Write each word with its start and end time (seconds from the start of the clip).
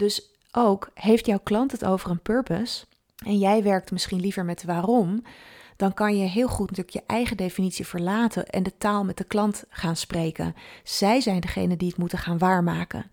Dus 0.00 0.30
ook 0.52 0.90
heeft 0.94 1.26
jouw 1.26 1.40
klant 1.42 1.72
het 1.72 1.84
over 1.84 2.10
een 2.10 2.22
purpose 2.22 2.84
en 3.16 3.38
jij 3.38 3.62
werkt 3.62 3.90
misschien 3.90 4.20
liever 4.20 4.44
met 4.44 4.64
waarom, 4.64 5.22
dan 5.76 5.94
kan 5.94 6.16
je 6.16 6.26
heel 6.26 6.48
goed 6.48 6.68
natuurlijk 6.68 6.96
je 6.96 7.02
eigen 7.06 7.36
definitie 7.36 7.86
verlaten 7.86 8.46
en 8.46 8.62
de 8.62 8.76
taal 8.78 9.04
met 9.04 9.16
de 9.16 9.24
klant 9.24 9.64
gaan 9.68 9.96
spreken. 9.96 10.54
Zij 10.84 11.20
zijn 11.20 11.40
degene 11.40 11.76
die 11.76 11.88
het 11.88 11.96
moeten 11.96 12.18
gaan 12.18 12.38
waarmaken. 12.38 13.10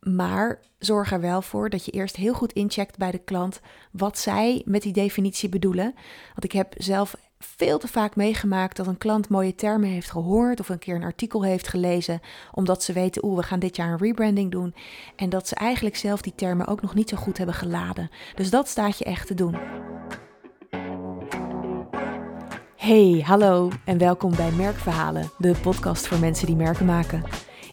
Maar 0.00 0.60
zorg 0.78 1.12
er 1.12 1.20
wel 1.20 1.42
voor 1.42 1.70
dat 1.70 1.84
je 1.84 1.90
eerst 1.90 2.16
heel 2.16 2.34
goed 2.34 2.52
incheckt 2.52 2.98
bij 2.98 3.10
de 3.10 3.18
klant 3.18 3.60
wat 3.90 4.18
zij 4.18 4.62
met 4.64 4.82
die 4.82 4.92
definitie 4.92 5.48
bedoelen. 5.48 5.94
Want 6.26 6.44
ik 6.44 6.52
heb 6.52 6.74
zelf 6.76 7.16
veel 7.56 7.78
te 7.78 7.88
vaak 7.88 8.16
meegemaakt 8.16 8.76
dat 8.76 8.86
een 8.86 8.98
klant 8.98 9.28
mooie 9.28 9.54
termen 9.54 9.88
heeft 9.88 10.10
gehoord 10.10 10.60
of 10.60 10.68
een 10.68 10.78
keer 10.78 10.94
een 10.94 11.02
artikel 11.02 11.44
heeft 11.44 11.68
gelezen, 11.68 12.20
omdat 12.52 12.82
ze 12.82 12.92
weten, 12.92 13.24
oeh, 13.24 13.36
we 13.36 13.42
gaan 13.42 13.58
dit 13.58 13.76
jaar 13.76 13.92
een 13.92 13.98
rebranding 13.98 14.50
doen. 14.50 14.74
En 15.16 15.28
dat 15.28 15.48
ze 15.48 15.54
eigenlijk 15.54 15.96
zelf 15.96 16.20
die 16.20 16.34
termen 16.34 16.66
ook 16.66 16.82
nog 16.82 16.94
niet 16.94 17.08
zo 17.08 17.16
goed 17.16 17.36
hebben 17.36 17.54
geladen. 17.54 18.10
Dus 18.34 18.50
dat 18.50 18.68
staat 18.68 18.98
je 18.98 19.04
echt 19.04 19.26
te 19.26 19.34
doen. 19.34 19.56
Hey, 22.76 23.22
hallo 23.24 23.70
en 23.84 23.98
welkom 23.98 24.36
bij 24.36 24.50
Merkverhalen, 24.50 25.30
de 25.38 25.54
podcast 25.62 26.06
voor 26.06 26.18
mensen 26.18 26.46
die 26.46 26.56
merken 26.56 26.86
maken. 26.86 27.24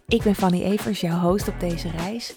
Ik 0.08 0.24
ben 0.24 0.36
Fanny 0.36 0.64
Evers, 0.64 1.02
jouw 1.02 1.20
host 1.20 1.48
op 1.48 1.60
deze 1.60 1.90
reis. 1.90 2.36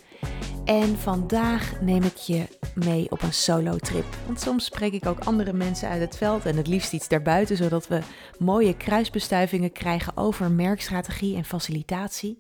En 0.65 0.99
vandaag 0.99 1.81
neem 1.81 2.03
ik 2.03 2.17
je 2.17 2.47
mee 2.75 3.11
op 3.11 3.23
een 3.23 3.33
solo-trip. 3.33 4.05
Want 4.27 4.41
soms 4.41 4.65
spreek 4.65 4.93
ik 4.93 5.07
ook 5.07 5.25
andere 5.25 5.53
mensen 5.53 5.89
uit 5.89 6.01
het 6.01 6.17
veld 6.17 6.47
en 6.47 6.57
het 6.57 6.67
liefst 6.67 6.93
iets 6.93 7.09
daarbuiten, 7.09 7.57
zodat 7.57 7.89
we 7.89 8.01
mooie 8.39 8.77
kruisbestuivingen 8.77 9.73
krijgen 9.73 10.17
over 10.17 10.51
merkstrategie 10.51 11.37
en 11.37 11.45
facilitatie. 11.45 12.39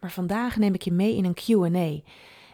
Maar 0.00 0.10
vandaag 0.10 0.56
neem 0.56 0.74
ik 0.74 0.82
je 0.82 0.92
mee 0.92 1.16
in 1.16 1.24
een 1.24 1.34
QA. 1.34 2.02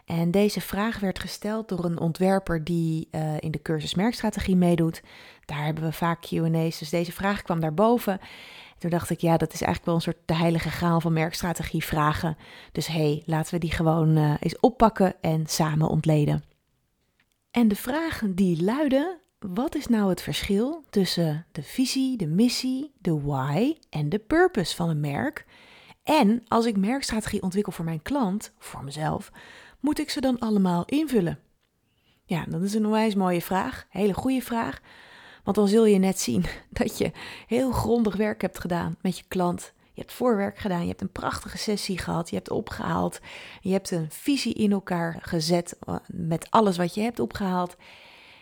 En 0.05 0.31
deze 0.31 0.61
vraag 0.61 0.99
werd 0.99 1.19
gesteld 1.19 1.69
door 1.69 1.85
een 1.85 1.99
ontwerper 1.99 2.63
die 2.63 3.07
uh, 3.11 3.21
in 3.39 3.51
de 3.51 3.61
cursus 3.61 3.95
merkstrategie 3.95 4.55
meedoet. 4.55 5.01
Daar 5.45 5.65
hebben 5.65 5.83
we 5.83 5.91
vaak 5.91 6.25
QA's, 6.25 6.79
dus 6.79 6.89
deze 6.89 7.11
vraag 7.11 7.41
kwam 7.41 7.59
daarboven. 7.59 8.19
Toen 8.77 8.89
dacht 8.89 9.09
ik, 9.09 9.19
ja, 9.19 9.37
dat 9.37 9.53
is 9.53 9.61
eigenlijk 9.61 9.85
wel 9.85 9.95
een 9.95 10.01
soort 10.01 10.17
de 10.25 10.35
heilige 10.35 10.69
graal 10.69 11.01
van 11.01 11.13
merkstrategie 11.13 11.83
vragen. 11.83 12.37
Dus 12.71 12.87
hé, 12.87 12.93
hey, 12.93 13.23
laten 13.25 13.53
we 13.53 13.59
die 13.59 13.71
gewoon 13.71 14.17
uh, 14.17 14.33
eens 14.39 14.59
oppakken 14.59 15.15
en 15.21 15.47
samen 15.47 15.87
ontleden. 15.87 16.43
En 17.51 17.67
de 17.67 17.75
vragen 17.75 18.35
die 18.35 18.63
luiden, 18.63 19.19
wat 19.39 19.75
is 19.75 19.87
nou 19.87 20.09
het 20.09 20.21
verschil 20.21 20.83
tussen 20.89 21.45
de 21.51 21.63
visie, 21.63 22.17
de 22.17 22.27
missie, 22.27 22.93
de 22.99 23.21
why 23.21 23.75
en 23.89 24.09
de 24.09 24.19
purpose 24.19 24.75
van 24.75 24.89
een 24.89 24.99
merk? 24.99 25.45
En 26.03 26.43
als 26.47 26.65
ik 26.65 26.77
merkstrategie 26.77 27.41
ontwikkel 27.41 27.71
voor 27.71 27.85
mijn 27.85 28.01
klant, 28.01 28.51
voor 28.57 28.83
mezelf, 28.83 29.31
moet 29.79 29.99
ik 29.99 30.09
ze 30.09 30.21
dan 30.21 30.39
allemaal 30.39 30.85
invullen? 30.85 31.39
Ja, 32.25 32.45
dat 32.47 32.61
is 32.61 32.73
een 32.73 32.85
onwijs 32.85 33.15
mooie 33.15 33.41
vraag, 33.41 33.85
hele 33.89 34.13
goede 34.13 34.41
vraag. 34.41 34.81
Want 35.47 35.59
dan 35.59 35.67
zul 35.67 35.85
je 35.85 35.97
net 35.97 36.19
zien 36.19 36.45
dat 36.69 36.97
je 36.97 37.11
heel 37.47 37.71
grondig 37.71 38.15
werk 38.15 38.41
hebt 38.41 38.59
gedaan 38.59 38.97
met 39.01 39.17
je 39.17 39.23
klant. 39.27 39.73
Je 39.93 40.01
hebt 40.01 40.13
voorwerk 40.13 40.57
gedaan, 40.57 40.81
je 40.81 40.87
hebt 40.87 41.01
een 41.01 41.11
prachtige 41.11 41.57
sessie 41.57 41.97
gehad, 41.97 42.29
je 42.29 42.35
hebt 42.35 42.49
opgehaald. 42.49 43.19
Je 43.61 43.71
hebt 43.71 43.91
een 43.91 44.07
visie 44.09 44.53
in 44.53 44.71
elkaar 44.71 45.17
gezet 45.21 45.77
eh, 45.79 45.95
met 46.07 46.47
alles 46.49 46.77
wat 46.77 46.93
je 46.93 47.01
hebt 47.01 47.19
opgehaald. 47.19 47.75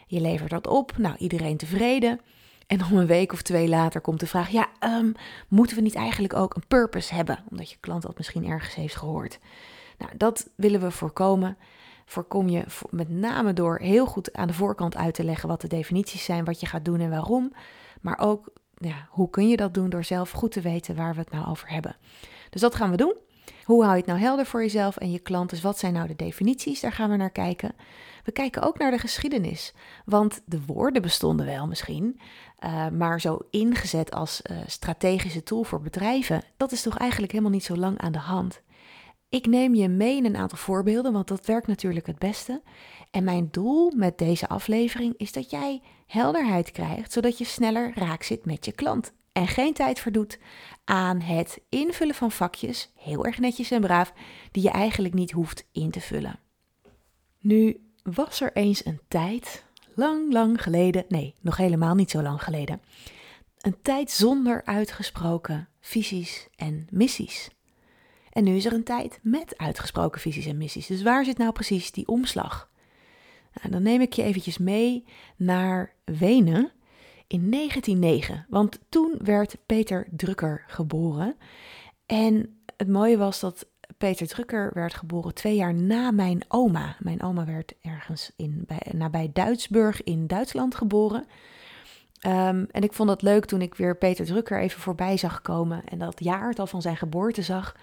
Je 0.07 0.21
levert 0.21 0.49
dat 0.49 0.67
op, 0.67 0.97
nou 0.97 1.15
iedereen 1.17 1.57
tevreden. 1.57 2.21
En 2.67 2.85
om 2.85 2.97
een 2.97 3.07
week 3.07 3.33
of 3.33 3.41
twee 3.41 3.67
later 3.67 4.01
komt 4.01 4.19
de 4.19 4.27
vraag: 4.27 4.49
ja, 4.49 4.67
um, 4.79 5.13
moeten 5.47 5.75
we 5.75 5.81
niet 5.81 5.95
eigenlijk 5.95 6.33
ook 6.33 6.55
een 6.55 6.67
purpose 6.67 7.13
hebben? 7.13 7.43
Omdat 7.49 7.69
je 7.69 7.77
klant 7.79 8.01
dat 8.01 8.17
misschien 8.17 8.45
ergens 8.45 8.75
heeft 8.75 8.95
gehoord. 8.95 9.39
Nou, 9.97 10.11
dat 10.17 10.49
willen 10.55 10.81
we 10.81 10.91
voorkomen 10.91 11.57
voorkom 12.05 12.49
je 12.49 12.63
met 12.89 13.09
name 13.09 13.53
door 13.53 13.79
heel 13.79 14.05
goed 14.05 14.33
aan 14.33 14.47
de 14.47 14.53
voorkant 14.53 14.95
uit 14.95 15.13
te 15.13 15.23
leggen 15.23 15.49
wat 15.49 15.61
de 15.61 15.67
definities 15.67 16.23
zijn, 16.23 16.45
wat 16.45 16.59
je 16.59 16.65
gaat 16.65 16.85
doen 16.85 16.99
en 16.99 17.09
waarom. 17.09 17.53
Maar 18.01 18.19
ook 18.19 18.53
ja, 18.77 19.07
hoe 19.09 19.29
kun 19.29 19.49
je 19.49 19.57
dat 19.57 19.73
doen 19.73 19.89
door 19.89 20.03
zelf 20.03 20.31
goed 20.31 20.51
te 20.51 20.61
weten 20.61 20.95
waar 20.95 21.13
we 21.13 21.19
het 21.19 21.31
nou 21.31 21.47
over 21.47 21.69
hebben. 21.69 21.95
Dus 22.49 22.61
dat 22.61 22.75
gaan 22.75 22.91
we 22.91 22.97
doen. 22.97 23.15
Hoe 23.63 23.81
hou 23.83 23.93
je 23.93 24.01
het 24.01 24.09
nou 24.09 24.19
helder 24.19 24.45
voor 24.45 24.61
jezelf 24.61 24.97
en 24.97 25.11
je 25.11 25.19
klant? 25.19 25.49
Dus 25.49 25.61
wat 25.61 25.79
zijn 25.79 25.93
nou 25.93 26.07
de 26.07 26.15
definities? 26.15 26.79
Daar 26.79 26.91
gaan 26.91 27.09
we 27.09 27.15
naar 27.15 27.31
kijken. 27.31 27.75
We 28.23 28.31
kijken 28.31 28.61
ook 28.61 28.77
naar 28.77 28.91
de 28.91 28.97
geschiedenis. 28.97 29.73
Want 30.05 30.41
de 30.45 30.65
woorden 30.65 31.01
bestonden 31.01 31.45
wel 31.45 31.67
misschien, 31.67 32.19
uh, 32.65 32.87
maar 32.87 33.21
zo 33.21 33.39
ingezet 33.49 34.11
als 34.11 34.41
uh, 34.51 34.57
strategische 34.65 35.43
tool 35.43 35.63
voor 35.63 35.81
bedrijven, 35.81 36.43
dat 36.57 36.71
is 36.71 36.81
toch 36.81 36.97
eigenlijk 36.97 37.31
helemaal 37.31 37.53
niet 37.53 37.63
zo 37.63 37.75
lang 37.75 37.97
aan 37.97 38.11
de 38.11 38.19
hand. 38.19 38.61
Ik 39.35 39.47
neem 39.47 39.75
je 39.75 39.87
mee 39.87 40.17
in 40.17 40.25
een 40.25 40.37
aantal 40.37 40.57
voorbeelden, 40.57 41.13
want 41.13 41.27
dat 41.27 41.45
werkt 41.45 41.67
natuurlijk 41.67 42.07
het 42.07 42.19
beste. 42.19 42.61
En 43.11 43.23
mijn 43.23 43.47
doel 43.51 43.91
met 43.95 44.17
deze 44.17 44.47
aflevering 44.47 45.13
is 45.17 45.31
dat 45.31 45.49
jij 45.49 45.81
helderheid 46.07 46.71
krijgt, 46.71 47.11
zodat 47.11 47.37
je 47.37 47.45
sneller 47.45 47.91
raak 47.95 48.23
zit 48.23 48.45
met 48.45 48.65
je 48.65 48.71
klant. 48.71 49.13
En 49.31 49.47
geen 49.47 49.73
tijd 49.73 49.99
verdoet 49.99 50.39
aan 50.83 51.21
het 51.21 51.61
invullen 51.69 52.15
van 52.15 52.31
vakjes, 52.31 52.91
heel 52.95 53.25
erg 53.25 53.39
netjes 53.39 53.71
en 53.71 53.81
braaf, 53.81 54.13
die 54.51 54.63
je 54.63 54.69
eigenlijk 54.69 55.13
niet 55.13 55.31
hoeft 55.31 55.67
in 55.71 55.91
te 55.91 56.01
vullen. 56.01 56.39
Nu 57.39 57.89
was 58.03 58.41
er 58.41 58.53
eens 58.53 58.85
een 58.85 58.99
tijd, 59.07 59.63
lang, 59.95 60.33
lang 60.33 60.61
geleden, 60.61 61.05
nee, 61.07 61.33
nog 61.41 61.57
helemaal 61.57 61.95
niet 61.95 62.11
zo 62.11 62.21
lang 62.21 62.43
geleden, 62.43 62.81
een 63.57 63.81
tijd 63.81 64.11
zonder 64.11 64.65
uitgesproken 64.65 65.69
visies 65.79 66.47
en 66.55 66.87
missies. 66.91 67.49
En 68.35 68.43
nu 68.43 68.55
is 68.55 68.65
er 68.65 68.73
een 68.73 68.83
tijd 68.83 69.19
met 69.21 69.57
uitgesproken 69.57 70.21
visies 70.21 70.45
en 70.45 70.57
missies. 70.57 70.87
Dus 70.87 71.01
waar 71.01 71.25
zit 71.25 71.37
nou 71.37 71.51
precies 71.51 71.91
die 71.91 72.07
omslag? 72.07 72.69
Nou, 73.53 73.71
dan 73.71 73.81
neem 73.81 74.01
ik 74.01 74.13
je 74.13 74.23
eventjes 74.23 74.57
mee 74.57 75.05
naar 75.35 75.93
Wenen 76.05 76.71
in 77.27 77.51
1909. 77.51 78.45
Want 78.49 78.79
toen 78.89 79.15
werd 79.23 79.57
Peter 79.65 80.07
Drucker 80.11 80.63
geboren. 80.67 81.35
En 82.05 82.59
het 82.77 82.87
mooie 82.87 83.17
was 83.17 83.39
dat 83.39 83.67
Peter 83.97 84.27
Drucker 84.27 84.71
werd 84.73 84.93
geboren 84.93 85.33
twee 85.33 85.55
jaar 85.55 85.73
na 85.73 86.11
mijn 86.11 86.43
oma. 86.47 86.95
Mijn 86.99 87.21
oma 87.21 87.45
werd 87.45 87.73
ergens 87.81 88.31
in, 88.35 88.63
bij, 88.67 88.91
nabij 88.91 89.29
Duitsburg 89.33 90.03
in 90.03 90.27
Duitsland 90.27 90.75
geboren. 90.75 91.25
Um, 92.27 92.67
en 92.71 92.81
ik 92.81 92.93
vond 92.93 93.09
het 93.09 93.21
leuk 93.21 93.45
toen 93.45 93.61
ik 93.61 93.75
weer 93.75 93.97
Peter 93.97 94.25
Drucker 94.25 94.59
even 94.59 94.81
voorbij 94.81 95.17
zag 95.17 95.41
komen 95.41 95.83
en 95.85 95.99
dat 95.99 96.23
jaartal 96.23 96.67
van 96.67 96.81
zijn 96.81 96.97
geboorte 96.97 97.41
zag. 97.41 97.75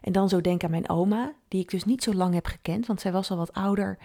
En 0.00 0.12
dan 0.12 0.28
zo 0.28 0.40
denk 0.40 0.64
aan 0.64 0.70
mijn 0.70 0.88
oma, 0.88 1.32
die 1.48 1.60
ik 1.60 1.70
dus 1.70 1.84
niet 1.84 2.02
zo 2.02 2.14
lang 2.14 2.34
heb 2.34 2.46
gekend, 2.46 2.86
want 2.86 3.00
zij 3.00 3.12
was 3.12 3.30
al 3.30 3.36
wat 3.36 3.52
ouder 3.52 3.98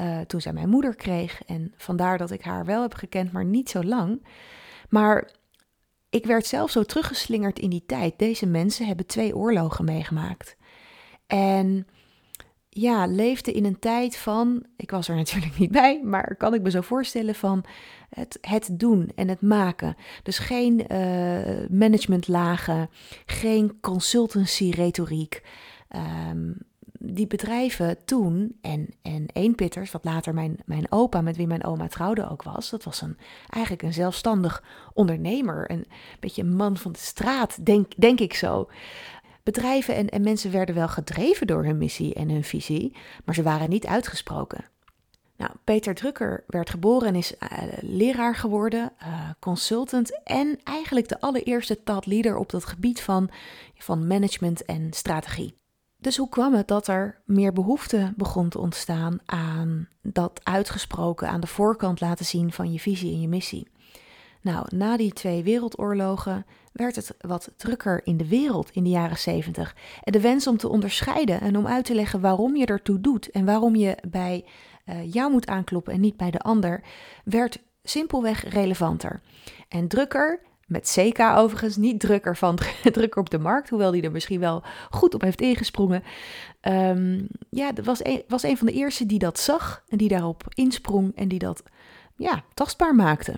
uh, 0.00 0.20
toen 0.20 0.40
zij 0.40 0.52
mijn 0.52 0.68
moeder 0.68 0.94
kreeg. 0.94 1.42
En 1.42 1.74
vandaar 1.76 2.18
dat 2.18 2.30
ik 2.30 2.42
haar 2.42 2.64
wel 2.64 2.82
heb 2.82 2.94
gekend, 2.94 3.32
maar 3.32 3.44
niet 3.44 3.70
zo 3.70 3.82
lang. 3.82 4.26
Maar 4.88 5.30
ik 6.10 6.26
werd 6.26 6.46
zelf 6.46 6.70
zo 6.70 6.82
teruggeslingerd 6.82 7.58
in 7.58 7.70
die 7.70 7.84
tijd. 7.86 8.18
Deze 8.18 8.46
mensen 8.46 8.86
hebben 8.86 9.06
twee 9.06 9.36
oorlogen 9.36 9.84
meegemaakt. 9.84 10.56
En 11.26 11.86
ja, 12.80 13.06
leefde 13.06 13.52
in 13.52 13.64
een 13.64 13.78
tijd 13.78 14.16
van, 14.16 14.62
ik 14.76 14.90
was 14.90 15.08
er 15.08 15.16
natuurlijk 15.22 15.58
niet 15.58 15.70
bij, 15.70 16.00
maar 16.04 16.36
kan 16.36 16.54
ik 16.54 16.62
me 16.62 16.70
zo 16.70 16.80
voorstellen 16.80 17.34
van 17.34 17.64
het, 18.10 18.38
het 18.40 18.68
doen 18.72 19.10
en 19.14 19.28
het 19.28 19.40
maken. 19.40 19.96
Dus 20.22 20.38
geen 20.38 20.84
uh, 20.92 21.68
managementlagen, 21.70 22.90
geen 23.26 23.78
consultancy-retoriek. 23.80 25.42
Um, 26.30 26.56
die 27.00 27.26
bedrijven 27.26 28.04
toen, 28.04 28.58
en, 28.60 28.88
en 29.02 29.26
Eenpitters, 29.32 29.90
wat 29.90 30.04
later 30.04 30.34
mijn, 30.34 30.58
mijn 30.64 30.92
opa, 30.92 31.20
met 31.20 31.36
wie 31.36 31.46
mijn 31.46 31.64
oma 31.64 31.88
trouwde 31.88 32.30
ook 32.30 32.42
was, 32.42 32.70
dat 32.70 32.84
was 32.84 33.00
een, 33.00 33.16
eigenlijk 33.48 33.82
een 33.82 33.92
zelfstandig 33.92 34.62
ondernemer, 34.94 35.70
een 35.70 35.86
beetje 36.20 36.42
een 36.42 36.56
man 36.56 36.76
van 36.76 36.92
de 36.92 36.98
straat, 36.98 37.64
denk, 37.66 37.92
denk 37.96 38.20
ik 38.20 38.34
zo. 38.34 38.68
Bedrijven 39.48 39.94
en, 39.94 40.08
en 40.08 40.22
mensen 40.22 40.50
werden 40.50 40.74
wel 40.74 40.88
gedreven 40.88 41.46
door 41.46 41.64
hun 41.64 41.78
missie 41.78 42.14
en 42.14 42.30
hun 42.30 42.44
visie, 42.44 42.96
maar 43.24 43.34
ze 43.34 43.42
waren 43.42 43.70
niet 43.70 43.86
uitgesproken. 43.86 44.64
Nou, 45.36 45.50
Peter 45.64 45.94
Drucker 45.94 46.44
werd 46.46 46.70
geboren 46.70 47.08
en 47.08 47.14
is 47.14 47.32
uh, 47.32 47.48
leraar 47.80 48.36
geworden, 48.36 48.92
uh, 49.02 49.30
consultant 49.38 50.22
en 50.24 50.58
eigenlijk 50.64 51.08
de 51.08 51.20
allereerste 51.20 51.82
thought 51.82 52.06
leader 52.06 52.36
op 52.36 52.50
dat 52.50 52.64
gebied 52.64 53.00
van, 53.00 53.30
van 53.78 54.06
management 54.06 54.64
en 54.64 54.92
strategie. 54.92 55.54
Dus 55.98 56.16
hoe 56.16 56.28
kwam 56.28 56.54
het 56.54 56.68
dat 56.68 56.88
er 56.88 57.20
meer 57.24 57.52
behoefte 57.52 58.12
begon 58.16 58.48
te 58.48 58.58
ontstaan 58.58 59.18
aan 59.24 59.88
dat 60.02 60.40
uitgesproken 60.42 61.28
aan 61.28 61.40
de 61.40 61.46
voorkant 61.46 62.00
laten 62.00 62.24
zien 62.24 62.52
van 62.52 62.72
je 62.72 62.78
visie 62.78 63.12
en 63.12 63.20
je 63.20 63.28
missie? 63.28 63.68
Nou, 64.42 64.66
na 64.68 64.96
die 64.96 65.12
twee 65.12 65.42
wereldoorlogen 65.42 66.46
werd 66.72 66.96
het 66.96 67.14
wat 67.20 67.50
drukker 67.56 68.00
in 68.04 68.16
de 68.16 68.28
wereld 68.28 68.70
in 68.70 68.84
de 68.84 68.90
jaren 68.90 69.18
70. 69.18 69.76
En 70.02 70.12
de 70.12 70.20
wens 70.20 70.46
om 70.46 70.56
te 70.56 70.68
onderscheiden 70.68 71.40
en 71.40 71.56
om 71.56 71.66
uit 71.66 71.84
te 71.84 71.94
leggen 71.94 72.20
waarom 72.20 72.56
je 72.56 72.66
ertoe 72.66 73.00
doet 73.00 73.30
en 73.30 73.44
waarom 73.44 73.76
je 73.76 73.96
bij 74.08 74.44
uh, 74.86 75.12
jou 75.12 75.30
moet 75.30 75.46
aankloppen 75.46 75.92
en 75.92 76.00
niet 76.00 76.16
bij 76.16 76.30
de 76.30 76.38
ander, 76.38 76.82
werd 77.24 77.58
simpelweg 77.82 78.48
relevanter. 78.48 79.20
En 79.68 79.88
drukker 79.88 80.40
met 80.66 80.94
CK 80.96 81.20
overigens, 81.20 81.76
niet 81.76 82.00
drukker 82.00 82.36
van 82.36 82.58
drukker 82.92 83.20
op 83.20 83.30
de 83.30 83.38
markt, 83.38 83.68
hoewel 83.68 83.90
die 83.90 84.02
er 84.02 84.10
misschien 84.10 84.40
wel 84.40 84.62
goed 84.90 85.14
op 85.14 85.20
heeft 85.20 85.40
ingesprongen. 85.40 86.02
Um, 86.60 87.26
ja, 87.50 87.72
dat 87.72 87.84
was 87.84 88.04
een, 88.04 88.22
was 88.28 88.42
een 88.42 88.56
van 88.56 88.66
de 88.66 88.72
eerste 88.72 89.06
die 89.06 89.18
dat 89.18 89.38
zag 89.38 89.84
en 89.88 89.98
die 89.98 90.08
daarop 90.08 90.42
insprong 90.48 91.12
en 91.16 91.28
die 91.28 91.38
dat 91.38 91.62
ja, 92.16 92.44
tastbaar 92.54 92.94
maakte. 92.94 93.34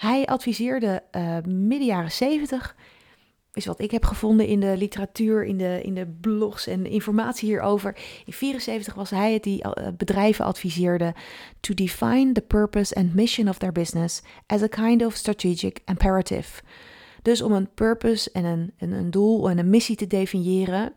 Hij 0.00 0.26
adviseerde 0.26 1.02
uh, 1.12 1.36
midden 1.46 1.86
jaren 1.86 2.12
70 2.12 2.76
is 3.52 3.66
wat 3.66 3.80
ik 3.80 3.90
heb 3.90 4.04
gevonden 4.04 4.46
in 4.46 4.60
de 4.60 4.76
literatuur, 4.76 5.44
in 5.44 5.58
de, 5.58 5.80
in 5.82 5.94
de 5.94 6.06
blogs 6.20 6.66
en 6.66 6.86
informatie 6.86 7.48
hierover. 7.48 7.96
In 8.24 8.32
74 8.32 8.94
was 8.94 9.10
hij 9.10 9.32
het 9.32 9.42
die 9.42 9.64
uh, 9.64 9.88
bedrijven 9.96 10.44
adviseerde 10.44 11.14
to 11.60 11.74
define 11.74 12.32
the 12.32 12.40
purpose 12.40 12.94
and 12.94 13.14
mission 13.14 13.48
of 13.48 13.58
their 13.58 13.72
business 13.72 14.22
as 14.46 14.62
a 14.62 14.66
kind 14.66 15.04
of 15.04 15.14
strategic 15.14 15.80
imperative. 15.84 16.62
Dus 17.22 17.42
om 17.42 17.52
een 17.52 17.74
purpose 17.74 18.30
en 18.32 18.44
een, 18.44 18.72
een, 18.78 18.92
een 18.92 19.10
doel 19.10 19.50
en 19.50 19.58
een 19.58 19.70
missie 19.70 19.96
te 19.96 20.06
definiëren 20.06 20.92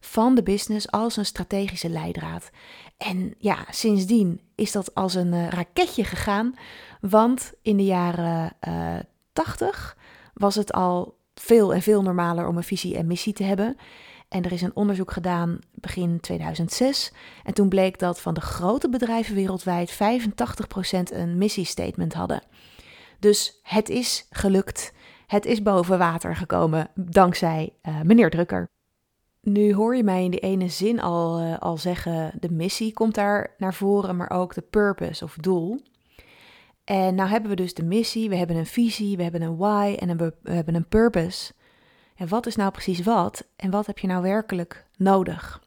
van 0.00 0.34
de 0.34 0.42
business 0.42 0.90
als 0.90 1.16
een 1.16 1.26
strategische 1.26 1.88
leidraad. 1.88 2.50
En 2.96 3.34
ja, 3.38 3.64
sindsdien 3.70 4.40
is 4.54 4.72
dat 4.72 4.94
als 4.94 5.14
een 5.14 5.32
uh, 5.32 5.48
raketje 5.48 6.04
gegaan, 6.04 6.54
want 7.00 7.52
in 7.62 7.76
de 7.76 7.84
jaren 7.84 8.52
uh, 8.68 8.96
80 9.32 9.96
was 10.34 10.54
het 10.54 10.72
al 10.72 11.18
veel 11.34 11.74
en 11.74 11.82
veel 11.82 12.02
normaler 12.02 12.46
om 12.46 12.56
een 12.56 12.62
visie 12.62 12.96
en 12.96 13.06
missie 13.06 13.32
te 13.32 13.42
hebben. 13.42 13.76
En 14.28 14.44
er 14.44 14.52
is 14.52 14.62
een 14.62 14.76
onderzoek 14.76 15.12
gedaan 15.12 15.58
begin 15.74 16.20
2006. 16.20 17.12
En 17.44 17.54
toen 17.54 17.68
bleek 17.68 17.98
dat 17.98 18.20
van 18.20 18.34
de 18.34 18.40
grote 18.40 18.88
bedrijven 18.88 19.34
wereldwijd 19.34 19.92
85% 19.92 19.96
een 21.12 21.38
missiestatement 21.38 22.14
hadden. 22.14 22.42
Dus 23.18 23.58
het 23.62 23.88
is 23.88 24.26
gelukt. 24.30 24.92
Het 25.26 25.46
is 25.46 25.62
boven 25.62 25.98
water 25.98 26.36
gekomen 26.36 26.90
dankzij 26.94 27.72
uh, 27.82 28.00
meneer 28.00 28.30
Drukker. 28.30 28.68
Nu 29.40 29.74
hoor 29.74 29.96
je 29.96 30.04
mij 30.04 30.24
in 30.24 30.30
de 30.30 30.38
ene 30.38 30.68
zin 30.68 31.00
al, 31.00 31.40
uh, 31.40 31.58
al 31.58 31.76
zeggen: 31.76 32.32
de 32.40 32.50
missie 32.50 32.92
komt 32.92 33.14
daar 33.14 33.54
naar 33.58 33.74
voren, 33.74 34.16
maar 34.16 34.30
ook 34.30 34.54
de 34.54 34.62
purpose 34.62 35.24
of 35.24 35.36
doel. 35.40 35.80
En 36.84 37.14
nou 37.14 37.28
hebben 37.28 37.50
we 37.50 37.56
dus 37.56 37.74
de 37.74 37.84
missie, 37.84 38.28
we 38.28 38.36
hebben 38.36 38.56
een 38.56 38.66
visie, 38.66 39.16
we 39.16 39.22
hebben 39.22 39.42
een 39.42 39.56
why 39.56 39.96
en 39.98 40.16
we 40.16 40.34
hebben 40.42 40.74
een 40.74 40.88
purpose. 40.88 41.52
En 42.16 42.28
wat 42.28 42.46
is 42.46 42.56
nou 42.56 42.70
precies 42.70 43.02
wat 43.02 43.48
en 43.56 43.70
wat 43.70 43.86
heb 43.86 43.98
je 43.98 44.06
nou 44.06 44.22
werkelijk 44.22 44.86
nodig? 44.96 45.62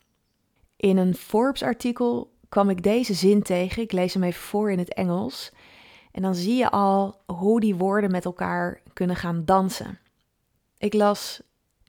In 0.76 0.98
een 0.98 1.16
Forbes-artikel 1.16 2.32
kwam 2.50 2.70
ik 2.70 2.84
deze 2.84 3.14
zin 3.14 3.42
tegen. 3.42 3.82
Ik 3.82 3.92
lees 3.92 4.14
hem 4.14 4.24
even 4.24 4.42
voor 4.42 4.72
in 4.72 4.80
het 4.80 4.94
Engels. 4.94 5.52
En 6.12 6.22
dan 6.22 6.36
zie 6.36 6.56
je 6.56 6.70
al 6.70 7.22
hoe 7.26 7.60
die 7.60 7.76
woorden 7.76 8.12
met 8.12 8.26
elkaar 8.26 8.82
kunnen 8.94 9.16
gaan 9.16 9.46
dansen. 9.46 10.00
Ik 10.78 10.94
las 10.94 11.42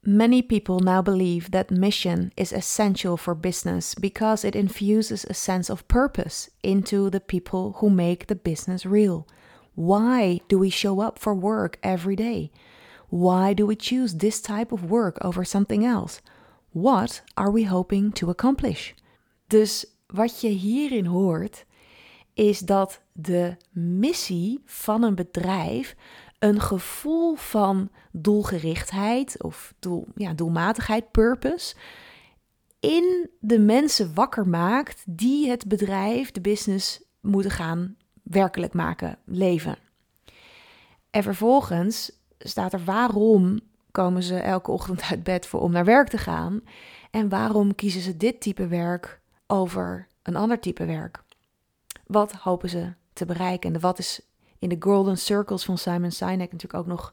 Many 0.04 0.42
people 0.42 0.80
now 0.80 1.00
believe 1.00 1.52
that 1.52 1.70
mission 1.70 2.32
is 2.36 2.52
essential 2.52 3.16
for 3.16 3.36
business 3.36 3.94
because 3.94 4.44
it 4.44 4.56
infuses 4.56 5.24
a 5.24 5.34
sense 5.34 5.70
of 5.70 5.86
purpose 5.86 6.50
into 6.64 7.08
the 7.08 7.20
people 7.20 7.74
who 7.78 7.88
make 7.88 8.26
the 8.26 8.34
business 8.34 8.84
real. 8.84 9.28
Why 9.76 10.40
do 10.48 10.58
we 10.58 10.70
show 10.70 11.00
up 11.00 11.20
for 11.20 11.34
work 11.34 11.78
every 11.84 12.16
day? 12.16 12.50
Why 13.10 13.52
do 13.52 13.64
we 13.64 13.76
choose 13.76 14.14
this 14.14 14.40
type 14.40 14.72
of 14.72 14.90
work 14.90 15.18
over 15.20 15.44
something 15.44 15.84
else? 15.84 16.20
What 16.72 17.20
are 17.36 17.50
we 17.52 17.62
hoping 17.62 18.10
to 18.12 18.28
accomplish? 18.28 18.94
Dus 19.48 19.86
wat 20.06 20.40
je 20.40 20.48
hierin 20.48 21.06
hoort, 21.06 21.64
is 22.34 22.58
dat 22.58 23.00
de 23.12 23.56
missie 23.70 24.60
van 24.64 25.02
een 25.02 25.14
bedrijf 25.14 25.94
een 26.42 26.60
gevoel 26.60 27.34
van 27.34 27.90
doelgerichtheid 28.12 29.42
of 29.42 29.74
doel, 29.78 30.06
ja, 30.14 30.32
doelmatigheid, 30.32 31.10
purpose, 31.10 31.74
in 32.80 33.30
de 33.40 33.58
mensen 33.58 34.14
wakker 34.14 34.48
maakt 34.48 35.02
die 35.06 35.48
het 35.48 35.68
bedrijf, 35.68 36.30
de 36.30 36.40
business 36.40 37.02
moeten 37.20 37.50
gaan 37.50 37.96
werkelijk 38.22 38.72
maken, 38.72 39.18
leven. 39.24 39.76
En 41.10 41.22
vervolgens 41.22 42.12
staat 42.38 42.72
er 42.72 42.84
waarom 42.84 43.60
komen 43.90 44.22
ze 44.22 44.36
elke 44.36 44.70
ochtend 44.70 45.02
uit 45.10 45.22
bed 45.22 45.46
voor 45.46 45.60
om 45.60 45.72
naar 45.72 45.84
werk 45.84 46.08
te 46.08 46.18
gaan 46.18 46.60
en 47.10 47.28
waarom 47.28 47.74
kiezen 47.74 48.00
ze 48.00 48.16
dit 48.16 48.40
type 48.40 48.66
werk 48.66 49.20
over 49.46 50.06
een 50.22 50.36
ander 50.36 50.60
type 50.60 50.84
werk. 50.84 51.22
Wat 52.06 52.32
hopen 52.32 52.68
ze 52.68 52.92
te 53.12 53.24
bereiken 53.24 53.74
en 53.74 53.80
wat 53.80 53.98
is 53.98 54.31
in 54.62 54.68
de 54.68 54.76
Golden 54.78 55.18
Circles 55.18 55.64
van 55.64 55.78
Simon 55.78 56.10
Sinek 56.10 56.52
natuurlijk 56.52 56.74
ook 56.74 56.86
nog 56.86 57.12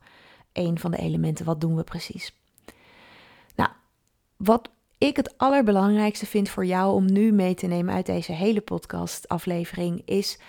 een 0.54 0.80
van 0.80 0.92
de 0.92 0.98
elementen. 0.98 1.46
Wat 1.46 1.62
doen 1.62 1.76
we 1.76 1.84
precies? 1.84 2.36
Nou, 3.56 3.70
wat 4.38 4.70
ik 4.98 5.16
het 5.16 5.38
allerbelangrijkste 5.38 6.26
vind 6.26 6.50
voor 6.50 6.66
jou 6.66 6.94
om 6.94 7.12
nu 7.12 7.32
mee 7.32 7.54
te 7.54 7.68
nemen 7.68 7.94
uit 7.94 8.06
deze 8.06 8.32
hele 8.32 8.62
podcast-aflevering 8.62 10.02
is 10.06 10.40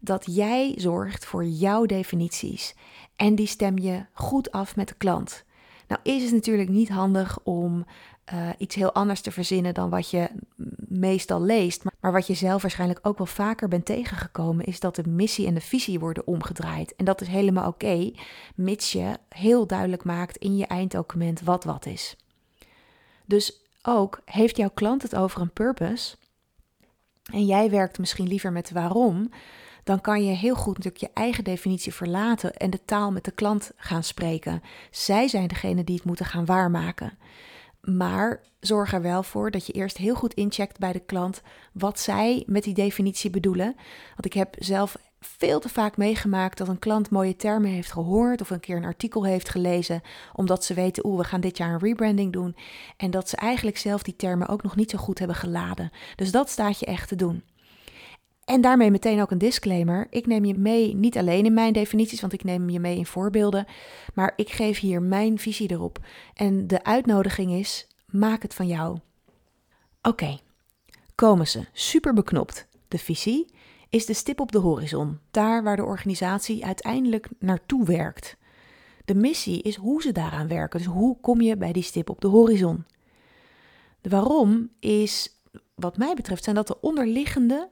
dat 0.00 0.26
jij 0.30 0.74
zorgt 0.76 1.24
voor 1.24 1.44
jouw 1.44 1.86
definities 1.86 2.74
en 3.16 3.34
die 3.34 3.46
stem 3.46 3.78
je 3.78 4.04
goed 4.12 4.52
af 4.52 4.76
met 4.76 4.88
de 4.88 4.94
klant. 4.94 5.44
Nou 5.88 6.00
is 6.02 6.22
het 6.22 6.32
natuurlijk 6.32 6.68
niet 6.68 6.88
handig 6.88 7.38
om 7.42 7.86
uh, 8.32 8.48
iets 8.58 8.74
heel 8.74 8.92
anders 8.92 9.20
te 9.20 9.30
verzinnen 9.30 9.74
dan 9.74 9.90
wat 9.90 10.10
je 10.10 10.30
meestal 10.88 11.42
leest. 11.42 11.84
Maar, 12.00 12.12
wat 12.12 12.26
je 12.26 12.34
zelf 12.34 12.62
waarschijnlijk 12.62 12.98
ook 13.02 13.18
wel 13.18 13.26
vaker 13.26 13.68
bent 13.68 13.84
tegengekomen, 13.84 14.64
is 14.64 14.80
dat 14.80 14.96
de 14.96 15.08
missie 15.08 15.46
en 15.46 15.54
de 15.54 15.60
visie 15.60 16.00
worden 16.00 16.26
omgedraaid. 16.26 16.94
En 16.96 17.04
dat 17.04 17.20
is 17.20 17.28
helemaal 17.28 17.68
oké, 17.68 18.12
mits 18.54 18.92
je 18.92 19.16
heel 19.28 19.66
duidelijk 19.66 20.04
maakt 20.04 20.36
in 20.36 20.56
je 20.56 20.66
einddocument 20.66 21.40
wat 21.40 21.64
wat 21.64 21.86
is. 21.86 22.16
Dus 23.24 23.60
ook 23.82 24.20
heeft 24.24 24.56
jouw 24.56 24.70
klant 24.74 25.02
het 25.02 25.16
over 25.16 25.40
een 25.40 25.52
purpose 25.52 26.16
en 27.32 27.46
jij 27.46 27.70
werkt 27.70 27.98
misschien 27.98 28.28
liever 28.28 28.52
met 28.52 28.70
waarom, 28.70 29.30
dan 29.84 30.00
kan 30.00 30.24
je 30.24 30.32
heel 30.32 30.54
goed 30.54 30.76
natuurlijk 30.76 31.02
je 31.04 31.10
eigen 31.14 31.44
definitie 31.44 31.94
verlaten 31.94 32.54
en 32.54 32.70
de 32.70 32.84
taal 32.84 33.10
met 33.10 33.24
de 33.24 33.30
klant 33.30 33.72
gaan 33.76 34.02
spreken. 34.02 34.62
Zij 34.90 35.28
zijn 35.28 35.46
degene 35.46 35.84
die 35.84 35.94
het 35.96 36.04
moeten 36.04 36.26
gaan 36.26 36.44
waarmaken. 36.44 37.18
Maar 37.80 38.40
zorg 38.60 38.92
er 38.92 39.02
wel 39.02 39.22
voor 39.22 39.50
dat 39.50 39.66
je 39.66 39.72
eerst 39.72 39.96
heel 39.96 40.14
goed 40.14 40.34
incheckt 40.34 40.78
bij 40.78 40.92
de 40.92 41.00
klant 41.00 41.42
wat 41.72 42.00
zij 42.00 42.42
met 42.46 42.64
die 42.64 42.74
definitie 42.74 43.30
bedoelen. 43.30 43.74
Want 44.08 44.24
ik 44.24 44.32
heb 44.32 44.54
zelf 44.58 44.96
veel 45.20 45.60
te 45.60 45.68
vaak 45.68 45.96
meegemaakt 45.96 46.58
dat 46.58 46.68
een 46.68 46.78
klant 46.78 47.10
mooie 47.10 47.36
termen 47.36 47.70
heeft 47.70 47.92
gehoord 47.92 48.40
of 48.40 48.50
een 48.50 48.60
keer 48.60 48.76
een 48.76 48.84
artikel 48.84 49.24
heeft 49.24 49.48
gelezen, 49.48 50.00
omdat 50.32 50.64
ze 50.64 50.74
weten, 50.74 51.06
oeh, 51.06 51.18
we 51.18 51.24
gaan 51.24 51.40
dit 51.40 51.56
jaar 51.56 51.72
een 51.72 51.78
rebranding 51.78 52.32
doen. 52.32 52.56
En 52.96 53.10
dat 53.10 53.28
ze 53.28 53.36
eigenlijk 53.36 53.78
zelf 53.78 54.02
die 54.02 54.16
termen 54.16 54.48
ook 54.48 54.62
nog 54.62 54.76
niet 54.76 54.90
zo 54.90 54.98
goed 54.98 55.18
hebben 55.18 55.36
geladen. 55.36 55.90
Dus 56.16 56.30
dat 56.30 56.50
staat 56.50 56.78
je 56.78 56.86
echt 56.86 57.08
te 57.08 57.16
doen. 57.16 57.42
En 58.50 58.60
daarmee 58.60 58.90
meteen 58.90 59.20
ook 59.20 59.30
een 59.30 59.38
disclaimer. 59.38 60.06
Ik 60.10 60.26
neem 60.26 60.44
je 60.44 60.58
mee 60.58 60.94
niet 60.94 61.18
alleen 61.18 61.44
in 61.44 61.54
mijn 61.54 61.72
definities, 61.72 62.20
want 62.20 62.32
ik 62.32 62.44
neem 62.44 62.70
je 62.70 62.80
mee 62.80 62.96
in 62.96 63.06
voorbeelden. 63.06 63.66
Maar 64.14 64.32
ik 64.36 64.50
geef 64.50 64.78
hier 64.78 65.02
mijn 65.02 65.38
visie 65.38 65.70
erop. 65.70 65.98
En 66.34 66.66
de 66.66 66.84
uitnodiging 66.84 67.52
is: 67.52 67.86
maak 68.06 68.42
het 68.42 68.54
van 68.54 68.66
jou. 68.66 68.98
Oké, 70.02 70.38
komen 71.14 71.48
ze. 71.48 71.66
Super 71.72 72.14
beknopt. 72.14 72.66
De 72.88 72.98
visie 72.98 73.46
is 73.88 74.06
de 74.06 74.14
stip 74.14 74.40
op 74.40 74.52
de 74.52 74.58
horizon, 74.58 75.18
daar 75.30 75.62
waar 75.62 75.76
de 75.76 75.84
organisatie 75.84 76.64
uiteindelijk 76.64 77.28
naartoe 77.38 77.84
werkt. 77.84 78.36
De 79.04 79.14
missie 79.14 79.62
is 79.62 79.76
hoe 79.76 80.02
ze 80.02 80.12
daaraan 80.12 80.48
werken. 80.48 80.78
Dus 80.78 80.88
hoe 80.88 81.20
kom 81.20 81.40
je 81.40 81.56
bij 81.56 81.72
die 81.72 81.82
stip 81.82 82.10
op 82.10 82.20
de 82.20 82.28
horizon? 82.28 82.84
De 84.00 84.08
waarom 84.08 84.70
is, 84.80 85.40
wat 85.74 85.96
mij 85.96 86.14
betreft, 86.14 86.44
zijn 86.44 86.56
dat 86.56 86.66
de 86.66 86.80
onderliggende 86.80 87.68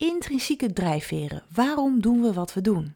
intrinsieke 0.00 0.72
drijfveren. 0.72 1.42
Waarom 1.54 2.00
doen 2.00 2.22
we 2.22 2.32
wat 2.32 2.54
we 2.54 2.60
doen? 2.60 2.94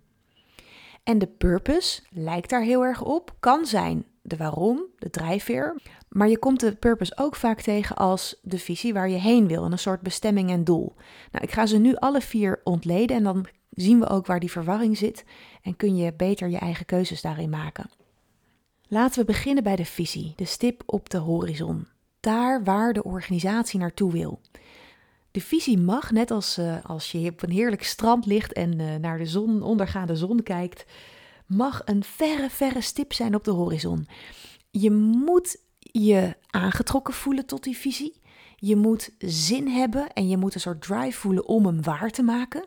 En 1.02 1.18
de 1.18 1.26
purpose 1.26 2.02
lijkt 2.10 2.50
daar 2.50 2.62
heel 2.62 2.84
erg 2.84 3.02
op, 3.02 3.34
kan 3.40 3.66
zijn 3.66 4.04
de 4.22 4.36
waarom, 4.36 4.84
de 4.98 5.10
drijfveer. 5.10 5.80
Maar 6.08 6.28
je 6.28 6.38
komt 6.38 6.60
de 6.60 6.74
purpose 6.74 7.16
ook 7.16 7.36
vaak 7.36 7.60
tegen 7.60 7.96
als 7.96 8.38
de 8.42 8.58
visie 8.58 8.92
waar 8.92 9.08
je 9.08 9.16
heen 9.16 9.46
wil, 9.46 9.64
een 9.64 9.78
soort 9.78 10.00
bestemming 10.00 10.50
en 10.50 10.64
doel. 10.64 10.94
Nou, 11.30 11.44
ik 11.44 11.50
ga 11.50 11.66
ze 11.66 11.78
nu 11.78 11.96
alle 11.96 12.20
vier 12.20 12.60
ontleden 12.64 13.16
en 13.16 13.22
dan 13.22 13.46
zien 13.70 14.00
we 14.00 14.08
ook 14.08 14.26
waar 14.26 14.40
die 14.40 14.50
verwarring 14.50 14.96
zit 14.96 15.24
en 15.62 15.76
kun 15.76 15.96
je 15.96 16.12
beter 16.12 16.48
je 16.48 16.58
eigen 16.58 16.86
keuzes 16.86 17.22
daarin 17.22 17.50
maken. 17.50 17.90
Laten 18.88 19.20
we 19.20 19.24
beginnen 19.24 19.62
bij 19.62 19.76
de 19.76 19.84
visie, 19.84 20.32
de 20.36 20.44
stip 20.44 20.82
op 20.86 21.10
de 21.10 21.18
horizon. 21.18 21.86
Daar 22.20 22.64
waar 22.64 22.92
de 22.92 23.04
organisatie 23.04 23.80
naartoe 23.80 24.12
wil. 24.12 24.40
De 25.34 25.40
visie 25.40 25.78
mag, 25.78 26.10
net 26.10 26.30
als 26.30 26.58
uh, 26.58 26.76
als 26.84 27.12
je 27.12 27.30
op 27.30 27.42
een 27.42 27.50
heerlijk 27.50 27.84
strand 27.84 28.26
ligt 28.26 28.52
en 28.52 28.78
uh, 28.78 28.94
naar 28.94 29.18
de 29.18 29.26
zon, 29.26 29.62
ondergaande 29.62 30.16
zon 30.16 30.42
kijkt, 30.42 30.84
mag 31.46 31.82
een 31.84 32.04
verre, 32.04 32.50
verre 32.50 32.80
stip 32.80 33.12
zijn 33.12 33.34
op 33.34 33.44
de 33.44 33.50
horizon. 33.50 34.06
Je 34.70 34.90
moet 34.90 35.56
je 35.78 36.36
aangetrokken 36.50 37.14
voelen 37.14 37.46
tot 37.46 37.62
die 37.62 37.76
visie. 37.76 38.20
Je 38.56 38.76
moet 38.76 39.10
zin 39.18 39.68
hebben 39.68 40.12
en 40.12 40.28
je 40.28 40.36
moet 40.36 40.54
een 40.54 40.60
soort 40.60 40.82
drive 40.82 41.18
voelen 41.18 41.46
om 41.46 41.66
hem 41.66 41.82
waar 41.82 42.10
te 42.10 42.22
maken. 42.22 42.64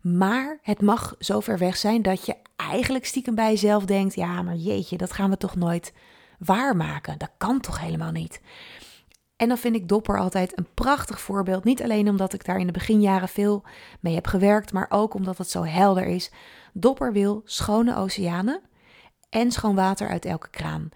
Maar 0.00 0.58
het 0.62 0.82
mag 0.82 1.14
zo 1.18 1.40
ver 1.40 1.58
weg 1.58 1.76
zijn 1.76 2.02
dat 2.02 2.26
je 2.26 2.36
eigenlijk 2.56 3.06
stiekem 3.06 3.34
bij 3.34 3.50
jezelf 3.50 3.84
denkt: 3.84 4.14
ja, 4.14 4.42
maar 4.42 4.56
jeetje, 4.56 4.96
dat 4.96 5.12
gaan 5.12 5.30
we 5.30 5.36
toch 5.36 5.56
nooit 5.56 5.92
waarmaken? 6.38 7.18
Dat 7.18 7.30
kan 7.38 7.60
toch 7.60 7.80
helemaal 7.80 8.12
niet? 8.12 8.40
En 9.44 9.50
dan 9.50 9.58
vind 9.58 9.76
ik 9.76 9.88
Dopper 9.88 10.18
altijd 10.18 10.58
een 10.58 10.66
prachtig 10.74 11.20
voorbeeld. 11.20 11.64
Niet 11.64 11.82
alleen 11.82 12.08
omdat 12.08 12.32
ik 12.32 12.44
daar 12.44 12.58
in 12.58 12.66
de 12.66 12.72
beginjaren 12.72 13.28
veel 13.28 13.62
mee 14.00 14.14
heb 14.14 14.26
gewerkt, 14.26 14.72
maar 14.72 14.86
ook 14.88 15.14
omdat 15.14 15.38
het 15.38 15.50
zo 15.50 15.64
helder 15.64 16.06
is. 16.06 16.30
Dopper 16.72 17.12
wil 17.12 17.42
schone 17.44 17.96
oceanen 17.96 18.60
en 19.30 19.52
schoon 19.52 19.74
water 19.74 20.08
uit 20.08 20.24
elke 20.24 20.48
kraan. 20.50 20.88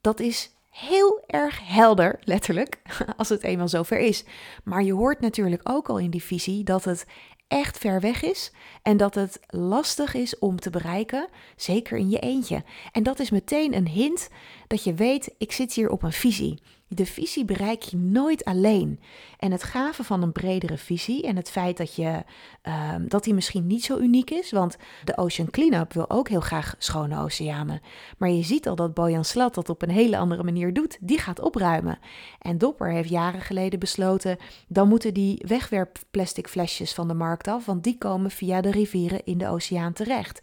Dat 0.00 0.20
is 0.20 0.54
heel 0.70 1.22
erg 1.26 1.68
helder, 1.68 2.18
letterlijk, 2.24 2.82
als 3.16 3.28
het 3.28 3.42
eenmaal 3.42 3.68
zover 3.68 3.98
is. 3.98 4.24
Maar 4.64 4.82
je 4.82 4.92
hoort 4.92 5.20
natuurlijk 5.20 5.68
ook 5.68 5.88
al 5.88 5.98
in 5.98 6.10
die 6.10 6.22
visie 6.22 6.64
dat 6.64 6.84
het 6.84 7.06
echt 7.48 7.78
ver 7.78 8.00
weg 8.00 8.22
is 8.22 8.52
en 8.82 8.96
dat 8.96 9.14
het 9.14 9.40
lastig 9.46 10.14
is 10.14 10.38
om 10.38 10.60
te 10.60 10.70
bereiken, 10.70 11.28
zeker 11.56 11.98
in 11.98 12.10
je 12.10 12.18
eentje. 12.18 12.64
En 12.92 13.02
dat 13.02 13.18
is 13.18 13.30
meteen 13.30 13.74
een 13.74 13.88
hint 13.88 14.28
dat 14.66 14.84
je 14.84 14.94
weet, 14.94 15.34
ik 15.38 15.52
zit 15.52 15.72
hier 15.72 15.90
op 15.90 16.02
een 16.02 16.12
visie. 16.12 16.58
De 16.88 17.06
visie 17.06 17.44
bereik 17.44 17.82
je 17.82 17.96
nooit 17.96 18.44
alleen. 18.44 19.00
En 19.38 19.52
het 19.52 19.62
gave 19.62 20.04
van 20.04 20.22
een 20.22 20.32
bredere 20.32 20.76
visie 20.78 21.22
en 21.22 21.36
het 21.36 21.50
feit 21.50 21.76
dat, 21.76 21.94
je, 21.94 22.24
ehm, 22.62 23.08
dat 23.08 23.24
die 23.24 23.34
misschien 23.34 23.66
niet 23.66 23.84
zo 23.84 23.98
uniek 23.98 24.30
is, 24.30 24.50
want 24.50 24.76
de 25.04 25.16
Ocean 25.16 25.50
Cleanup 25.50 25.92
wil 25.92 26.10
ook 26.10 26.28
heel 26.28 26.40
graag 26.40 26.74
schone 26.78 27.18
oceanen. 27.18 27.80
Maar 28.18 28.30
je 28.30 28.42
ziet 28.42 28.68
al 28.68 28.76
dat 28.76 28.94
Bojan 28.94 29.24
Slat 29.24 29.54
dat 29.54 29.68
op 29.68 29.82
een 29.82 29.90
hele 29.90 30.18
andere 30.18 30.42
manier 30.42 30.72
doet. 30.72 30.98
Die 31.00 31.18
gaat 31.18 31.40
opruimen. 31.40 31.98
En 32.38 32.58
Dopper 32.58 32.92
heeft 32.92 33.08
jaren 33.08 33.40
geleden 33.40 33.78
besloten, 33.78 34.36
dan 34.68 34.88
moeten 34.88 35.14
die 35.14 35.44
wegwerpplastic 35.46 36.48
flesjes 36.48 36.94
van 36.94 37.08
de 37.08 37.14
markt 37.14 37.48
af, 37.48 37.66
want 37.66 37.84
die 37.84 37.98
komen 37.98 38.30
via 38.30 38.60
de 38.60 38.70
rivieren 38.70 39.24
in 39.24 39.38
de 39.38 39.48
oceaan 39.48 39.92
terecht. 39.92 40.40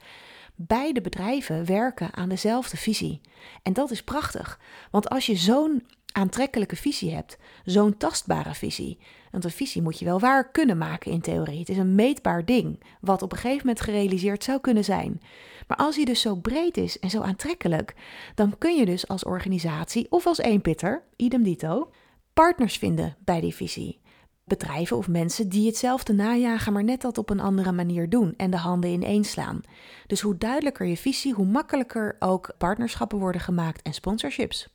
Beide 0.55 1.01
bedrijven 1.01 1.65
werken 1.65 2.13
aan 2.13 2.29
dezelfde 2.29 2.77
visie. 2.77 3.22
En 3.63 3.74
dat 3.74 3.91
is 3.91 4.03
prachtig, 4.03 4.60
want 4.91 5.10
als 5.10 5.25
je 5.25 5.36
zo'n 5.36 5.83
aantrekkelijke 6.12 6.75
visie 6.75 7.13
hebt, 7.13 7.38
zo'n 7.65 7.98
tastbare 7.98 8.53
visie. 8.53 9.00
Want 9.31 9.43
een 9.43 9.51
visie 9.51 9.81
moet 9.81 10.00
je 10.00 10.05
wel 10.05 10.19
waar 10.19 10.51
kunnen 10.51 10.77
maken 10.77 11.12
in 11.12 11.22
theorie. 11.22 11.60
Het 11.60 11.69
is 11.69 11.77
een 11.77 11.95
meetbaar 11.95 12.45
ding, 12.45 12.83
wat 13.01 13.22
op 13.22 13.31
een 13.31 13.38
gegeven 13.38 13.65
moment 13.65 13.81
gerealiseerd 13.81 14.43
zou 14.43 14.60
kunnen 14.60 14.83
zijn. 14.83 15.22
Maar 15.67 15.77
als 15.77 15.95
hij 15.95 16.05
dus 16.05 16.22
zo 16.22 16.36
breed 16.36 16.77
is 16.77 17.00
en 17.00 17.10
zo 17.10 17.22
aantrekkelijk, 17.22 17.95
dan 18.36 18.57
kun 18.57 18.75
je 18.75 18.86
dus 18.86 19.07
als 19.07 19.24
organisatie 19.24 20.12
of 20.12 20.25
als 20.25 20.38
eenpitter, 20.38 21.03
idem 21.15 21.43
dito, 21.43 21.91
partners 22.33 22.77
vinden 22.77 23.15
bij 23.19 23.41
die 23.41 23.55
visie. 23.55 24.01
Bedrijven 24.46 24.98
of 24.98 25.08
mensen 25.08 25.50
die 25.50 25.68
hetzelfde 25.68 26.14
najagen, 26.14 26.74
maar 26.74 26.84
net 26.84 27.02
dat 27.02 27.18
op 27.18 27.30
een 27.30 27.40
andere 27.40 27.72
manier 27.72 28.10
doen 28.10 28.34
en 28.38 28.52
de 28.52 28.58
handen 28.58 28.90
ineens 28.90 29.32
slaan. 29.32 29.62
Dus 30.08 30.22
hoe 30.22 30.38
duidelijker 30.38 30.86
je 30.86 30.98
visie, 30.98 31.34
hoe 31.34 31.46
makkelijker 31.46 32.16
ook 32.20 32.54
partnerschappen 32.58 33.20
worden 33.20 33.42
gemaakt 33.42 33.82
en 33.82 33.94
sponsorships. 33.94 34.70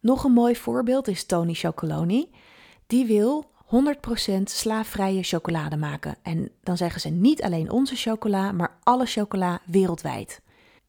Nog 0.00 0.24
een 0.24 0.32
mooi 0.32 0.56
voorbeeld 0.56 1.08
is 1.08 1.24
Tony 1.24 1.54
Chocoloni. 1.54 2.30
Die 2.86 3.06
wil 3.06 3.50
100% 3.66 4.42
slaafvrije 4.42 5.22
chocolade 5.22 5.76
maken. 5.76 6.16
En 6.22 6.50
dan 6.62 6.76
zeggen 6.76 7.00
ze 7.00 7.08
niet 7.08 7.42
alleen 7.42 7.70
onze 7.70 7.96
chocola, 7.96 8.52
maar 8.52 8.78
alle 8.82 9.06
chocola 9.06 9.60
wereldwijd. 9.64 10.40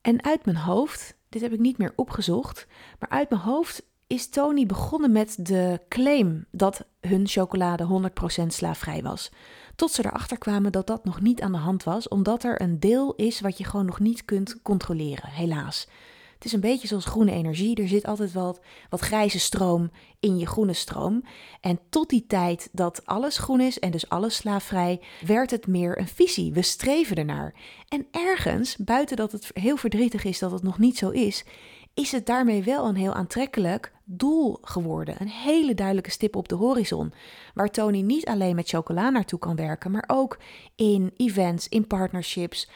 En 0.02 0.24
uit 0.24 0.46
mijn 0.46 0.58
hoofd, 0.58 1.18
dit 1.30 1.42
heb 1.42 1.54
ik 1.54 1.60
niet 1.60 1.78
meer 1.78 1.94
opgezocht, 1.96 2.68
maar 3.00 3.10
uit 3.10 3.30
mijn 3.30 3.42
hoofd 3.42 3.84
is 4.08 4.30
Tony 4.30 4.66
begonnen 4.66 5.12
met 5.12 5.46
de 5.46 5.82
claim 5.90 6.46
dat 6.52 6.86
hun 7.02 7.28
chocolade 7.28 8.12
100% 8.44 8.46
slaafvrij 8.48 9.02
was. 9.02 9.32
Tot 9.76 9.92
ze 9.92 10.06
erachter 10.06 10.38
kwamen 10.38 10.72
dat 10.72 10.88
dat 10.88 11.06
nog 11.06 11.22
niet 11.22 11.42
aan 11.42 11.52
de 11.52 11.58
hand 11.58 11.84
was, 11.84 12.08
omdat 12.08 12.44
er 12.44 12.62
een 12.62 12.80
deel 12.80 13.16
is 13.16 13.40
wat 13.40 13.58
je 13.58 13.64
gewoon 13.64 13.86
nog 13.86 14.00
niet 14.00 14.26
kunt 14.26 14.62
controleren, 14.62 15.30
helaas. 15.30 15.88
Het 16.34 16.46
is 16.46 16.54
een 16.54 16.60
beetje 16.60 16.88
zoals 16.88 17.06
groene 17.06 17.32
energie. 17.32 17.76
Er 17.76 17.88
zit 17.88 18.06
altijd 18.06 18.34
wat, 18.34 18.60
wat 18.90 19.00
grijze 19.00 19.40
stroom 19.40 19.92
in 20.20 20.38
je 20.38 20.46
groene 20.46 20.74
stroom. 20.74 21.24
En 21.62 21.80
tot 21.90 22.10
die 22.10 22.26
tijd 22.28 22.70
dat 22.72 23.06
alles 23.06 23.38
groen 23.38 23.62
is 23.62 23.80
en 23.80 23.92
dus 23.92 24.10
alles 24.10 24.36
slaafvrij, 24.36 25.02
werd 25.26 25.52
het 25.52 25.68
meer 25.68 26.00
een 26.00 26.08
visie. 26.08 26.54
We 26.54 26.62
streven 26.62 27.16
ernaar. 27.16 27.56
En 27.88 28.08
ergens, 28.12 28.76
buiten 28.76 29.18
dat 29.18 29.32
het 29.32 29.52
heel 29.54 29.78
verdrietig 29.78 30.24
is 30.24 30.40
dat 30.40 30.52
het 30.52 30.64
nog 30.64 30.78
niet 30.78 30.98
zo 30.98 31.10
is, 31.10 31.46
is 31.94 32.12
het 32.12 32.26
daarmee 32.26 32.64
wel 32.64 32.88
een 32.88 32.96
heel 32.96 33.14
aantrekkelijk 33.14 33.96
doel 34.10 34.58
geworden. 34.62 35.16
Een 35.20 35.30
hele 35.30 35.74
duidelijke 35.74 36.12
stip 36.12 36.36
op 36.36 36.48
de 36.48 36.56
horizon. 36.56 37.14
Waar 37.54 37.70
Tony 37.70 38.02
niet 38.02 38.26
alleen 38.26 38.56
met 38.56 38.70
chocola 38.70 39.10
naartoe 39.10 39.40
kan 39.40 39.56
werken, 39.56 39.92
maar 39.92 40.04
ook 40.08 40.38
in 40.76 41.14
events, 41.18 41.68
in 41.70 41.88
partnerships, 41.88 42.70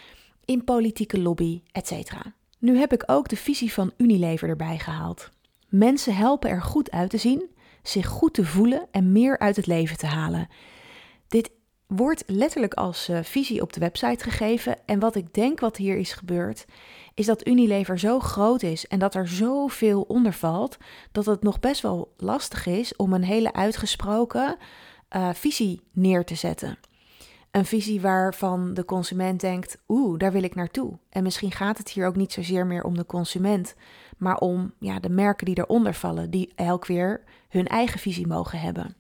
in 0.46 0.64
politieke 0.64 1.22
lobby, 1.22 1.62
etc. 1.72 2.12
Nu 2.60 2.78
heb 2.78 2.94
ik 2.94 3.04
ook 3.06 3.30
de 3.30 3.36
visie 3.36 3.74
van 3.74 3.92
Unilever 3.98 4.50
erbij 4.50 4.78
gehaald. 4.80 5.30
Mensen 5.70 6.16
helpen 6.16 6.50
er 6.50 6.62
goed 6.62 6.92
uit 6.92 7.10
te 7.10 7.18
zien, 7.18 7.50
zich 7.84 8.08
goed 8.08 8.34
te 8.34 8.46
voelen 8.46 8.88
en 8.92 9.12
meer 9.12 9.40
uit 9.40 9.56
het 9.56 9.68
leven 9.68 9.98
te 9.98 10.06
halen. 10.06 10.48
Dit 11.28 11.52
wordt 11.96 12.24
letterlijk 12.28 12.74
als 12.74 13.10
uh, 13.10 13.20
visie 13.24 13.62
op 13.62 13.74
de 13.74 13.80
website 13.80 14.24
gegeven. 14.24 14.78
En 14.86 15.00
wat 15.00 15.16
ik 15.16 15.34
denk 15.34 15.60
wat 15.60 15.78
hier 15.78 15.98
is 15.98 16.14
gebeurd, 16.14 16.66
is 17.14 17.26
dat 17.26 17.48
Unilever 17.48 18.00
zo 18.00 18.20
groot 18.20 18.64
is 18.64 18.88
en 18.88 19.00
dat 19.00 19.16
er 19.16 19.28
zoveel 19.28 20.02
onder 20.02 20.34
valt, 20.34 20.78
dat 21.12 21.26
het 21.26 21.44
nog 21.44 21.60
best 21.60 21.82
wel 21.82 22.14
lastig 22.18 22.66
is 22.66 22.96
om 22.96 23.14
een 23.14 23.24
hele 23.24 23.54
uitgesproken 23.54 24.58
uh, 25.16 25.30
visie 25.34 25.82
neer 25.92 26.26
te 26.26 26.36
zetten. 26.36 26.78
Een 27.52 27.66
visie 27.66 28.02
waarvan 28.02 28.74
de 28.74 28.86
consument 28.86 29.42
denkt: 29.42 29.78
oeh, 29.88 30.20
daar 30.20 30.32
wil 30.32 30.44
ik 30.44 30.56
naartoe. 30.56 30.98
En 31.10 31.24
misschien 31.24 31.52
gaat 31.52 31.78
het 31.78 31.90
hier 31.90 32.08
ook 32.08 32.16
niet 32.16 32.32
zozeer 32.32 32.66
meer 32.66 32.84
om 32.84 32.98
de 32.98 33.06
consument, 33.06 33.76
maar 34.18 34.38
om 34.38 34.74
ja, 34.80 35.00
de 35.00 35.10
merken 35.10 35.46
die 35.46 35.58
eronder 35.58 35.94
vallen, 35.94 36.30
die 36.30 36.52
elk 36.56 36.86
weer 36.86 37.22
hun 37.50 37.68
eigen 37.68 38.00
visie 38.00 38.28
mogen 38.28 38.60
hebben. 38.60 38.96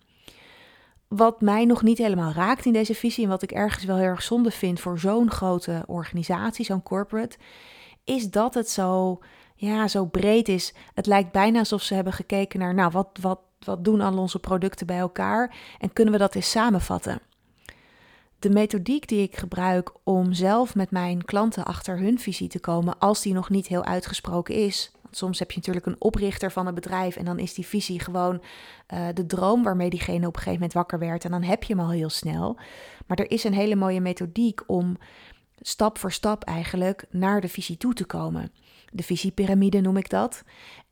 Wat 1.16 1.42
mij 1.42 1.66
nog 1.66 1.82
niet 1.82 1.98
helemaal 1.98 2.32
raakt 2.32 2.66
in 2.66 2.74
deze 2.74 2.96
visie 2.96 3.24
en 3.24 3.30
wat 3.30 3.42
ik 3.42 3.52
ergens 3.52 3.84
wel 3.84 3.98
heel 3.98 4.06
erg 4.06 4.22
zonde 4.22 4.52
vind 4.52 4.80
voor 4.80 5.00
zo'n 5.00 5.32
grote 5.32 5.84
organisatie, 5.88 6.66
zo'n 6.66 6.84
corporate, 6.84 7.38
is 8.04 8.30
dat 8.30 8.54
het 8.54 8.70
zo, 8.70 9.20
ja, 9.56 9.88
zo 9.88 10.06
breed 10.06 10.48
is. 10.48 10.74
Het 10.94 11.06
lijkt 11.06 11.32
bijna 11.32 11.60
alsof 11.60 11.82
ze 11.82 11.94
hebben 11.94 12.14
gekeken 12.14 12.60
naar, 12.60 12.74
nou, 12.74 12.92
wat, 12.92 13.10
wat, 13.22 13.40
wat 13.60 13.84
doen 13.84 14.02
al 14.02 14.18
onze 14.18 14.40
producten 14.40 14.88
bij 14.88 14.98
elkaar 14.98 15.56
en 15.80 15.94
kunnen 15.94 16.14
we 16.14 16.20
dat 16.20 16.36
eens 16.36 16.52
samenvatten? 16.52 17.22
de 18.40 18.50
methodiek 18.50 19.08
die 19.08 19.22
ik 19.22 19.38
gebruik 19.38 19.92
om 20.04 20.34
zelf 20.34 20.76
met 20.76 20.92
mijn 20.92 21.26
klanten 21.26 21.66
achter 21.66 21.98
hun 21.98 22.20
visie 22.20 22.48
te 22.48 22.60
komen, 22.60 23.00
als 23.00 23.22
die 23.22 23.34
nog 23.34 23.50
niet 23.50 23.68
heel 23.68 23.84
uitgesproken 23.84 24.56
is. 24.56 24.92
Soms 25.12 25.40
heb 25.40 25.52
je 25.52 25.58
natuurlijk 25.58 25.86
een 25.86 25.96
oprichter 26.00 26.52
van 26.52 26.68
een 26.68 26.74
bedrijf 26.74 27.16
en 27.16 27.26
dan 27.26 27.40
is 27.40 27.54
die 27.54 27.66
visie 27.66 28.00
gewoon 28.00 28.42
uh, 28.94 29.08
de 29.14 29.26
droom 29.26 29.64
waarmee 29.64 29.90
diegene 29.90 30.28
op 30.28 30.34
een 30.34 30.40
gegeven 30.42 30.54
moment 30.54 30.74
wakker 30.74 31.00
werd 31.00 31.26
en 31.26 31.32
dan 31.32 31.44
heb 31.44 31.64
je 31.64 31.74
hem 31.74 31.84
al 31.84 31.92
heel 31.92 32.10
snel. 32.10 32.58
Maar 33.08 33.18
er 33.18 33.32
is 33.32 33.44
een 33.44 33.54
hele 33.54 33.76
mooie 33.76 34.02
methodiek 34.02 34.62
om 34.68 34.98
stap 35.62 35.98
voor 35.98 36.12
stap 36.12 36.44
eigenlijk 36.44 37.06
naar 37.10 37.42
de 37.42 37.48
visie 37.48 37.78
toe 37.78 37.94
te 37.94 38.06
komen. 38.06 38.52
De 38.92 39.04
visiepyramide 39.04 39.82
noem 39.82 39.98
ik 39.98 40.10
dat. 40.10 40.44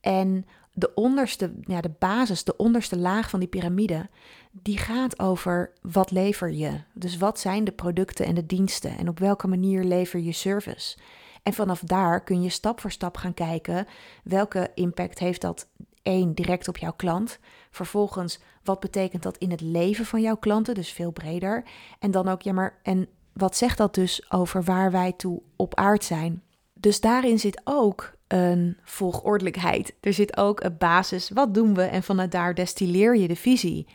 En 0.01 0.45
de 0.73 0.93
onderste, 0.93 1.51
ja, 1.61 1.81
de 1.81 1.91
basis, 1.99 2.43
de 2.43 2.57
onderste 2.57 2.97
laag 2.97 3.29
van 3.29 3.39
die 3.39 3.49
piramide, 3.49 4.09
die 4.51 4.77
gaat 4.77 5.19
over 5.19 5.73
wat 5.81 6.11
lever 6.11 6.51
je. 6.51 6.71
Dus 6.93 7.17
wat 7.17 7.39
zijn 7.39 7.63
de 7.63 7.71
producten 7.71 8.25
en 8.25 8.35
de 8.35 8.45
diensten 8.45 8.97
en 8.97 9.09
op 9.09 9.19
welke 9.19 9.47
manier 9.47 9.83
lever 9.83 10.19
je 10.19 10.31
service. 10.31 10.97
En 11.43 11.53
vanaf 11.53 11.79
daar 11.79 12.23
kun 12.23 12.41
je 12.41 12.49
stap 12.49 12.79
voor 12.79 12.91
stap 12.91 13.17
gaan 13.17 13.33
kijken 13.33 13.87
welke 14.23 14.71
impact 14.75 15.19
heeft 15.19 15.41
dat 15.41 15.67
één 16.01 16.33
direct 16.33 16.67
op 16.67 16.77
jouw 16.77 16.93
klant. 16.93 17.39
Vervolgens, 17.71 18.39
wat 18.63 18.79
betekent 18.79 19.23
dat 19.23 19.37
in 19.37 19.51
het 19.51 19.61
leven 19.61 20.05
van 20.05 20.21
jouw 20.21 20.37
klanten, 20.37 20.75
dus 20.75 20.91
veel 20.91 21.11
breder. 21.11 21.63
En 21.99 22.11
dan 22.11 22.27
ook, 22.27 22.41
ja 22.41 22.53
maar, 22.53 22.79
en 22.83 23.07
wat 23.33 23.57
zegt 23.57 23.77
dat 23.77 23.95
dus 23.95 24.31
over 24.31 24.63
waar 24.63 24.91
wij 24.91 25.13
toe 25.13 25.41
op 25.55 25.75
aard 25.75 26.03
zijn? 26.03 26.43
Dus 26.73 27.01
daarin 27.01 27.39
zit 27.39 27.61
ook 27.63 28.13
een 28.27 28.77
volgordelijkheid. 28.83 29.95
Er 30.01 30.13
zit 30.13 30.37
ook 30.37 30.63
een 30.63 30.77
basis. 30.77 31.29
Wat 31.29 31.53
doen 31.53 31.73
we? 31.73 31.81
En 31.81 32.03
vanuit 32.03 32.31
daar 32.31 32.55
destilleer 32.55 33.17
je 33.17 33.27
de 33.27 33.35
visie. 33.35 33.87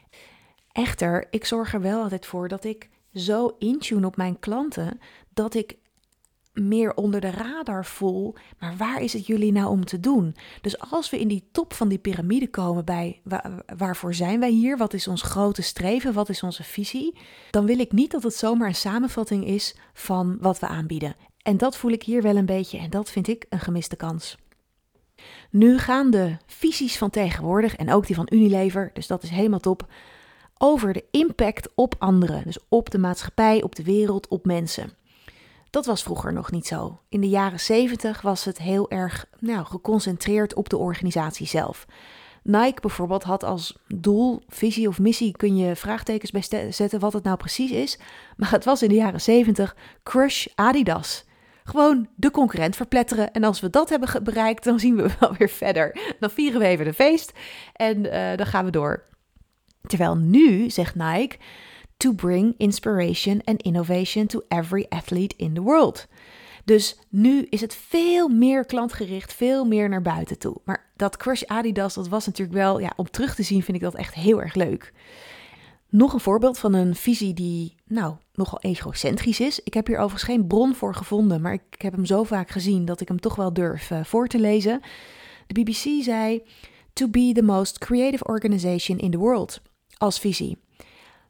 Echter, 0.72 1.26
ik 1.30 1.44
zorg 1.44 1.74
er 1.74 1.80
wel 1.80 2.02
altijd 2.02 2.26
voor 2.26 2.48
dat 2.48 2.64
ik 2.64 2.88
zo 3.14 3.54
intune 3.58 4.06
op 4.06 4.16
mijn 4.16 4.38
klanten 4.38 5.00
dat 5.34 5.54
ik 5.54 5.76
meer 6.54 6.94
onder 6.94 7.20
de 7.20 7.30
radar 7.30 7.84
voel. 7.84 8.34
Maar 8.58 8.76
waar 8.76 9.02
is 9.02 9.12
het 9.12 9.26
jullie 9.26 9.52
nou 9.52 9.68
om 9.68 9.84
te 9.84 10.00
doen? 10.00 10.36
Dus 10.60 10.78
als 10.90 11.10
we 11.10 11.20
in 11.20 11.28
die 11.28 11.48
top 11.52 11.72
van 11.72 11.88
die 11.88 11.98
piramide 11.98 12.48
komen 12.48 12.84
bij 12.84 13.20
waarvoor 13.76 14.14
zijn 14.14 14.40
wij 14.40 14.50
hier? 14.50 14.76
Wat 14.76 14.92
is 14.92 15.08
ons 15.08 15.22
grote 15.22 15.62
streven? 15.62 16.12
Wat 16.12 16.28
is 16.28 16.42
onze 16.42 16.62
visie? 16.62 17.18
Dan 17.50 17.66
wil 17.66 17.78
ik 17.78 17.92
niet 17.92 18.10
dat 18.10 18.22
het 18.22 18.34
zomaar 18.34 18.68
een 18.68 18.74
samenvatting 18.74 19.46
is 19.46 19.76
van 19.92 20.36
wat 20.40 20.58
we 20.58 20.66
aanbieden. 20.66 21.16
En 21.42 21.56
dat 21.56 21.76
voel 21.76 21.90
ik 21.90 22.02
hier 22.02 22.22
wel 22.22 22.36
een 22.36 22.46
beetje 22.46 22.78
en 22.78 22.90
dat 22.90 23.10
vind 23.10 23.28
ik 23.28 23.46
een 23.48 23.60
gemiste 23.60 23.96
kans. 23.96 24.36
Nu 25.50 25.78
gaan 25.78 26.10
de 26.10 26.36
visies 26.46 26.98
van 26.98 27.10
tegenwoordig 27.10 27.76
en 27.76 27.92
ook 27.92 28.06
die 28.06 28.16
van 28.16 28.28
Unilever, 28.30 28.90
dus 28.92 29.06
dat 29.06 29.22
is 29.22 29.30
helemaal 29.30 29.60
top, 29.60 29.86
over 30.58 30.92
de 30.92 31.04
impact 31.10 31.68
op 31.74 31.94
anderen. 31.98 32.44
Dus 32.44 32.58
op 32.68 32.90
de 32.90 32.98
maatschappij, 32.98 33.62
op 33.62 33.74
de 33.74 33.82
wereld, 33.82 34.28
op 34.28 34.44
mensen. 34.44 34.92
Dat 35.74 35.86
was 35.86 36.02
vroeger 36.02 36.32
nog 36.32 36.50
niet 36.50 36.66
zo. 36.66 37.00
In 37.08 37.20
de 37.20 37.28
jaren 37.28 37.60
70 37.60 38.20
was 38.20 38.44
het 38.44 38.58
heel 38.58 38.90
erg 38.90 39.26
nou, 39.38 39.64
geconcentreerd 39.64 40.54
op 40.54 40.68
de 40.68 40.76
organisatie 40.76 41.46
zelf. 41.46 41.86
Nike 42.42 42.80
bijvoorbeeld 42.80 43.22
had 43.22 43.44
als 43.44 43.78
doel, 43.86 44.42
visie 44.48 44.88
of 44.88 44.98
missie, 44.98 45.36
kun 45.36 45.56
je 45.56 45.76
vraagtekens 45.76 46.30
bij 46.30 46.72
zetten 46.72 47.00
wat 47.00 47.12
het 47.12 47.24
nou 47.24 47.36
precies 47.36 47.70
is. 47.70 47.98
Maar 48.36 48.50
het 48.50 48.64
was 48.64 48.82
in 48.82 48.88
de 48.88 48.94
jaren 48.94 49.20
70 49.20 49.76
Crush 50.02 50.46
Adidas. 50.54 51.24
Gewoon 51.64 52.08
de 52.14 52.30
concurrent 52.30 52.76
verpletteren. 52.76 53.32
En 53.32 53.44
als 53.44 53.60
we 53.60 53.70
dat 53.70 53.88
hebben 53.88 54.24
bereikt, 54.24 54.64
dan 54.64 54.78
zien 54.80 54.96
we 54.96 55.10
wel 55.20 55.34
weer 55.38 55.50
verder. 55.50 56.14
Dan 56.20 56.30
vieren 56.30 56.60
we 56.60 56.66
even 56.66 56.84
de 56.84 56.94
feest 56.94 57.32
en 57.72 58.04
uh, 58.04 58.36
dan 58.36 58.46
gaan 58.46 58.64
we 58.64 58.70
door. 58.70 59.04
Terwijl 59.86 60.16
nu 60.16 60.70
zegt 60.70 60.94
Nike 60.94 61.36
to 62.04 62.12
bring 62.12 62.54
inspiration 62.58 63.40
and 63.44 63.62
innovation 63.62 64.26
to 64.26 64.42
every 64.48 64.86
athlete 64.88 65.34
in 65.36 65.54
the 65.54 65.62
world. 65.62 66.06
Dus 66.64 66.98
nu 67.08 67.46
is 67.50 67.60
het 67.60 67.74
veel 67.74 68.28
meer 68.28 68.64
klantgericht, 68.64 69.32
veel 69.32 69.64
meer 69.64 69.88
naar 69.88 70.02
buiten 70.02 70.38
toe. 70.38 70.56
Maar 70.64 70.90
dat 70.96 71.16
Crush 71.16 71.42
Adidas, 71.42 71.94
dat 71.94 72.08
was 72.08 72.26
natuurlijk 72.26 72.56
wel, 72.56 72.80
ja, 72.80 72.92
om 72.96 73.10
terug 73.10 73.34
te 73.34 73.42
zien 73.42 73.62
vind 73.62 73.76
ik 73.76 73.82
dat 73.82 73.94
echt 73.94 74.14
heel 74.14 74.42
erg 74.42 74.54
leuk. 74.54 74.92
Nog 75.88 76.12
een 76.12 76.20
voorbeeld 76.20 76.58
van 76.58 76.74
een 76.74 76.94
visie 76.94 77.34
die, 77.34 77.74
nou, 77.86 78.14
nogal 78.32 78.60
egocentrisch 78.60 79.40
is. 79.40 79.60
Ik 79.60 79.74
heb 79.74 79.86
hier 79.86 79.98
overigens 79.98 80.30
geen 80.30 80.46
bron 80.46 80.74
voor 80.74 80.94
gevonden, 80.94 81.40
maar 81.40 81.52
ik 81.52 81.82
heb 81.82 81.92
hem 81.92 82.04
zo 82.04 82.24
vaak 82.24 82.50
gezien 82.50 82.84
dat 82.84 83.00
ik 83.00 83.08
hem 83.08 83.20
toch 83.20 83.34
wel 83.34 83.52
durf 83.52 83.90
uh, 83.90 84.04
voor 84.04 84.26
te 84.26 84.38
lezen. 84.38 84.80
De 85.46 85.60
BBC 85.62 86.02
zei: 86.02 86.42
To 86.92 87.08
be 87.08 87.30
the 87.34 87.42
most 87.42 87.78
creative 87.78 88.24
organization 88.24 88.98
in 88.98 89.10
the 89.10 89.18
world 89.18 89.60
als 89.96 90.18
visie. 90.18 90.62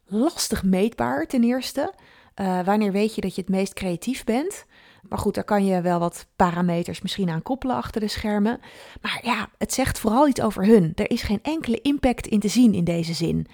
Lastig 0.05 0.63
meetbaar 0.63 1.25
ten 1.25 1.43
eerste. 1.43 1.93
Uh, 2.41 2.61
wanneer 2.61 2.91
weet 2.91 3.15
je 3.15 3.21
dat 3.21 3.35
je 3.35 3.41
het 3.41 3.49
meest 3.49 3.73
creatief 3.73 4.23
bent? 4.23 4.65
Maar 5.09 5.19
goed, 5.19 5.33
daar 5.33 5.43
kan 5.43 5.65
je 5.65 5.81
wel 5.81 5.99
wat 5.99 6.27
parameters 6.35 7.01
misschien 7.01 7.29
aan 7.29 7.41
koppelen 7.41 7.75
achter 7.75 8.01
de 8.01 8.07
schermen. 8.07 8.59
Maar 9.01 9.19
ja, 9.23 9.49
het 9.57 9.73
zegt 9.73 9.99
vooral 9.99 10.27
iets 10.27 10.41
over 10.41 10.65
hun. 10.65 10.91
Er 10.95 11.09
is 11.09 11.21
geen 11.21 11.39
enkele 11.41 11.81
impact 11.81 12.27
in 12.27 12.39
te 12.39 12.47
zien 12.47 12.73
in 12.73 12.83
deze 12.83 13.13
zin. 13.13 13.47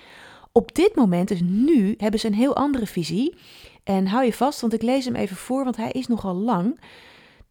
Op 0.51 0.75
dit 0.75 0.95
moment, 0.95 1.27
dus 1.27 1.41
nu, 1.43 1.93
hebben 1.97 2.19
ze 2.19 2.27
een 2.27 2.33
heel 2.33 2.55
andere 2.55 2.87
visie. 2.87 3.35
En 3.83 4.07
hou 4.07 4.25
je 4.25 4.33
vast, 4.33 4.61
want 4.61 4.73
ik 4.73 4.81
lees 4.81 5.05
hem 5.05 5.15
even 5.15 5.35
voor, 5.35 5.63
want 5.63 5.77
hij 5.77 5.91
is 5.91 6.07
nogal 6.07 6.35
lang. 6.35 6.79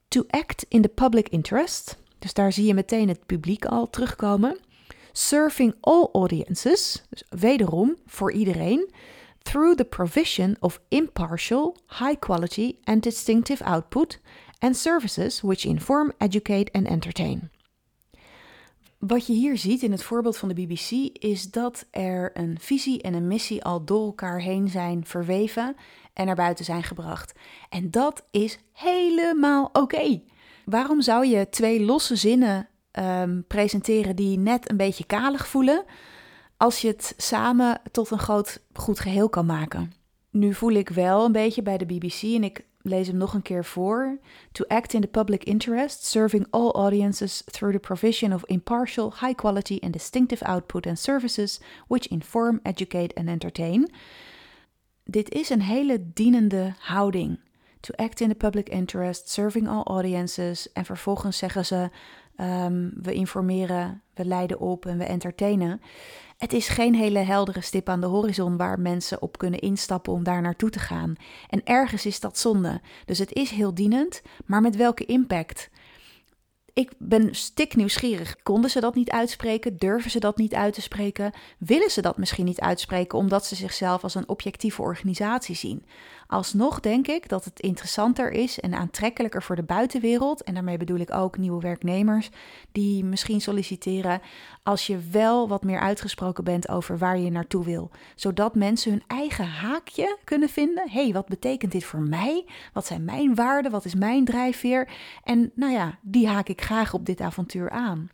To 0.09 0.25
act 0.29 0.67
in 0.69 0.83
the 0.83 0.89
public 0.89 1.29
interest. 1.29 1.99
Dus 2.19 2.35
daar 2.35 2.53
zie 2.53 2.67
je 2.67 2.75
meteen 2.75 3.09
het 3.09 3.27
publiek 3.27 3.65
al 3.65 3.91
terugkomen. 3.91 4.59
Serving 5.13 5.75
all 5.81 6.09
audiences, 6.13 7.03
dus 7.09 7.25
wederom 7.29 7.97
voor 8.07 8.33
iedereen, 8.33 8.91
through 9.43 9.77
the 9.77 9.85
provision 9.85 10.57
of 10.61 10.81
impartial, 10.89 11.77
high 11.87 12.19
quality 12.19 12.79
and 12.85 13.03
distinctive 13.03 13.65
output 13.65 14.19
and 14.59 14.77
services 14.77 15.41
which 15.41 15.65
inform, 15.65 16.13
educate 16.19 16.73
and 16.73 16.87
entertain. 16.87 17.51
Wat 18.99 19.27
je 19.27 19.33
hier 19.33 19.59
ziet 19.59 19.83
in 19.83 19.93
het 19.93 20.03
voorbeeld 20.03 20.37
van 20.37 20.49
de 20.49 20.55
BBC 20.55 20.91
is 21.19 21.51
dat 21.51 21.87
er 21.91 22.31
een 22.35 22.59
visie 22.61 23.03
en 23.03 23.15
een 23.15 23.27
missie 23.27 23.65
al 23.65 23.85
door 23.85 24.07
elkaar 24.07 24.41
heen 24.41 24.69
zijn 24.69 25.05
verweven 25.07 25.77
en 26.13 26.27
naar 26.27 26.35
buiten 26.35 26.65
zijn 26.65 26.83
gebracht. 26.83 27.33
En 27.69 27.91
dat 27.91 28.27
is 28.31 28.59
helemaal 28.73 29.71
oké. 29.73 30.21
Waarom 30.65 31.03
zou 31.03 31.27
je 31.27 31.49
twee 31.49 31.85
losse 31.85 32.17
zinnen 32.17 32.69
um, 32.93 33.45
presenteren 33.47 34.17
die 34.17 34.39
net 34.39 34.71
een 34.71 34.77
beetje 34.77 35.07
kalig 35.07 35.47
voelen, 35.47 35.85
als 36.57 36.81
je 36.81 36.89
het 36.89 37.15
samen 37.17 37.81
tot 37.91 38.11
een 38.11 38.19
groot 38.19 38.63
goed 38.73 39.01
geheel 39.01 39.29
kan 39.29 39.47
maken. 39.47 39.93
Nu 40.31 40.55
voel 40.55 40.73
ik 40.73 40.89
wel 40.89 41.25
een 41.25 41.33
beetje 41.33 41.63
bij 41.63 41.79
de 41.79 41.87
BBC 41.87 42.23
en 42.23 42.45
ik 42.45 42.65
lees 42.83 43.07
hem 43.07 43.17
nog 43.17 43.35
een 43.35 43.43
keer 43.43 43.65
voor. 43.65 44.19
To 44.53 44.65
act 44.69 44.93
in 44.93 45.01
the 45.01 45.07
public 45.07 45.45
interest, 45.45 46.05
serving 46.05 46.47
all 46.51 46.71
audiences 46.71 47.43
through 47.45 47.75
the 47.75 47.81
provision 47.81 48.33
of 48.33 48.45
impartial, 48.45 49.13
high 49.21 49.35
quality 49.35 49.79
and 49.81 49.93
distinctive 49.93 50.45
output 50.45 50.87
and 50.87 50.99
services 50.99 51.61
which 51.87 52.07
inform, 52.07 52.61
educate 52.63 53.15
and 53.15 53.29
entertain. 53.29 53.93
Dit 55.05 55.31
is 55.35 55.51
een 55.51 55.63
hele 55.63 56.11
dienende 56.13 56.75
houding. 56.79 57.41
To 57.81 57.95
act 57.95 58.21
in 58.21 58.29
the 58.29 58.35
public 58.35 58.69
interest, 58.69 59.31
serving 59.31 59.69
all 59.69 59.83
audiences. 59.83 60.73
En 60.73 60.85
vervolgens 60.85 61.39
zeggen 61.39 61.67
ze: 61.67 61.91
um, 62.41 62.93
we 63.03 63.13
informeren, 63.13 64.03
we 64.15 64.25
leiden 64.25 64.61
op 64.61 64.87
en 64.87 64.99
we 64.99 65.05
entertainen. 65.05 65.81
Het 66.39 66.53
is 66.53 66.69
geen 66.69 66.95
hele 66.95 67.19
heldere 67.19 67.61
stip 67.61 67.89
aan 67.89 68.01
de 68.01 68.07
horizon 68.07 68.57
waar 68.57 68.81
mensen 68.81 69.23
op 69.23 69.39
kunnen 69.39 69.61
instappen 69.61 70.13
om 70.13 70.25
daar 70.25 70.43
naartoe 70.43 70.71
te 70.71 70.79
gaan. 70.79 71.15
En 71.49 71.61
ergens 71.65 72.07
is 72.07 72.21
dat 72.21 72.39
zonde. 72.39 72.81
Dus 73.05 73.19
het 73.19 73.33
is 73.33 73.51
heel 73.51 73.75
dienend, 73.75 74.23
maar 74.47 74.61
met 74.61 74.77
welke 74.77 75.05
impact? 75.05 75.71
Ik 76.73 76.93
ben 76.99 77.35
stik 77.35 77.77
nieuwsgierig. 77.77 78.37
Konden 78.43 78.71
ze 78.71 78.81
dat 78.81 78.95
niet 78.95 79.11
uitspreken? 79.11 79.77
Durven 79.77 80.11
ze 80.11 80.21
dat 80.21 80.37
niet 80.37 80.55
uit 80.55 80.75
te 80.75 80.81
spreken? 80.81 81.33
Willen 81.59 81.91
ze 81.91 82.03
dat 82.03 82.19
misschien 82.19 82.45
niet 82.45 82.61
uitspreken 82.61 83.19
omdat 83.19 83.47
ze 83.47 83.55
zichzelf 83.55 84.03
als 84.03 84.15
een 84.15 84.29
objectieve 84.29 84.83
organisatie 84.83 85.55
zien? 85.55 85.85
Alsnog 86.31 86.81
denk 86.81 87.07
ik 87.07 87.29
dat 87.29 87.45
het 87.45 87.61
interessanter 87.61 88.31
is 88.31 88.61
en 88.61 88.75
aantrekkelijker 88.75 89.43
voor 89.43 89.57
de 89.57 89.63
buitenwereld, 89.63 90.43
en 90.43 90.55
daarmee 90.55 90.77
bedoel 90.77 90.99
ik 90.99 91.15
ook 91.15 91.39
nieuwe 91.39 91.61
werknemers 91.61 92.31
die 92.73 93.05
misschien 93.05 93.41
solliciteren, 93.41 94.21
als 94.63 94.87
je 94.87 94.99
wel 94.99 95.49
wat 95.49 95.65
meer 95.65 95.81
uitgesproken 95.81 96.45
bent 96.45 96.69
over 96.69 96.99
waar 96.99 97.19
je 97.19 97.31
naartoe 97.31 97.65
wil, 97.65 97.91
zodat 98.15 98.55
mensen 98.55 98.91
hun 98.91 99.03
eigen 99.07 99.47
haakje 99.47 100.19
kunnen 100.25 100.49
vinden. 100.49 100.91
Hé, 100.91 101.03
hey, 101.03 101.13
wat 101.13 101.27
betekent 101.27 101.73
dit 101.73 101.85
voor 101.85 102.01
mij? 102.01 102.47
Wat 102.73 102.87
zijn 102.87 103.05
mijn 103.05 103.35
waarden? 103.35 103.71
Wat 103.71 103.85
is 103.85 103.95
mijn 103.95 104.25
drijfveer? 104.25 104.89
En 105.25 105.53
nou 105.55 105.73
ja, 105.73 105.99
die 106.03 106.29
haak 106.29 106.49
ik 106.49 106.61
graag 106.63 106.95
op 106.95 107.07
dit 107.07 107.21
avontuur 107.21 107.71
aan. 107.71 108.09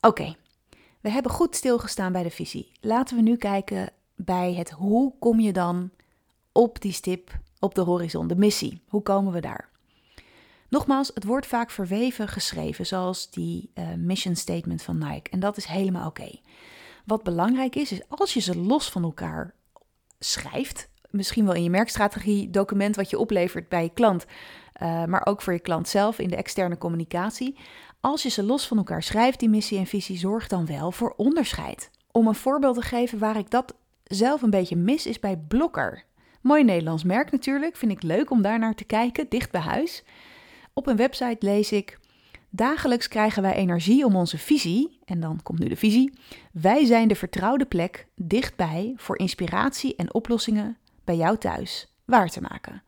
Oké, 0.00 0.34
we 1.00 1.10
hebben 1.10 1.32
goed 1.32 1.56
stilgestaan 1.56 2.12
bij 2.12 2.22
de 2.22 2.30
visie. 2.30 2.72
Laten 2.80 3.16
we 3.16 3.22
nu 3.22 3.36
kijken 3.36 3.90
bij 4.16 4.54
het 4.54 4.70
hoe 4.70 5.14
kom 5.18 5.40
je 5.40 5.52
dan 5.52 5.90
op 6.54 6.80
die 6.80 6.92
stip 6.92 7.30
op 7.58 7.74
de 7.74 7.80
horizon, 7.80 8.26
de 8.26 8.36
missie. 8.36 8.82
Hoe 8.88 9.02
komen 9.02 9.32
we 9.32 9.40
daar? 9.40 9.68
Nogmaals, 10.68 11.10
het 11.14 11.24
wordt 11.24 11.46
vaak 11.46 11.70
verweven 11.70 12.28
geschreven, 12.28 12.86
zoals 12.86 13.30
die 13.30 13.70
uh, 13.74 13.84
mission 13.96 14.36
statement 14.36 14.82
van 14.82 14.98
Nike. 14.98 15.30
En 15.30 15.40
dat 15.40 15.56
is 15.56 15.64
helemaal 15.64 16.06
oké. 16.06 16.30
Wat 17.04 17.22
belangrijk 17.22 17.76
is, 17.76 17.92
is 17.92 18.00
als 18.08 18.34
je 18.34 18.40
ze 18.40 18.56
los 18.58 18.88
van 18.88 19.02
elkaar 19.02 19.54
schrijft, 20.18 20.88
misschien 21.10 21.44
wel 21.44 21.54
in 21.54 21.62
je 21.62 21.70
merkstrategie 21.70 22.50
document 22.50 22.96
wat 22.96 23.10
je 23.10 23.18
oplevert 23.18 23.68
bij 23.68 23.82
je 23.82 23.90
klant, 23.94 24.24
uh, 24.82 25.04
maar 25.04 25.26
ook 25.26 25.42
voor 25.42 25.52
je 25.52 25.58
klant 25.58 25.88
zelf 25.88 26.18
in 26.18 26.28
de 26.28 26.36
externe 26.36 26.78
communicatie. 26.78 27.58
Als 28.00 28.22
je 28.22 28.28
ze 28.28 28.42
los 28.42 28.66
van 28.66 28.76
elkaar 28.76 29.02
schrijft, 29.02 29.38
die 29.40 29.48
missie 29.48 29.78
en 29.78 29.86
visie, 29.86 30.18
zorg 30.18 30.46
dan 30.46 30.66
wel 30.66 30.92
voor 30.92 31.14
onderscheid. 31.16 31.90
Om 32.10 32.26
een 32.26 32.34
voorbeeld 32.34 32.74
te 32.74 32.82
geven 32.82 33.18
waar 33.18 33.36
ik 33.36 33.50
dat 33.50 33.74
zelf 34.04 34.42
een 34.42 34.50
beetje 34.50 34.76
mis, 34.76 35.06
is 35.06 35.18
bij 35.18 35.36
Blokker. 35.36 36.04
Mooi 36.44 36.64
Nederlands 36.64 37.04
merk 37.04 37.30
natuurlijk, 37.30 37.76
vind 37.76 37.92
ik 37.92 38.02
leuk 38.02 38.30
om 38.30 38.42
daar 38.42 38.58
naar 38.58 38.74
te 38.74 38.84
kijken, 38.84 39.26
dicht 39.28 39.50
bij 39.50 39.60
huis. 39.60 40.02
Op 40.72 40.86
een 40.86 40.96
website 40.96 41.46
lees 41.46 41.72
ik: 41.72 41.98
Dagelijks 42.50 43.08
krijgen 43.08 43.42
wij 43.42 43.54
energie 43.54 44.04
om 44.04 44.16
onze 44.16 44.38
visie, 44.38 44.98
en 45.04 45.20
dan 45.20 45.42
komt 45.42 45.58
nu 45.58 45.68
de 45.68 45.76
visie. 45.76 46.12
Wij 46.52 46.84
zijn 46.84 47.08
de 47.08 47.14
vertrouwde 47.14 47.64
plek 47.64 48.06
dichtbij 48.16 48.92
voor 48.96 49.18
inspiratie 49.18 49.96
en 49.96 50.14
oplossingen 50.14 50.76
bij 51.04 51.16
jou 51.16 51.38
thuis 51.38 51.94
waar 52.04 52.28
te 52.28 52.40
maken. 52.40 52.82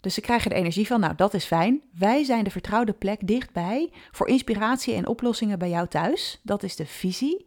Dus 0.00 0.14
ze 0.14 0.20
krijgen 0.20 0.50
de 0.50 0.56
energie 0.56 0.86
van, 0.86 1.00
nou 1.00 1.14
dat 1.14 1.34
is 1.34 1.44
fijn. 1.44 1.82
Wij 1.98 2.24
zijn 2.24 2.44
de 2.44 2.50
vertrouwde 2.50 2.92
plek 2.92 3.26
dichtbij 3.26 3.92
voor 4.10 4.28
inspiratie 4.28 4.94
en 4.94 5.06
oplossingen 5.06 5.58
bij 5.58 5.70
jou 5.70 5.88
thuis. 5.88 6.40
Dat 6.42 6.62
is 6.62 6.76
de 6.76 6.86
visie. 6.86 7.46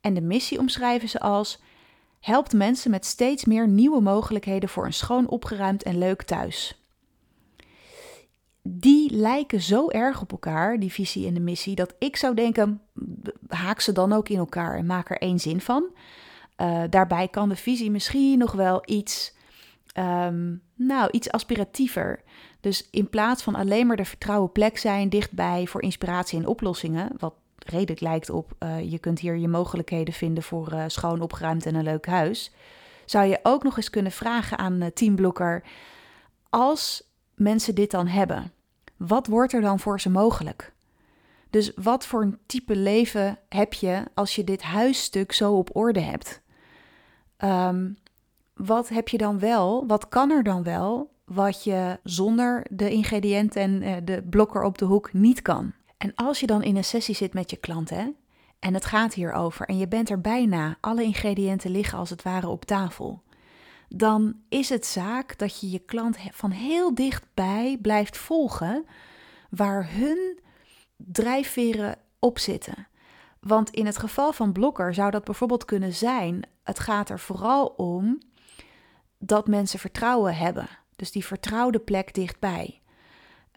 En 0.00 0.14
de 0.14 0.22
missie 0.22 0.58
omschrijven 0.58 1.08
ze 1.08 1.20
als 1.20 1.60
helpt 2.20 2.52
mensen 2.52 2.90
met 2.90 3.06
steeds 3.06 3.44
meer 3.44 3.68
nieuwe 3.68 4.00
mogelijkheden 4.00 4.68
voor 4.68 4.86
een 4.86 4.92
schoon, 4.92 5.28
opgeruimd 5.28 5.82
en 5.82 5.98
leuk 5.98 6.22
thuis. 6.22 6.84
Die 8.62 9.12
lijken 9.14 9.60
zo 9.60 9.88
erg 9.88 10.20
op 10.20 10.30
elkaar, 10.32 10.78
die 10.78 10.92
visie 10.92 11.26
en 11.26 11.34
de 11.34 11.40
missie, 11.40 11.74
dat 11.74 11.94
ik 11.98 12.16
zou 12.16 12.34
denken: 12.34 12.80
haak 13.48 13.80
ze 13.80 13.92
dan 13.92 14.12
ook 14.12 14.28
in 14.28 14.38
elkaar 14.38 14.76
en 14.76 14.86
maak 14.86 15.10
er 15.10 15.18
één 15.18 15.38
zin 15.38 15.60
van. 15.60 15.84
Uh, 16.56 16.82
daarbij 16.90 17.28
kan 17.28 17.48
de 17.48 17.56
visie 17.56 17.90
misschien 17.90 18.38
nog 18.38 18.52
wel 18.52 18.82
iets, 18.84 19.34
um, 19.98 20.62
nou, 20.74 21.10
iets 21.10 21.30
aspiratiever. 21.30 22.22
Dus 22.60 22.88
in 22.90 23.10
plaats 23.10 23.42
van 23.42 23.54
alleen 23.54 23.86
maar 23.86 23.96
de 23.96 24.04
vertrouwen 24.04 24.52
plek 24.52 24.78
zijn 24.78 25.08
dichtbij 25.08 25.66
voor 25.66 25.82
inspiratie 25.82 26.38
en 26.38 26.46
oplossingen, 26.46 27.12
wat 27.18 27.34
redelijk 27.70 28.00
lijkt 28.00 28.30
op 28.30 28.52
uh, 28.58 28.90
je 28.90 28.98
kunt 28.98 29.18
hier 29.18 29.36
je 29.36 29.48
mogelijkheden 29.48 30.14
vinden 30.14 30.42
voor 30.42 30.72
uh, 30.72 30.84
schoon 30.86 31.20
opgeruimd 31.20 31.66
en 31.66 31.74
een 31.74 31.82
leuk 31.82 32.06
huis, 32.06 32.52
zou 33.04 33.26
je 33.26 33.40
ook 33.42 33.62
nog 33.62 33.76
eens 33.76 33.90
kunnen 33.90 34.12
vragen 34.12 34.58
aan 34.58 34.82
uh, 34.82 34.86
Teamblokker, 34.86 35.62
als 36.48 37.02
mensen 37.34 37.74
dit 37.74 37.90
dan 37.90 38.06
hebben, 38.06 38.52
wat 38.96 39.26
wordt 39.26 39.52
er 39.52 39.60
dan 39.60 39.78
voor 39.78 40.00
ze 40.00 40.10
mogelijk? 40.10 40.72
Dus 41.50 41.72
wat 41.74 42.06
voor 42.06 42.22
een 42.22 42.38
type 42.46 42.76
leven 42.76 43.38
heb 43.48 43.72
je 43.72 44.02
als 44.14 44.34
je 44.34 44.44
dit 44.44 44.62
huisstuk 44.62 45.32
zo 45.32 45.52
op 45.56 45.76
orde 45.76 46.00
hebt? 46.00 46.40
ehm, 47.36 47.90
wat 48.54 48.88
heb 48.88 49.08
je 49.08 49.18
dan 49.18 49.38
wel? 49.38 49.86
Wat 49.86 50.08
kan 50.08 50.30
er 50.30 50.42
dan 50.42 50.62
wel? 50.62 51.10
Wat 51.24 51.64
je 51.64 51.98
zonder 52.02 52.66
de 52.70 52.90
ingrediënten 52.90 53.82
en 53.82 54.04
de 54.04 54.22
blokker 54.30 54.62
op 54.62 54.78
de 54.78 54.84
hoek 54.84 55.12
niet 55.12 55.42
kan. 55.42 55.72
En 56.00 56.14
als 56.14 56.40
je 56.40 56.46
dan 56.46 56.62
in 56.62 56.76
een 56.76 56.84
sessie 56.84 57.14
zit 57.14 57.34
met 57.34 57.50
je 57.50 57.56
klant, 57.56 57.90
hè, 57.90 58.08
en 58.58 58.74
het 58.74 58.84
gaat 58.84 59.14
hierover, 59.14 59.66
en 59.66 59.78
je 59.78 59.88
bent 59.88 60.10
er 60.10 60.20
bijna, 60.20 60.76
alle 60.80 61.02
ingrediënten 61.02 61.70
liggen 61.70 61.98
als 61.98 62.10
het 62.10 62.22
ware 62.22 62.48
op 62.48 62.64
tafel, 62.64 63.22
dan 63.88 64.34
is 64.48 64.68
het 64.68 64.86
zaak 64.86 65.38
dat 65.38 65.60
je 65.60 65.70
je 65.70 65.78
klant 65.78 66.16
van 66.30 66.50
heel 66.50 66.94
dichtbij 66.94 67.78
blijft 67.82 68.16
volgen 68.16 68.86
waar 69.50 69.92
hun 69.92 70.38
drijfveren 70.96 71.98
op 72.18 72.38
zitten. 72.38 72.86
Want 73.40 73.70
in 73.70 73.86
het 73.86 73.98
geval 73.98 74.32
van 74.32 74.52
blokker 74.52 74.94
zou 74.94 75.10
dat 75.10 75.24
bijvoorbeeld 75.24 75.64
kunnen 75.64 75.92
zijn: 75.92 76.42
het 76.62 76.78
gaat 76.78 77.10
er 77.10 77.18
vooral 77.18 77.66
om 77.66 78.18
dat 79.18 79.48
mensen 79.48 79.78
vertrouwen 79.78 80.36
hebben. 80.36 80.68
Dus 80.96 81.10
die 81.10 81.24
vertrouwde 81.24 81.78
plek 81.78 82.14
dichtbij. 82.14 82.79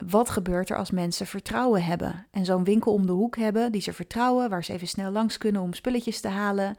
Wat 0.09 0.29
gebeurt 0.29 0.69
er 0.69 0.77
als 0.77 0.91
mensen 0.91 1.27
vertrouwen 1.27 1.83
hebben 1.83 2.25
en 2.31 2.45
zo'n 2.45 2.63
winkel 2.63 2.93
om 2.93 3.05
de 3.05 3.11
hoek 3.11 3.37
hebben 3.37 3.71
die 3.71 3.81
ze 3.81 3.93
vertrouwen, 3.93 4.49
waar 4.49 4.63
ze 4.63 4.73
even 4.73 4.87
snel 4.87 5.11
langs 5.11 5.37
kunnen 5.37 5.61
om 5.61 5.73
spulletjes 5.73 6.19
te 6.19 6.27
halen, 6.27 6.75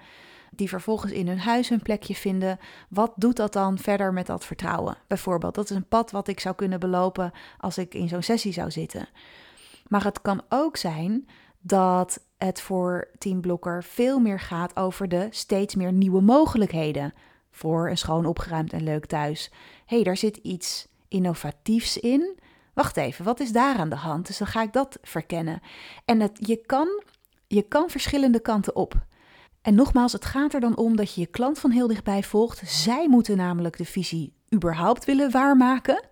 die 0.50 0.68
vervolgens 0.68 1.12
in 1.12 1.28
hun 1.28 1.38
huis 1.38 1.68
hun 1.68 1.82
plekje 1.82 2.14
vinden? 2.14 2.58
Wat 2.88 3.12
doet 3.16 3.36
dat 3.36 3.52
dan 3.52 3.78
verder 3.78 4.12
met 4.12 4.26
dat 4.26 4.44
vertrouwen? 4.44 4.96
Bijvoorbeeld, 5.06 5.54
dat 5.54 5.70
is 5.70 5.76
een 5.76 5.88
pad 5.88 6.10
wat 6.10 6.28
ik 6.28 6.40
zou 6.40 6.54
kunnen 6.54 6.80
belopen 6.80 7.32
als 7.58 7.78
ik 7.78 7.94
in 7.94 8.08
zo'n 8.08 8.22
sessie 8.22 8.52
zou 8.52 8.70
zitten. 8.70 9.08
Maar 9.88 10.04
het 10.04 10.22
kan 10.22 10.42
ook 10.48 10.76
zijn 10.76 11.28
dat 11.60 12.20
het 12.36 12.60
voor 12.60 13.08
Team 13.18 13.40
Blokker 13.40 13.84
veel 13.84 14.18
meer 14.18 14.40
gaat 14.40 14.76
over 14.76 15.08
de 15.08 15.26
steeds 15.30 15.74
meer 15.74 15.92
nieuwe 15.92 16.20
mogelijkheden 16.20 17.14
voor 17.50 17.90
een 17.90 17.98
schoon 17.98 18.26
opgeruimd 18.26 18.72
en 18.72 18.82
leuk 18.82 19.06
thuis. 19.06 19.50
Hey, 19.86 20.02
daar 20.02 20.16
zit 20.16 20.36
iets 20.36 20.88
innovatiefs 21.08 21.98
in. 21.98 22.38
Wacht 22.74 22.96
even, 22.96 23.24
wat 23.24 23.40
is 23.40 23.52
daar 23.52 23.76
aan 23.76 23.88
de 23.88 23.96
hand? 23.96 24.26
Dus 24.26 24.38
dan 24.38 24.46
ga 24.46 24.62
ik 24.62 24.72
dat 24.72 24.98
verkennen. 25.02 25.60
En 26.04 26.20
het, 26.20 26.38
je, 26.40 26.56
kan, 26.66 27.02
je 27.46 27.62
kan 27.62 27.90
verschillende 27.90 28.40
kanten 28.40 28.76
op. 28.76 29.06
En 29.62 29.74
nogmaals, 29.74 30.12
het 30.12 30.24
gaat 30.24 30.54
er 30.54 30.60
dan 30.60 30.76
om 30.76 30.96
dat 30.96 31.14
je 31.14 31.20
je 31.20 31.26
klant 31.26 31.58
van 31.58 31.70
heel 31.70 31.86
dichtbij 31.86 32.22
volgt. 32.22 32.62
Zij 32.64 33.08
moeten 33.08 33.36
namelijk 33.36 33.76
de 33.76 33.84
visie 33.84 34.32
überhaupt 34.54 35.04
willen 35.04 35.30
waarmaken. 35.30 36.04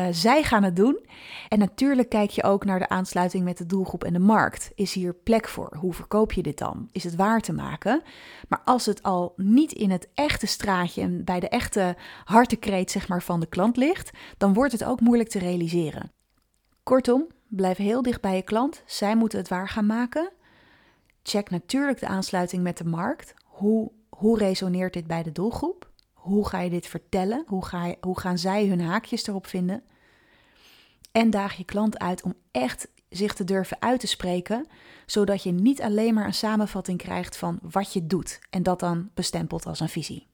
Uh, 0.00 0.06
zij 0.10 0.42
gaan 0.42 0.62
het 0.62 0.76
doen. 0.76 1.06
En 1.48 1.58
natuurlijk 1.58 2.08
kijk 2.08 2.30
je 2.30 2.42
ook 2.42 2.64
naar 2.64 2.78
de 2.78 2.88
aansluiting 2.88 3.44
met 3.44 3.58
de 3.58 3.66
doelgroep 3.66 4.04
en 4.04 4.12
de 4.12 4.18
markt. 4.18 4.72
Is 4.74 4.92
hier 4.92 5.14
plek 5.14 5.48
voor? 5.48 5.76
Hoe 5.78 5.92
verkoop 5.92 6.32
je 6.32 6.42
dit 6.42 6.58
dan? 6.58 6.88
Is 6.92 7.04
het 7.04 7.14
waar 7.14 7.40
te 7.40 7.52
maken? 7.52 8.02
Maar 8.48 8.60
als 8.64 8.86
het 8.86 9.02
al 9.02 9.32
niet 9.36 9.72
in 9.72 9.90
het 9.90 10.08
echte 10.14 10.46
straatje 10.46 11.02
en 11.02 11.24
bij 11.24 11.40
de 11.40 11.48
echte 11.48 11.96
hartekreet 12.24 12.90
zeg 12.90 13.08
maar, 13.08 13.22
van 13.22 13.40
de 13.40 13.46
klant 13.46 13.76
ligt, 13.76 14.10
dan 14.38 14.52
wordt 14.52 14.72
het 14.72 14.84
ook 14.84 15.00
moeilijk 15.00 15.28
te 15.28 15.38
realiseren. 15.38 16.12
Kortom, 16.82 17.26
blijf 17.48 17.76
heel 17.76 18.02
dicht 18.02 18.20
bij 18.20 18.36
je 18.36 18.42
klant. 18.42 18.82
Zij 18.86 19.16
moeten 19.16 19.38
het 19.38 19.48
waar 19.48 19.68
gaan 19.68 19.86
maken. 19.86 20.30
Check 21.22 21.50
natuurlijk 21.50 22.00
de 22.00 22.06
aansluiting 22.06 22.62
met 22.62 22.78
de 22.78 22.84
markt. 22.84 23.34
Hoe, 23.44 23.90
hoe 24.08 24.38
resoneert 24.38 24.92
dit 24.92 25.06
bij 25.06 25.22
de 25.22 25.32
doelgroep? 25.32 25.90
Hoe 26.22 26.48
ga 26.48 26.60
je 26.60 26.70
dit 26.70 26.86
vertellen? 26.86 27.44
Hoe, 27.46 27.64
ga 27.64 27.86
je, 27.86 27.96
hoe 28.00 28.20
gaan 28.20 28.38
zij 28.38 28.66
hun 28.66 28.80
haakjes 28.80 29.26
erop 29.26 29.46
vinden? 29.46 29.82
En 31.12 31.30
daag 31.30 31.54
je 31.54 31.64
klant 31.64 31.98
uit 31.98 32.22
om 32.22 32.34
echt 32.50 32.88
zich 33.08 33.34
te 33.34 33.44
durven 33.44 33.76
uit 33.80 34.00
te 34.00 34.06
spreken, 34.06 34.66
zodat 35.06 35.42
je 35.42 35.52
niet 35.52 35.82
alleen 35.82 36.14
maar 36.14 36.26
een 36.26 36.34
samenvatting 36.34 36.98
krijgt 36.98 37.36
van 37.36 37.58
wat 37.62 37.92
je 37.92 38.06
doet 38.06 38.40
en 38.50 38.62
dat 38.62 38.80
dan 38.80 39.10
bestempelt 39.14 39.66
als 39.66 39.80
een 39.80 39.88
visie. 39.88 40.26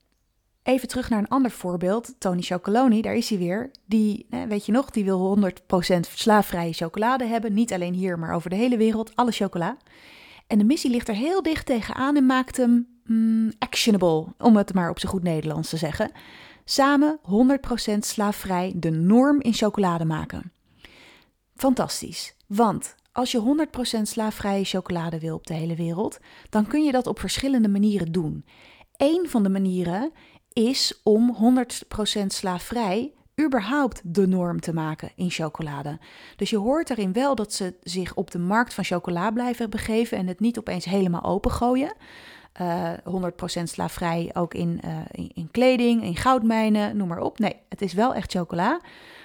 Even 0.63 0.89
terug 0.89 1.11
naar 1.11 1.19
een 1.19 1.29
ander 1.29 1.51
voorbeeld. 1.51 2.15
Tony 2.19 2.43
Chocoloni, 2.43 3.03
daar 3.03 3.15
is 3.15 3.29
hij 3.29 3.39
weer. 3.39 3.71
Die, 3.87 4.27
weet 4.49 4.67
je 4.67 4.73
nog, 4.73 4.91
die 4.91 5.05
wil 5.05 5.39
100% 5.39 6.01
slaafvrije 6.01 6.73
chocolade 6.73 7.25
hebben. 7.25 7.55
Niet 7.55 7.73
alleen 7.73 7.95
hier, 7.95 8.19
maar 8.19 8.35
over 8.35 8.51
de 8.51 8.57
hele 8.57 8.77
wereld. 8.77 9.17
Alle 9.17 9.33
chocola. 9.33 9.77
En 10.47 10.59
de 10.59 10.65
missie 10.65 10.91
ligt 10.91 11.09
er 11.09 11.15
heel 11.15 11.43
dicht 11.43 11.67
tegenaan 11.67 12.17
en 12.17 12.27
maakt 12.27 12.57
hem 12.57 12.98
mm, 13.09 13.53
actionable, 13.59 14.27
om 14.39 14.57
het 14.57 14.75
maar 14.75 14.91
op 14.91 14.99
zijn 14.99 15.13
goed 15.13 15.23
Nederlands 15.23 15.69
te 15.69 15.77
zeggen. 15.77 16.11
Samen 16.65 17.19
100% 17.95 17.99
slaafvrij 17.99 18.73
de 18.77 18.91
norm 18.91 19.41
in 19.41 19.55
chocolade 19.55 20.05
maken. 20.05 20.53
Fantastisch, 21.57 22.35
want 22.47 22.95
als 23.13 23.33
je 23.33 23.67
100% 23.99 24.03
slaafvrije 24.03 24.65
chocolade 24.65 25.19
wil 25.19 25.35
op 25.35 25.47
de 25.47 25.55
hele 25.55 25.75
wereld, 25.75 26.19
dan 26.51 26.67
kun 26.67 26.85
je 26.85 26.93
dat 26.93 27.07
op 27.07 27.21
verschillende 27.21 27.69
manieren 27.69 28.13
doen. 28.13 28.45
Eén 28.97 29.27
van 29.29 29.43
de 29.43 29.49
manieren 29.49 30.13
is 30.53 31.01
om 31.03 31.37
100% 32.21 32.27
slaafvrij 32.27 33.13
überhaupt 33.41 34.01
de 34.05 34.27
norm 34.27 34.61
te 34.61 34.73
maken 34.73 35.11
in 35.15 35.31
chocolade. 35.31 35.99
Dus 36.37 36.51
je 36.51 36.57
hoort 36.57 36.91
erin 36.91 37.13
wel 37.13 37.35
dat 37.35 37.53
ze 37.53 37.75
zich 37.83 38.15
op 38.15 38.31
de 38.31 38.39
markt 38.39 38.75
van 38.75 38.85
chocola 38.85 39.31
blijven 39.31 39.71
begeven 39.71 40.19
en 40.19 40.27
het 40.27 40.41
niet 40.41 40.59
opeens 40.59 40.85
helemaal 40.85 41.25
opengooien. 41.25 41.93
Uh, 42.61 42.93
eh, 42.93 42.99
100% 43.61 43.63
slaafvrij 43.63 44.31
ook 44.35 44.55
in, 44.55 44.81
uh, 44.85 44.91
in, 45.11 45.31
in, 45.35 45.49
kleding, 45.51 46.03
in 46.03 46.17
goudmijnen, 46.17 46.97
noem 46.97 47.09
maar 47.09 47.21
op. 47.21 47.39
Nee, 47.39 47.57
het 47.69 47.83
is 47.83 47.93
wel 47.93 48.15
echt 48.15 48.33
chocola. 48.33 48.81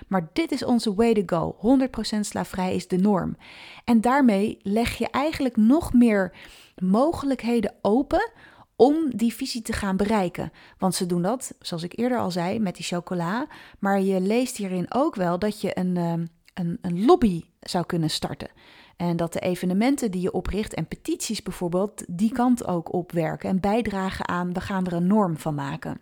Maar 0.08 0.30
dit 0.34 0.52
is 0.52 0.64
onze 0.64 0.94
way 0.94 1.14
to 1.14 1.24
go. 1.26 1.78
100% 2.18 2.20
slaafvrij 2.20 2.76
is 2.76 2.88
de 2.88 2.98
norm. 2.98 3.38
En 3.84 4.02
daarmee 4.02 4.58
leg 4.62 4.98
je 4.98 5.10
eigenlijk 5.10 5.58
nog 5.58 5.94
meer 5.94 6.36
mogelijkheden 6.76 7.74
open 7.82 8.32
om 8.76 9.16
die 9.16 9.34
visie 9.34 9.62
te 9.62 9.74
gaan 9.74 9.98
bereiken. 9.98 10.52
Want 10.78 10.96
ze 10.96 11.06
doen 11.06 11.22
dat, 11.22 11.56
zoals 11.60 11.84
ik 11.84 11.98
eerder 11.98 12.18
al 12.18 12.32
zei, 12.32 12.60
met 12.60 12.76
die 12.76 12.86
chocola. 12.86 13.48
Maar 13.80 14.02
je 14.02 14.22
leest 14.22 14.58
hierin 14.58 14.94
ook 14.94 15.16
wel 15.16 15.40
dat 15.40 15.62
je 15.62 15.78
een, 15.78 15.98
ehm, 15.98 16.26
een, 16.54 16.78
een 16.82 17.06
lobby 17.06 17.44
zou 17.60 17.86
kunnen 17.86 18.10
starten. 18.10 18.50
En 18.98 19.16
dat 19.16 19.34
de 19.34 19.40
evenementen 19.40 20.12
die 20.12 20.22
je 20.22 20.32
opricht 20.32 20.74
en 20.74 20.88
petities 20.88 21.44
bijvoorbeeld 21.44 22.04
die 22.08 22.32
kant 22.32 22.68
ook 22.68 22.94
opwerken 22.94 23.50
en 23.50 23.60
bijdragen 23.60 24.28
aan 24.28 24.54
we 24.54 24.62
gaan 24.62 24.86
er 24.86 24.94
een 24.94 25.08
norm 25.08 25.38
van 25.38 25.56
maken. 25.56 26.02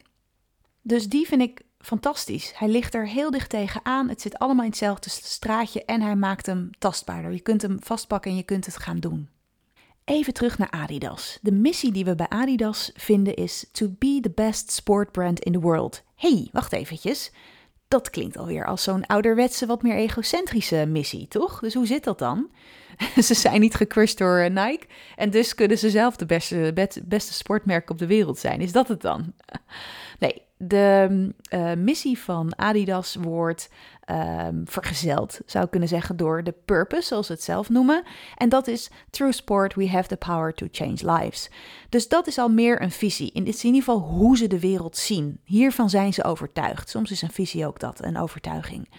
Dus 0.82 1.10
die 1.10 1.28
vind 1.28 1.42
ik 1.42 1.62
fantastisch. 1.80 2.54
Hij 2.56 2.68
ligt 2.68 2.94
er 2.94 3.08
heel 3.08 3.32
dicht 3.32 3.50
tegenaan. 3.50 4.10
Het 4.10 4.22
zit 4.22 4.38
allemaal 4.38 4.64
in 4.64 4.70
hetzelfde 4.70 5.10
straatje 5.10 5.86
en 5.86 6.02
hij 6.02 6.16
maakt 6.16 6.46
hem 6.46 6.70
tastbaarder. 6.80 7.32
Je 7.32 7.40
kunt 7.40 7.62
hem 7.62 7.78
vastpakken 7.80 8.32
en 8.32 8.38
je 8.38 8.44
kunt 8.44 8.66
het 8.66 8.78
gaan 8.78 9.00
doen. 9.00 9.30
Even 10.06 10.34
terug 10.34 10.58
naar 10.58 10.72
Adidas. 10.72 11.40
De 11.42 11.52
missie 11.52 11.92
die 11.92 12.06
we 12.06 12.16
bij 12.16 12.30
Adidas 12.30 12.92
vinden 12.96 13.36
is 13.36 13.66
to 13.72 13.88
be 14.00 14.20
the 14.22 14.32
best 14.36 14.72
sport 14.72 15.12
brand 15.12 15.40
in 15.40 15.52
the 15.52 15.60
world. 15.60 16.04
hey, 16.16 16.50
wacht 16.52 16.74
eventjes. 16.74 17.32
Dat 17.88 18.10
klinkt 18.10 18.38
alweer 18.38 18.66
als 18.66 18.84
zo'n 18.84 19.06
ouderwetse, 19.06 19.66
wat 19.66 19.82
meer 19.82 19.96
egocentrische 19.96 20.86
missie, 20.88 21.28
toch? 21.28 21.60
Dus 21.60 21.74
hoe 21.74 21.86
zit 21.86 22.04
dat 22.04 22.20
dan? 22.20 22.50
ze 23.28 23.34
zijn 23.34 23.62
niet 23.62 23.76
gecrushed 23.76 24.18
door 24.18 24.38
eh, 24.38 24.50
Nike 24.50 24.88
en 25.16 25.30
dus 25.30 25.56
kunnen 25.56 25.78
ze 25.78 25.90
zelf 25.90 26.16
de 26.16 26.26
beste, 26.26 26.90
beste 27.04 27.34
sportmerk 27.34 27.90
op 27.90 27.98
de 27.98 28.08
wereld 28.08 28.38
zijn. 28.38 28.62
Is 28.62 28.72
dat 28.72 28.88
het 28.88 29.02
dan? 29.02 29.34
Nee, 30.20 30.42
de 30.68 31.30
uh, 31.54 31.74
missie 31.74 32.20
van 32.20 32.58
Adidas 32.58 33.16
wordt 33.16 33.70
um, 34.50 34.64
vergezeld, 34.66 35.40
zou 35.46 35.64
ik 35.64 35.72
kunnen 35.72 35.90
zeggen, 35.90 36.18
door 36.18 36.44
de 36.44 36.54
purpose, 36.66 37.08
zoals 37.08 37.26
ze 37.26 37.32
het 37.32 37.44
zelf 37.44 37.70
noemen. 37.70 38.04
En 38.38 38.50
dat 38.50 38.68
is 38.68 38.90
Through 39.10 39.36
sport 39.36 39.76
we 39.76 39.90
have 39.90 40.08
the 40.08 40.18
power 40.18 40.54
to 40.54 40.68
change 40.72 41.14
lives. 41.14 41.50
Dus 41.90 42.08
dat 42.08 42.28
is 42.28 42.38
al 42.38 42.50
meer 42.50 42.82
een 42.82 42.92
visie. 42.92 43.32
In, 43.34 43.46
in 43.46 43.56
ieder 43.62 43.80
geval 43.84 44.00
hoe 44.00 44.38
ze 44.38 44.48
de 44.48 44.60
wereld 44.60 44.98
zien. 44.98 45.40
Hiervan 45.44 45.90
zijn 45.90 46.14
ze 46.14 46.24
overtuigd. 46.24 46.90
Soms 46.90 47.12
is 47.12 47.22
een 47.22 47.32
visie 47.32 47.68
ook 47.68 47.80
dat, 47.80 48.04
een 48.04 48.18
overtuiging. 48.18 48.90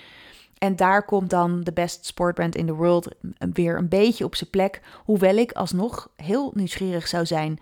En 0.59 0.77
daar 0.77 1.05
komt 1.05 1.31
dan 1.31 1.61
de 1.61 1.72
best 1.72 2.07
sportbrand 2.07 2.57
in 2.57 2.66
the 2.66 2.75
world 2.75 3.09
weer 3.53 3.79
een 3.79 3.88
beetje 3.88 4.25
op 4.25 4.35
zijn 4.35 4.51
plek. 4.51 4.81
Hoewel 5.05 5.37
ik 5.37 5.53
alsnog 5.53 6.11
heel 6.16 6.51
nieuwsgierig 6.55 7.09
zou 7.09 7.27
zijn 7.27 7.59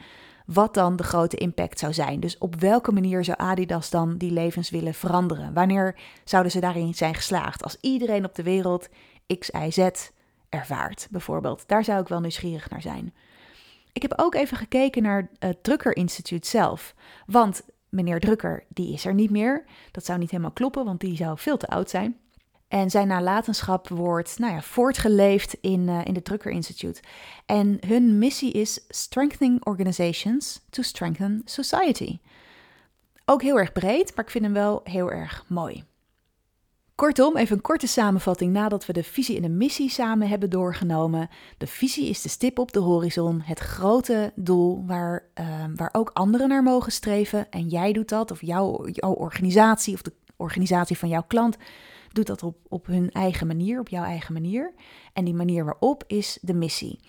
wat 0.52 0.74
dan 0.74 0.96
de 0.96 1.02
grote 1.02 1.36
impact 1.36 1.78
zou 1.78 1.92
zijn. 1.92 2.20
Dus 2.20 2.38
op 2.38 2.54
welke 2.54 2.92
manier 2.92 3.24
zou 3.24 3.38
Adidas 3.38 3.90
dan 3.90 4.16
die 4.16 4.30
levens 4.30 4.70
willen 4.70 4.94
veranderen? 4.94 5.52
Wanneer 5.52 5.96
zouden 6.24 6.52
ze 6.52 6.60
daarin 6.60 6.94
zijn 6.94 7.14
geslaagd? 7.14 7.62
Als 7.62 7.76
iedereen 7.80 8.24
op 8.24 8.34
de 8.34 8.42
wereld 8.42 8.88
X, 9.38 9.50
Y, 9.50 9.70
Z 9.70 10.10
ervaart, 10.48 11.08
bijvoorbeeld. 11.10 11.64
Daar 11.66 11.84
zou 11.84 12.00
ik 12.00 12.08
wel 12.08 12.20
nieuwsgierig 12.20 12.70
naar 12.70 12.82
zijn. 12.82 13.14
Ik 13.92 14.02
heb 14.02 14.12
ook 14.16 14.34
even 14.34 14.56
gekeken 14.56 15.02
naar 15.02 15.30
het 15.38 15.62
Drucker 15.62 15.96
Instituut 15.96 16.46
zelf. 16.46 16.94
Want 17.26 17.62
meneer 17.88 18.20
Drucker, 18.20 18.64
die 18.68 18.92
is 18.92 19.04
er 19.04 19.14
niet 19.14 19.30
meer. 19.30 19.64
Dat 19.90 20.04
zou 20.04 20.18
niet 20.18 20.30
helemaal 20.30 20.52
kloppen, 20.52 20.84
want 20.84 21.00
die 21.00 21.16
zou 21.16 21.38
veel 21.38 21.56
te 21.56 21.68
oud 21.68 21.90
zijn. 21.90 22.18
En 22.70 22.90
zijn 22.90 23.08
nalatenschap 23.08 23.88
wordt 23.88 24.38
nou 24.38 24.52
ja, 24.52 24.62
voortgeleefd 24.62 25.56
in, 25.60 25.80
uh, 25.80 26.00
in 26.04 26.14
het 26.14 26.24
Drucker 26.24 26.50
Institute. 26.50 27.00
En 27.46 27.78
hun 27.86 28.18
missie 28.18 28.52
is 28.52 28.84
Strengthening 28.88 29.64
Organizations 29.64 30.60
to 30.68 30.82
Strengthen 30.82 31.42
Society. 31.44 32.18
Ook 33.24 33.42
heel 33.42 33.58
erg 33.58 33.72
breed, 33.72 34.12
maar 34.14 34.24
ik 34.24 34.30
vind 34.30 34.44
hem 34.44 34.52
wel 34.52 34.80
heel 34.84 35.10
erg 35.10 35.44
mooi. 35.48 35.84
Kortom, 36.94 37.36
even 37.36 37.56
een 37.56 37.62
korte 37.62 37.86
samenvatting 37.86 38.52
nadat 38.52 38.86
we 38.86 38.92
de 38.92 39.04
visie 39.04 39.36
en 39.36 39.42
de 39.42 39.48
missie 39.48 39.90
samen 39.90 40.28
hebben 40.28 40.50
doorgenomen. 40.50 41.28
De 41.58 41.66
visie 41.66 42.08
is 42.08 42.22
de 42.22 42.28
stip 42.28 42.58
op 42.58 42.72
de 42.72 42.80
horizon, 42.80 43.40
het 43.40 43.58
grote 43.58 44.32
doel 44.34 44.84
waar, 44.86 45.24
uh, 45.40 45.64
waar 45.76 45.90
ook 45.92 46.10
anderen 46.12 46.48
naar 46.48 46.62
mogen 46.62 46.92
streven. 46.92 47.50
En 47.50 47.68
jij 47.68 47.92
doet 47.92 48.08
dat, 48.08 48.30
of 48.30 48.40
jouw, 48.40 48.88
jouw 48.88 49.12
organisatie 49.12 49.94
of 49.94 50.02
de 50.02 50.12
organisatie 50.36 50.98
van 50.98 51.08
jouw 51.08 51.24
klant 51.26 51.56
doet 52.14 52.26
dat 52.26 52.42
op, 52.42 52.56
op 52.68 52.86
hun 52.86 53.10
eigen 53.10 53.46
manier, 53.46 53.80
op 53.80 53.88
jouw 53.88 54.04
eigen 54.04 54.32
manier. 54.32 54.74
En 55.12 55.24
die 55.24 55.34
manier 55.34 55.64
waarop 55.64 56.04
is 56.06 56.38
de 56.42 56.54
missie. 56.54 57.00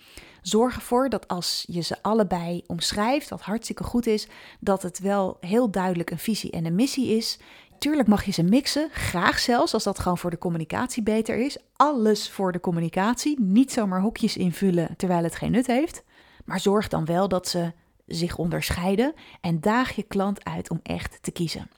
Zorg 0.42 0.74
ervoor 0.74 1.08
dat 1.08 1.28
als 1.28 1.64
je 1.68 1.80
ze 1.80 2.02
allebei 2.02 2.62
omschrijft, 2.66 3.28
wat 3.28 3.40
hartstikke 3.40 3.84
goed 3.84 4.06
is, 4.06 4.28
dat 4.60 4.82
het 4.82 4.98
wel 4.98 5.36
heel 5.40 5.70
duidelijk 5.70 6.10
een 6.10 6.18
visie 6.18 6.50
en 6.50 6.64
een 6.64 6.74
missie 6.74 7.16
is. 7.16 7.38
Tuurlijk 7.78 8.08
mag 8.08 8.24
je 8.24 8.32
ze 8.32 8.42
mixen, 8.42 8.88
graag 8.90 9.38
zelfs 9.38 9.74
als 9.74 9.84
dat 9.84 9.98
gewoon 9.98 10.18
voor 10.18 10.30
de 10.30 10.38
communicatie 10.38 11.02
beter 11.02 11.38
is. 11.38 11.58
Alles 11.76 12.30
voor 12.30 12.52
de 12.52 12.60
communicatie, 12.60 13.40
niet 13.40 13.72
zomaar 13.72 14.00
hokjes 14.00 14.36
invullen 14.36 14.96
terwijl 14.96 15.22
het 15.22 15.34
geen 15.34 15.50
nut 15.50 15.66
heeft. 15.66 16.04
Maar 16.44 16.60
zorg 16.60 16.88
dan 16.88 17.04
wel 17.04 17.28
dat 17.28 17.48
ze 17.48 17.72
zich 18.06 18.36
onderscheiden 18.36 19.14
en 19.40 19.60
daag 19.60 19.90
je 19.96 20.02
klant 20.02 20.44
uit 20.44 20.70
om 20.70 20.80
echt 20.82 21.18
te 21.22 21.30
kiezen. 21.30 21.70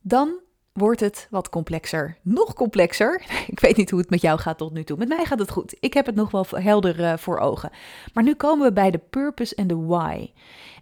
Dan 0.00 0.40
wordt 0.78 1.00
het 1.00 1.26
wat 1.30 1.48
complexer. 1.48 2.16
Nog 2.22 2.54
complexer. 2.54 3.22
Ik 3.46 3.60
weet 3.60 3.76
niet 3.76 3.90
hoe 3.90 4.00
het 4.00 4.10
met 4.10 4.20
jou 4.20 4.38
gaat 4.38 4.58
tot 4.58 4.72
nu 4.72 4.84
toe. 4.84 4.96
Met 4.96 5.08
mij 5.08 5.24
gaat 5.24 5.38
het 5.38 5.50
goed. 5.50 5.76
Ik 5.80 5.94
heb 5.94 6.06
het 6.06 6.14
nog 6.14 6.30
wel 6.30 6.46
helder 6.50 7.00
uh, 7.00 7.16
voor 7.16 7.38
ogen. 7.38 7.70
Maar 8.12 8.24
nu 8.24 8.34
komen 8.34 8.66
we 8.66 8.72
bij 8.72 8.90
de 8.90 9.00
purpose 9.10 9.54
en 9.54 9.66
de 9.66 9.76
why. 9.76 10.30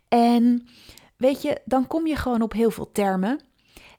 En 0.08 0.68
weet 1.16 1.42
je, 1.42 1.60
dan 1.64 1.86
kom 1.86 2.06
je 2.06 2.16
gewoon 2.16 2.42
op 2.42 2.52
heel 2.52 2.70
veel 2.70 2.92
termen 2.92 3.40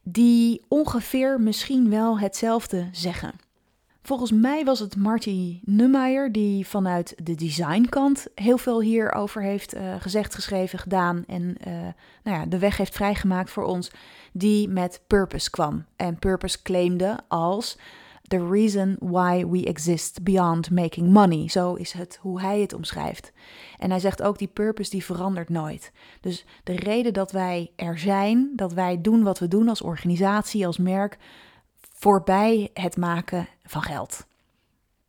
die 0.03 0.65
ongeveer 0.67 1.41
misschien 1.41 1.89
wel 1.89 2.19
hetzelfde 2.19 2.89
zeggen. 2.91 3.46
Volgens 4.07 4.31
mij 4.31 4.63
was 4.63 4.79
het 4.79 4.95
Marty 4.95 5.59
Neumeyer 5.63 6.31
die 6.31 6.67
vanuit 6.67 7.15
de 7.23 7.35
designkant 7.35 8.27
heel 8.35 8.57
veel 8.57 8.81
hierover 8.81 9.41
heeft 9.41 9.75
uh, 9.75 9.95
gezegd, 9.99 10.35
geschreven, 10.35 10.79
gedaan 10.79 11.23
en 11.27 11.55
uh, 11.67 11.73
nou 12.23 12.37
ja, 12.37 12.45
de 12.45 12.59
weg 12.59 12.77
heeft 12.77 12.95
vrijgemaakt 12.95 13.49
voor 13.49 13.63
ons, 13.63 13.91
die 14.31 14.69
met 14.69 15.01
purpose 15.07 15.49
kwam. 15.49 15.85
En 15.95 16.19
purpose 16.19 16.61
claimde 16.61 17.19
als 17.27 17.77
the 18.27 18.47
reason 18.49 18.95
why 18.99 19.45
we 19.45 19.65
exist 19.65 20.23
beyond 20.23 20.71
making 20.71 21.09
money. 21.09 21.49
Zo 21.49 21.73
is 21.73 21.91
het 21.91 22.19
hoe 22.21 22.41
hij 22.41 22.59
het 22.61 22.73
omschrijft. 22.73 23.31
En 23.77 23.89
hij 23.89 23.99
zegt 23.99 24.21
ook 24.21 24.37
die 24.37 24.47
purpose 24.47 24.89
die 24.89 25.05
verandert 25.05 25.49
nooit. 25.49 25.91
Dus 26.21 26.45
de 26.63 26.75
reden 26.75 27.13
dat 27.13 27.31
wij 27.31 27.71
er 27.75 27.99
zijn, 27.99 28.51
dat 28.55 28.73
wij 28.73 29.01
doen 29.01 29.23
wat 29.23 29.39
we 29.39 29.47
doen 29.47 29.69
als 29.69 29.81
organisatie, 29.81 30.65
als 30.65 30.77
merk, 30.77 31.17
voorbij 31.99 32.69
het 32.73 32.97
maken 32.97 33.47
van 33.63 33.81
geld. 33.81 34.25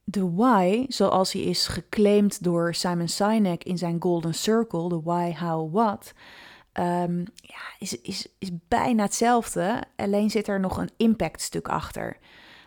De 0.04 0.30
why, 0.34 0.84
zoals 0.88 1.32
hij 1.32 1.42
is 1.42 1.66
geclaimd 1.66 2.42
door 2.42 2.74
Simon 2.74 3.08
Sinek 3.08 3.64
in 3.64 3.78
zijn 3.78 3.96
Golden 4.02 4.34
Circle, 4.34 4.88
de 4.88 5.00
why, 5.02 5.34
how, 5.34 5.74
what, 5.74 6.12
um, 6.72 7.24
ja, 7.34 7.60
is, 7.78 8.00
is, 8.00 8.28
is 8.38 8.50
bijna 8.68 9.02
hetzelfde, 9.02 9.82
alleen 9.96 10.30
zit 10.30 10.48
er 10.48 10.60
nog 10.60 10.76
een 10.76 10.90
impact 10.96 11.40
stuk 11.40 11.68
achter. 11.68 12.16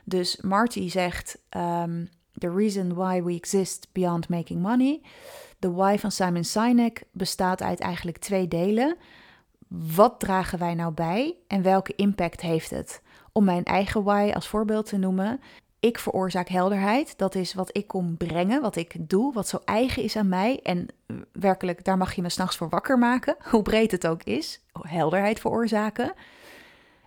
Dus 0.03 0.37
Marty 0.41 0.89
zegt, 0.89 1.37
um, 1.57 2.09
the 2.37 2.53
reason 2.53 2.93
why 2.93 3.23
we 3.23 3.33
exist 3.33 3.87
beyond 3.91 4.29
making 4.29 4.61
money. 4.61 5.01
De 5.59 5.71
why 5.71 5.97
van 5.97 6.11
Simon 6.11 6.43
Sinek 6.43 7.03
bestaat 7.11 7.61
uit 7.61 7.79
eigenlijk 7.79 8.17
twee 8.17 8.47
delen. 8.47 8.97
Wat 9.67 10.19
dragen 10.19 10.59
wij 10.59 10.73
nou 10.73 10.93
bij 10.93 11.35
en 11.47 11.61
welke 11.61 11.95
impact 11.95 12.41
heeft 12.41 12.69
het? 12.69 13.01
Om 13.31 13.43
mijn 13.43 13.63
eigen 13.63 14.03
why 14.03 14.31
als 14.33 14.47
voorbeeld 14.47 14.85
te 14.85 14.97
noemen. 14.97 15.39
Ik 15.79 15.99
veroorzaak 15.99 16.47
helderheid. 16.47 17.17
Dat 17.17 17.35
is 17.35 17.53
wat 17.53 17.77
ik 17.77 17.87
kom 17.87 18.17
brengen, 18.17 18.61
wat 18.61 18.75
ik 18.75 19.09
doe, 19.09 19.33
wat 19.33 19.47
zo 19.47 19.59
eigen 19.65 20.03
is 20.03 20.15
aan 20.15 20.29
mij. 20.29 20.59
En 20.63 20.87
werkelijk, 21.31 21.83
daar 21.83 21.97
mag 21.97 22.13
je 22.13 22.21
me 22.21 22.29
s'nachts 22.29 22.57
voor 22.57 22.69
wakker 22.69 22.97
maken, 22.97 23.35
hoe 23.51 23.61
breed 23.61 23.91
het 23.91 24.07
ook 24.07 24.23
is. 24.23 24.61
Helderheid 24.81 25.39
veroorzaken. 25.39 26.13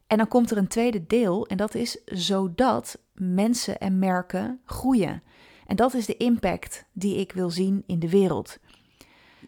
En 0.06 0.16
dan 0.16 0.28
komt 0.28 0.50
er 0.50 0.56
een 0.56 0.68
tweede 0.68 1.06
deel, 1.06 1.46
en 1.46 1.56
dat 1.56 1.74
is 1.74 2.04
zodat 2.04 2.98
mensen 3.12 3.78
en 3.78 3.98
merken 3.98 4.60
groeien. 4.64 5.22
En 5.66 5.76
dat 5.76 5.94
is 5.94 6.06
de 6.06 6.16
impact 6.16 6.84
die 6.92 7.16
ik 7.16 7.32
wil 7.32 7.50
zien 7.50 7.82
in 7.86 7.98
de 7.98 8.10
wereld. 8.10 8.58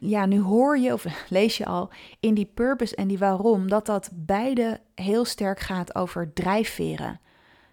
Ja, 0.01 0.27
nu 0.27 0.41
hoor 0.41 0.79
je 0.79 0.93
of 0.93 1.05
lees 1.29 1.57
je 1.57 1.67
al 1.67 1.91
in 2.21 2.35
die 2.35 2.51
purpose 2.55 2.97
en 2.97 3.09
die 3.09 3.19
waarom 3.19 3.69
dat 3.69 3.87
dat 3.87 4.11
beide 4.13 4.81
heel 4.95 5.25
sterk 5.25 5.61
gaat 5.61 5.95
over 5.95 6.33
drijfveren. 6.33 7.21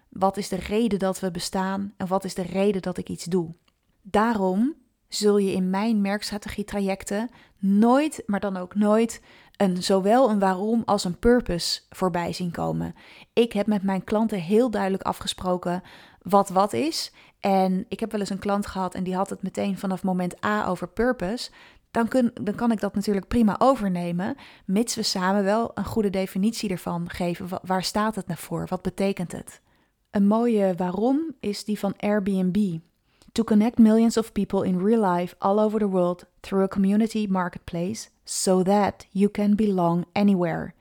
Wat 0.08 0.36
is 0.36 0.48
de 0.48 0.56
reden 0.56 0.98
dat 0.98 1.20
we 1.20 1.30
bestaan 1.30 1.92
en 1.96 2.06
wat 2.06 2.24
is 2.24 2.34
de 2.34 2.42
reden 2.42 2.82
dat 2.82 2.98
ik 2.98 3.08
iets 3.08 3.24
doe? 3.24 3.54
Daarom 4.02 4.74
zul 5.08 5.38
je 5.38 5.52
in 5.52 5.70
mijn 5.70 6.00
merkstrategietrajecten 6.00 7.30
nooit, 7.58 8.22
maar 8.26 8.40
dan 8.40 8.56
ook 8.56 8.74
nooit, 8.74 9.22
een, 9.56 9.82
zowel 9.82 10.30
een 10.30 10.38
waarom 10.38 10.82
als 10.84 11.04
een 11.04 11.18
purpose 11.18 11.80
voorbij 11.90 12.32
zien 12.32 12.50
komen. 12.50 12.94
Ik 13.32 13.52
heb 13.52 13.66
met 13.66 13.82
mijn 13.82 14.04
klanten 14.04 14.38
heel 14.38 14.70
duidelijk 14.70 15.02
afgesproken 15.02 15.82
wat 16.22 16.48
wat 16.48 16.72
is. 16.72 17.12
En 17.40 17.84
ik 17.88 18.00
heb 18.00 18.10
wel 18.10 18.20
eens 18.20 18.30
een 18.30 18.38
klant 18.38 18.66
gehad 18.66 18.94
en 18.94 19.04
die 19.04 19.14
had 19.14 19.30
het 19.30 19.42
meteen 19.42 19.78
vanaf 19.78 20.02
moment 20.02 20.44
A 20.44 20.66
over 20.66 20.88
purpose. 20.88 21.50
Dan, 21.94 22.30
dan 22.42 22.54
kan 22.54 22.72
ik 22.72 22.80
dat 22.80 22.94
natuurlijk 22.94 23.28
prima 23.28 23.56
overnemen, 23.58 24.36
mits 24.64 24.94
we 24.94 25.02
samen 25.02 25.44
wel 25.44 25.70
een 25.74 25.84
goede 25.84 26.10
definitie 26.10 26.70
ervan 26.70 27.10
geven. 27.10 27.48
Waar 27.62 27.82
staat 27.82 28.14
het 28.14 28.26
nou 28.26 28.38
voor? 28.38 28.66
Wat 28.68 28.82
betekent 28.82 29.32
het? 29.32 29.60
Een 30.10 30.26
mooie 30.26 30.74
waarom 30.76 31.34
is 31.40 31.64
die 31.64 31.78
van 31.78 31.94
Airbnb. 31.96 32.78
To 33.32 33.44
connect 33.44 33.78
millions 33.78 34.16
of 34.16 34.32
people 34.32 34.66
in 34.66 34.84
real 34.84 35.12
life 35.12 35.34
all 35.38 35.58
over 35.58 35.78
the 35.78 35.88
world 35.88 36.24
through 36.40 36.64
a 36.64 36.68
community 36.68 37.26
marketplace 37.30 38.08
so 38.24 38.62
that 38.62 39.06
you 39.10 39.30
can 39.30 39.54
belong 39.54 40.04
anywhere. 40.12 40.72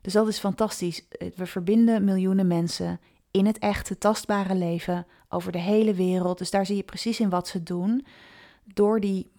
Dus 0.00 0.12
dat 0.12 0.28
is 0.28 0.38
fantastisch. 0.38 1.06
We 1.36 1.46
verbinden 1.46 2.04
miljoenen 2.04 2.46
mensen 2.46 3.00
in 3.30 3.46
het 3.46 3.58
echte, 3.58 3.98
tastbare 3.98 4.54
leven 4.54 5.06
over 5.28 5.52
de 5.52 5.58
hele 5.58 5.94
wereld. 5.94 6.38
Dus 6.38 6.50
daar 6.50 6.66
zie 6.66 6.76
je 6.76 6.82
precies 6.82 7.20
in 7.20 7.28
wat 7.30 7.48
ze 7.48 7.62
doen. 7.62 8.06
Door 8.74 9.00
die 9.00 9.30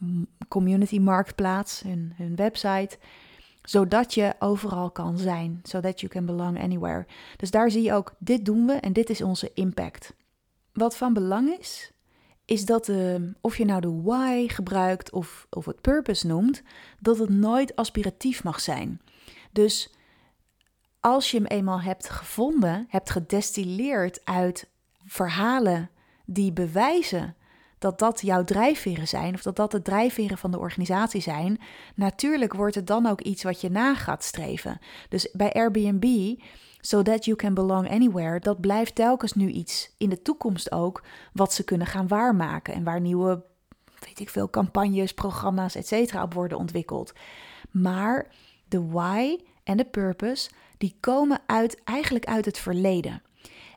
community 0.47 0.99
marktplaats, 0.99 1.81
hun, 1.81 2.13
hun 2.15 2.35
website, 2.35 2.97
zodat 3.61 4.13
je 4.13 4.33
overal 4.39 4.91
kan 4.91 5.17
zijn. 5.17 5.59
Zodat 5.63 5.99
you 5.99 6.11
can 6.11 6.25
belong 6.25 6.59
anywhere. 6.59 7.05
Dus 7.35 7.51
daar 7.51 7.71
zie 7.71 7.83
je 7.83 7.93
ook, 7.93 8.15
dit 8.17 8.45
doen 8.45 8.65
we 8.65 8.73
en 8.73 8.93
dit 8.93 9.09
is 9.09 9.21
onze 9.21 9.51
impact. 9.53 10.13
Wat 10.73 10.97
van 10.97 11.13
belang 11.13 11.57
is, 11.59 11.91
is 12.45 12.65
dat 12.65 12.87
uh, 12.87 13.15
of 13.41 13.57
je 13.57 13.65
nou 13.65 13.81
de 13.81 14.01
why 14.01 14.47
gebruikt 14.47 15.11
of, 15.11 15.47
of 15.49 15.65
het 15.65 15.81
purpose 15.81 16.27
noemt, 16.27 16.63
dat 16.99 17.17
het 17.17 17.29
nooit 17.29 17.75
aspiratief 17.75 18.43
mag 18.43 18.59
zijn. 18.59 19.01
Dus 19.51 19.93
als 20.99 21.31
je 21.31 21.37
hem 21.37 21.45
eenmaal 21.45 21.81
hebt 21.81 22.09
gevonden, 22.09 22.85
hebt 22.89 23.09
gedestilleerd 23.09 24.25
uit 24.25 24.69
verhalen 25.05 25.89
die 26.25 26.53
bewijzen 26.53 27.35
dat 27.79 27.99
dat 27.99 28.21
jouw 28.21 28.43
drijfveren 28.43 29.07
zijn, 29.07 29.33
of 29.33 29.41
dat 29.41 29.55
dat 29.55 29.71
de 29.71 29.81
drijfveren 29.81 30.37
van 30.37 30.51
de 30.51 30.59
organisatie 30.59 31.21
zijn, 31.21 31.59
natuurlijk 31.95 32.53
wordt 32.53 32.75
het 32.75 32.87
dan 32.87 33.05
ook 33.05 33.21
iets 33.21 33.43
wat 33.43 33.61
je 33.61 33.69
na 33.69 33.95
gaat 33.95 34.23
streven. 34.23 34.79
Dus 35.09 35.31
bij 35.31 35.53
Airbnb 35.53 36.35
So 36.81 37.01
that 37.01 37.25
you 37.25 37.37
can 37.37 37.53
belong 37.53 37.89
anywhere, 37.89 38.39
dat 38.39 38.61
blijft 38.61 38.95
telkens 38.95 39.33
nu 39.33 39.49
iets 39.49 39.93
in 39.97 40.09
de 40.09 40.21
toekomst 40.21 40.71
ook 40.71 41.03
wat 41.33 41.53
ze 41.53 41.63
kunnen 41.63 41.87
gaan 41.87 42.07
waarmaken 42.07 42.73
en 42.73 42.83
waar 42.83 43.01
nieuwe, 43.01 43.43
weet 43.99 44.19
ik 44.19 44.29
veel, 44.29 44.49
campagnes, 44.49 45.13
programma's, 45.13 45.75
etc. 45.75 46.13
op 46.21 46.33
worden 46.33 46.57
ontwikkeld. 46.57 47.13
Maar 47.71 48.27
de 48.67 48.87
why 48.87 49.37
en 49.63 49.77
de 49.77 49.85
purpose, 49.85 50.49
die 50.77 50.97
komen 50.99 51.41
uit, 51.45 51.83
eigenlijk 51.83 52.25
uit 52.25 52.45
het 52.45 52.57
verleden. 52.57 53.21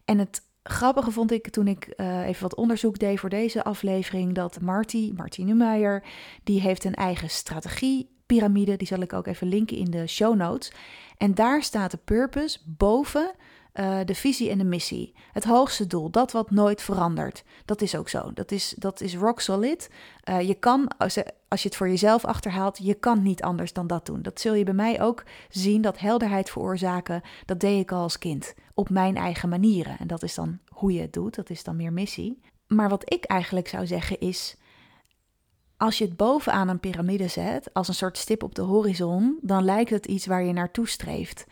En 0.05 0.19
het 0.19 0.43
grappige 0.63 1.11
vond 1.11 1.33
ik 1.33 1.51
toen 1.51 1.69
ik 1.69 1.93
uh, 1.97 2.27
even 2.27 2.43
wat 2.43 2.55
onderzoek 2.55 2.99
deed 2.99 3.21
voor 3.21 3.29
deze 3.29 3.65
aflevering, 3.65 4.35
dat 4.35 4.61
Marty, 4.61 5.13
Marty 5.17 5.43
Neumeyer, 5.43 6.05
die 6.45 6.61
heeft 6.61 6.85
een 6.85 6.95
eigen 6.95 7.31
strategie 7.31 8.11
piramide. 8.27 8.77
Die 8.77 8.87
zal 8.87 9.01
ik 9.01 9.13
ook 9.13 9.27
even 9.27 9.47
linken 9.47 9.77
in 9.77 9.91
de 9.91 10.07
show 10.07 10.35
notes. 10.35 10.73
En 11.17 11.35
daar 11.35 11.63
staat 11.63 11.91
de 11.91 11.99
purpose 12.05 12.59
boven 12.65 13.35
uh, 13.75 13.99
de 14.05 14.15
visie 14.15 14.51
en 14.51 14.59
de 14.59 14.65
missie. 14.65 15.15
Het 15.33 15.45
hoogste 15.45 15.87
doel, 15.87 16.11
dat 16.11 16.33
wat 16.33 16.51
nooit 16.51 16.83
verandert. 16.83 17.45
Dat 17.65 17.81
is 17.83 17.97
ook 17.97 18.09
zo. 18.09 18.33
Dat 18.33 18.51
is, 18.51 18.75
dat 18.79 19.01
is 19.01 19.17
rock 19.17 19.41
solid. 19.41 19.91
Uh, 20.29 20.41
je 20.41 20.55
kan, 20.55 20.97
als, 20.99 21.19
als 21.49 21.63
je 21.63 21.69
het 21.69 21.77
voor 21.77 21.89
jezelf 21.89 22.25
achterhaalt, 22.25 22.79
je 22.83 22.95
kan 22.95 23.23
niet 23.23 23.43
anders 23.43 23.73
dan 23.73 23.87
dat 23.87 24.07
doen. 24.07 24.23
Dat 24.23 24.41
zul 24.41 24.55
je 24.55 24.65
bij 24.65 24.75
mij 24.75 25.03
ook 25.03 25.25
zien, 25.49 25.83
dat 25.83 25.99
helderheid 25.99 26.51
veroorzaken. 26.51 27.23
Dat 27.45 27.61
deed 27.61 27.81
ik 27.81 27.93
al 27.93 28.03
als 28.03 28.19
kind, 28.19 28.55
op 28.75 28.91
mijn 28.91 29.17
eigen 29.17 29.49
manieren. 29.49 29.99
En 29.99 30.07
dat 30.07 30.23
is 30.23 30.35
dan 30.35 30.59
hoe 30.69 30.93
je 30.93 31.01
het 31.01 31.13
doet, 31.13 31.35
dat 31.35 31.51
is 31.51 31.65
dan 31.65 31.77
meer 31.77 31.93
missie. 31.93 32.41
Maar 32.67 32.89
wat 32.89 33.13
ik 33.13 33.25
eigenlijk 33.25 33.69
zou 33.69 33.87
zeggen 33.87 34.21
is, 34.21 34.57
als 35.77 35.99
je 35.99 36.05
het 36.05 36.17
bovenaan 36.17 36.69
een 36.69 36.81
piramide 36.81 37.29
zet, 37.29 37.75
als 37.75 37.89
een 37.89 37.95
soort 37.95 38.19
stip 38.19 38.43
op 38.43 38.55
de 38.55 38.63
horizon, 38.63 39.39
dan 39.41 39.65
lijkt 39.65 39.91
het 39.91 40.07
iets 40.07 40.27
waar 40.27 40.43
je 40.43 40.53
naartoe 40.53 40.89
streeft. 40.89 41.47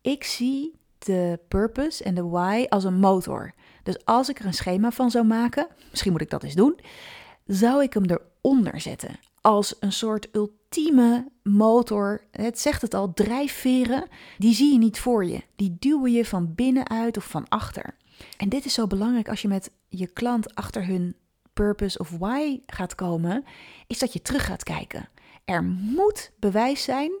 Ik 0.00 0.24
zie 0.24 0.74
de 1.04 1.40
purpose 1.48 2.04
en 2.04 2.14
de 2.14 2.24
why 2.24 2.66
als 2.68 2.84
een 2.84 2.98
motor. 2.98 3.54
Dus 3.82 4.04
als 4.04 4.28
ik 4.28 4.38
er 4.38 4.46
een 4.46 4.54
schema 4.54 4.90
van 4.90 5.10
zou 5.10 5.24
maken, 5.24 5.66
misschien 5.90 6.12
moet 6.12 6.20
ik 6.20 6.30
dat 6.30 6.42
eens 6.42 6.54
doen, 6.54 6.78
zou 7.46 7.82
ik 7.82 7.92
hem 7.92 8.04
eronder 8.04 8.80
zetten. 8.80 9.18
Als 9.40 9.76
een 9.80 9.92
soort 9.92 10.28
ultieme 10.32 11.28
motor. 11.42 12.24
Het 12.30 12.58
zegt 12.58 12.82
het 12.82 12.94
al, 12.94 13.12
drijfveren, 13.12 14.08
die 14.38 14.54
zie 14.54 14.72
je 14.72 14.78
niet 14.78 14.98
voor 14.98 15.24
je. 15.24 15.40
Die 15.56 15.76
duwen 15.78 16.12
je 16.12 16.24
van 16.24 16.54
binnenuit 16.54 17.16
of 17.16 17.24
van 17.24 17.48
achter. 17.48 17.96
En 18.36 18.48
dit 18.48 18.64
is 18.64 18.74
zo 18.74 18.86
belangrijk 18.86 19.28
als 19.28 19.42
je 19.42 19.48
met 19.48 19.70
je 19.88 20.06
klant 20.06 20.54
achter 20.54 20.86
hun 20.86 21.16
purpose 21.52 21.98
of 21.98 22.10
why 22.10 22.60
gaat 22.66 22.94
komen, 22.94 23.44
is 23.86 23.98
dat 23.98 24.12
je 24.12 24.22
terug 24.22 24.44
gaat 24.44 24.62
kijken. 24.62 25.08
Er 25.44 25.62
moet 25.64 26.32
bewijs 26.38 26.82
zijn 26.82 27.12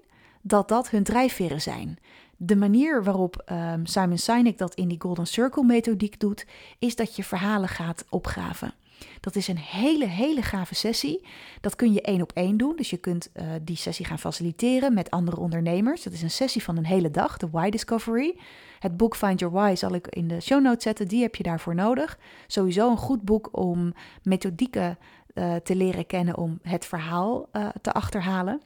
dat 0.42 0.68
dat 0.68 0.90
hun 0.90 1.02
drijfveren 1.02 1.60
zijn. 1.60 1.98
De 2.46 2.56
manier 2.56 3.04
waarop 3.04 3.44
um, 3.52 3.86
Simon 3.86 4.18
Sinek 4.18 4.58
dat 4.58 4.74
in 4.74 4.88
die 4.88 5.00
Golden 5.00 5.26
Circle 5.26 5.64
methodiek 5.64 6.20
doet, 6.20 6.46
is 6.78 6.96
dat 6.96 7.16
je 7.16 7.24
verhalen 7.24 7.68
gaat 7.68 8.04
opgraven. 8.08 8.74
Dat 9.20 9.36
is 9.36 9.48
een 9.48 9.58
hele, 9.58 10.06
hele 10.06 10.42
gave 10.42 10.74
sessie. 10.74 11.26
Dat 11.60 11.76
kun 11.76 11.92
je 11.92 12.00
één 12.00 12.22
op 12.22 12.32
één 12.32 12.56
doen. 12.56 12.76
Dus 12.76 12.90
je 12.90 12.96
kunt 12.96 13.30
uh, 13.34 13.46
die 13.62 13.76
sessie 13.76 14.04
gaan 14.04 14.18
faciliteren 14.18 14.94
met 14.94 15.10
andere 15.10 15.36
ondernemers. 15.36 16.02
Dat 16.02 16.12
is 16.12 16.22
een 16.22 16.30
sessie 16.30 16.62
van 16.62 16.76
een 16.76 16.86
hele 16.86 17.10
dag, 17.10 17.36
de 17.36 17.50
Why 17.50 17.70
Discovery. 17.70 18.36
Het 18.78 18.96
boek 18.96 19.16
Find 19.16 19.40
Your 19.40 19.54
Why 19.54 19.74
zal 19.74 19.94
ik 19.94 20.06
in 20.08 20.28
de 20.28 20.40
show 20.40 20.62
notes 20.62 20.82
zetten. 20.82 21.08
Die 21.08 21.22
heb 21.22 21.34
je 21.34 21.42
daarvoor 21.42 21.74
nodig. 21.74 22.18
Sowieso 22.46 22.90
een 22.90 22.96
goed 22.96 23.22
boek 23.22 23.48
om 23.52 23.94
methodieken 24.22 24.98
uh, 25.34 25.54
te 25.54 25.76
leren 25.76 26.06
kennen 26.06 26.36
om 26.36 26.58
het 26.62 26.86
verhaal 26.86 27.48
uh, 27.52 27.68
te 27.82 27.92
achterhalen. 27.92 28.60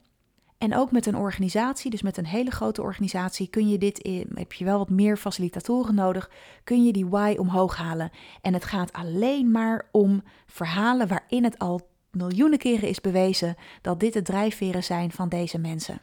En 0.59 0.75
ook 0.75 0.93
met 0.93 1.07
een 1.07 1.17
organisatie, 1.17 1.91
dus 1.91 2.03
met 2.03 2.17
een 2.17 2.27
hele 2.27 2.51
grote 2.51 2.83
organisatie, 2.83 3.49
kun 3.49 3.69
je 3.69 3.79
dit 3.79 3.99
in, 3.99 4.31
heb 4.35 4.53
je 4.53 4.65
wel 4.65 4.79
wat 4.79 4.91
meer 4.91 5.17
facilitatoren 5.17 5.95
nodig, 5.95 6.31
kun 6.65 6.85
je 6.85 6.93
die 6.93 7.07
why 7.07 7.35
omhoog 7.39 7.77
halen. 7.77 8.11
En 8.41 8.55
het 8.55 8.65
gaat 8.65 8.93
alleen 8.93 9.51
maar 9.51 9.89
om 9.93 10.23
verhalen 10.47 11.09
waarin 11.09 11.45
het 11.45 11.59
al 11.59 11.89
miljoenen 12.11 12.59
keren 12.59 12.89
is 12.89 13.01
bewezen 13.01 13.55
dat 13.83 14.01
dit 14.01 14.13
de 14.13 14.23
drijfveren 14.23 14.85
zijn 14.85 15.11
van 15.11 15.29
deze 15.29 15.59
mensen. 15.59 16.01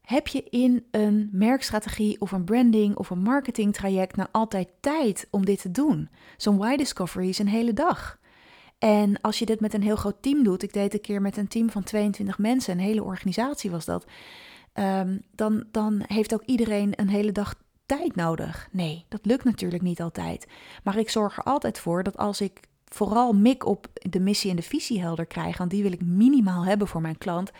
Heb 0.00 0.26
je 0.26 0.42
in 0.42 0.84
een 0.90 1.28
merkstrategie 1.32 2.20
of 2.20 2.32
een 2.32 2.44
branding 2.44 2.96
of 2.96 3.10
een 3.10 3.22
marketingtraject 3.22 4.16
nou 4.16 4.28
altijd 4.32 4.68
tijd 4.80 5.28
om 5.30 5.44
dit 5.44 5.60
te 5.60 5.70
doen? 5.70 6.08
Zo'n 6.36 6.56
why 6.56 6.76
discovery 6.76 7.28
is 7.28 7.38
een 7.38 7.48
hele 7.48 7.72
dag. 7.72 8.18
En 8.78 9.20
als 9.20 9.38
je 9.38 9.46
dit 9.46 9.60
met 9.60 9.74
een 9.74 9.82
heel 9.82 9.96
groot 9.96 10.22
team 10.22 10.44
doet, 10.44 10.62
ik 10.62 10.72
deed 10.72 10.94
een 10.94 11.00
keer 11.00 11.22
met 11.22 11.36
een 11.36 11.48
team 11.48 11.70
van 11.70 11.82
22 11.82 12.38
mensen, 12.38 12.72
een 12.72 12.84
hele 12.84 13.02
organisatie 13.02 13.70
was 13.70 13.84
dat, 13.84 14.04
um, 14.74 15.22
dan, 15.34 15.64
dan 15.70 16.02
heeft 16.06 16.34
ook 16.34 16.42
iedereen 16.44 16.92
een 16.96 17.08
hele 17.08 17.32
dag 17.32 17.54
tijd 17.86 18.16
nodig. 18.16 18.68
Nee, 18.70 19.04
dat 19.08 19.26
lukt 19.26 19.44
natuurlijk 19.44 19.82
niet 19.82 20.00
altijd. 20.00 20.46
Maar 20.82 20.98
ik 20.98 21.10
zorg 21.10 21.36
er 21.36 21.44
altijd 21.44 21.78
voor 21.78 22.02
dat 22.02 22.16
als 22.16 22.40
ik 22.40 22.60
vooral 22.84 23.32
mik 23.32 23.66
op 23.66 23.86
de 23.92 24.20
missie 24.20 24.50
en 24.50 24.56
de 24.56 24.62
visie 24.62 25.00
helder 25.00 25.26
krijg, 25.26 25.58
want 25.58 25.70
die 25.70 25.82
wil 25.82 25.92
ik 25.92 26.02
minimaal 26.02 26.64
hebben 26.64 26.88
voor 26.88 27.00
mijn 27.00 27.18
klant, 27.18 27.50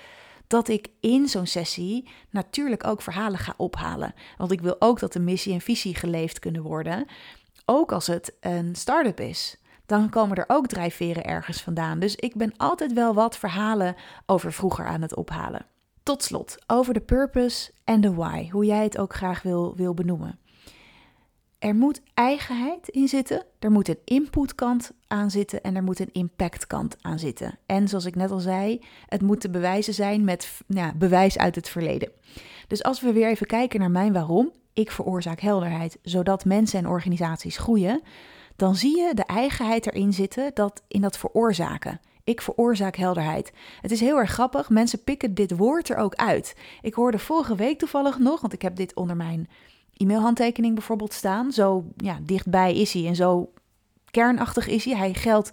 dat 0.46 0.68
ik 0.68 0.88
in 1.00 1.28
zo'n 1.28 1.46
sessie 1.46 2.08
natuurlijk 2.30 2.86
ook 2.86 3.02
verhalen 3.02 3.38
ga 3.38 3.54
ophalen. 3.56 4.14
Want 4.36 4.52
ik 4.52 4.60
wil 4.60 4.76
ook 4.78 5.00
dat 5.00 5.12
de 5.12 5.20
missie 5.20 5.52
en 5.52 5.60
visie 5.60 5.94
geleefd 5.94 6.38
kunnen 6.38 6.62
worden, 6.62 7.06
ook 7.64 7.92
als 7.92 8.06
het 8.06 8.34
een 8.40 8.74
start-up 8.74 9.20
is 9.20 9.58
dan 9.88 10.08
komen 10.08 10.36
er 10.36 10.44
ook 10.46 10.66
drijfveren 10.66 11.24
ergens 11.24 11.62
vandaan. 11.62 11.98
Dus 11.98 12.16
ik 12.16 12.34
ben 12.34 12.52
altijd 12.56 12.92
wel 12.92 13.14
wat 13.14 13.36
verhalen 13.36 13.94
over 14.26 14.52
vroeger 14.52 14.86
aan 14.86 15.02
het 15.02 15.14
ophalen. 15.14 15.66
Tot 16.02 16.22
slot, 16.22 16.56
over 16.66 16.94
de 16.94 17.00
purpose 17.00 17.70
en 17.84 18.00
de 18.00 18.14
why, 18.14 18.48
hoe 18.50 18.64
jij 18.64 18.82
het 18.82 18.98
ook 18.98 19.14
graag 19.14 19.42
wil, 19.42 19.76
wil 19.76 19.94
benoemen. 19.94 20.38
Er 21.58 21.74
moet 21.74 22.00
eigenheid 22.14 22.88
in 22.88 23.08
zitten, 23.08 23.44
er 23.58 23.70
moet 23.70 23.88
een 23.88 23.98
inputkant 24.04 24.92
aan 25.06 25.30
zitten 25.30 25.62
en 25.62 25.76
er 25.76 25.82
moet 25.82 26.00
een 26.00 26.12
impactkant 26.12 26.96
aan 27.00 27.18
zitten. 27.18 27.58
En 27.66 27.88
zoals 27.88 28.04
ik 28.04 28.14
net 28.14 28.30
al 28.30 28.40
zei, 28.40 28.84
het 29.06 29.22
moet 29.22 29.40
te 29.40 29.50
bewijzen 29.50 29.94
zijn 29.94 30.24
met 30.24 30.60
nou, 30.66 30.94
bewijs 30.94 31.38
uit 31.38 31.54
het 31.54 31.68
verleden. 31.68 32.10
Dus 32.66 32.82
als 32.82 33.00
we 33.00 33.12
weer 33.12 33.28
even 33.28 33.46
kijken 33.46 33.80
naar 33.80 33.90
mijn 33.90 34.12
waarom, 34.12 34.52
ik 34.72 34.90
veroorzaak 34.90 35.40
helderheid 35.40 35.98
zodat 36.02 36.44
mensen 36.44 36.78
en 36.78 36.88
organisaties 36.88 37.56
groeien, 37.56 38.02
dan 38.58 38.76
zie 38.76 38.96
je 38.96 39.14
de 39.14 39.24
eigenheid 39.24 39.86
erin 39.86 40.12
zitten 40.12 40.50
dat 40.54 40.82
in 40.88 41.00
dat 41.00 41.18
veroorzaken. 41.18 42.00
Ik 42.24 42.40
veroorzaak 42.40 42.96
helderheid. 42.96 43.52
Het 43.80 43.90
is 43.90 44.00
heel 44.00 44.18
erg 44.18 44.30
grappig. 44.30 44.70
Mensen 44.70 45.04
pikken 45.04 45.34
dit 45.34 45.56
woord 45.56 45.88
er 45.88 45.96
ook 45.96 46.14
uit. 46.14 46.56
Ik 46.82 46.94
hoorde 46.94 47.18
vorige 47.18 47.54
week 47.54 47.78
toevallig 47.78 48.18
nog, 48.18 48.40
want 48.40 48.52
ik 48.52 48.62
heb 48.62 48.76
dit 48.76 48.94
onder 48.94 49.16
mijn 49.16 49.48
e-mailhandtekening 49.96 50.74
bijvoorbeeld 50.74 51.12
staan. 51.12 51.52
Zo 51.52 51.84
ja, 51.96 52.18
dichtbij 52.22 52.74
is 52.74 52.92
hij 52.92 53.06
en 53.06 53.16
zo 53.16 53.52
kernachtig 54.10 54.66
is 54.66 54.84
hij. 54.84 54.96
Hij 54.96 55.14
geldt 55.14 55.52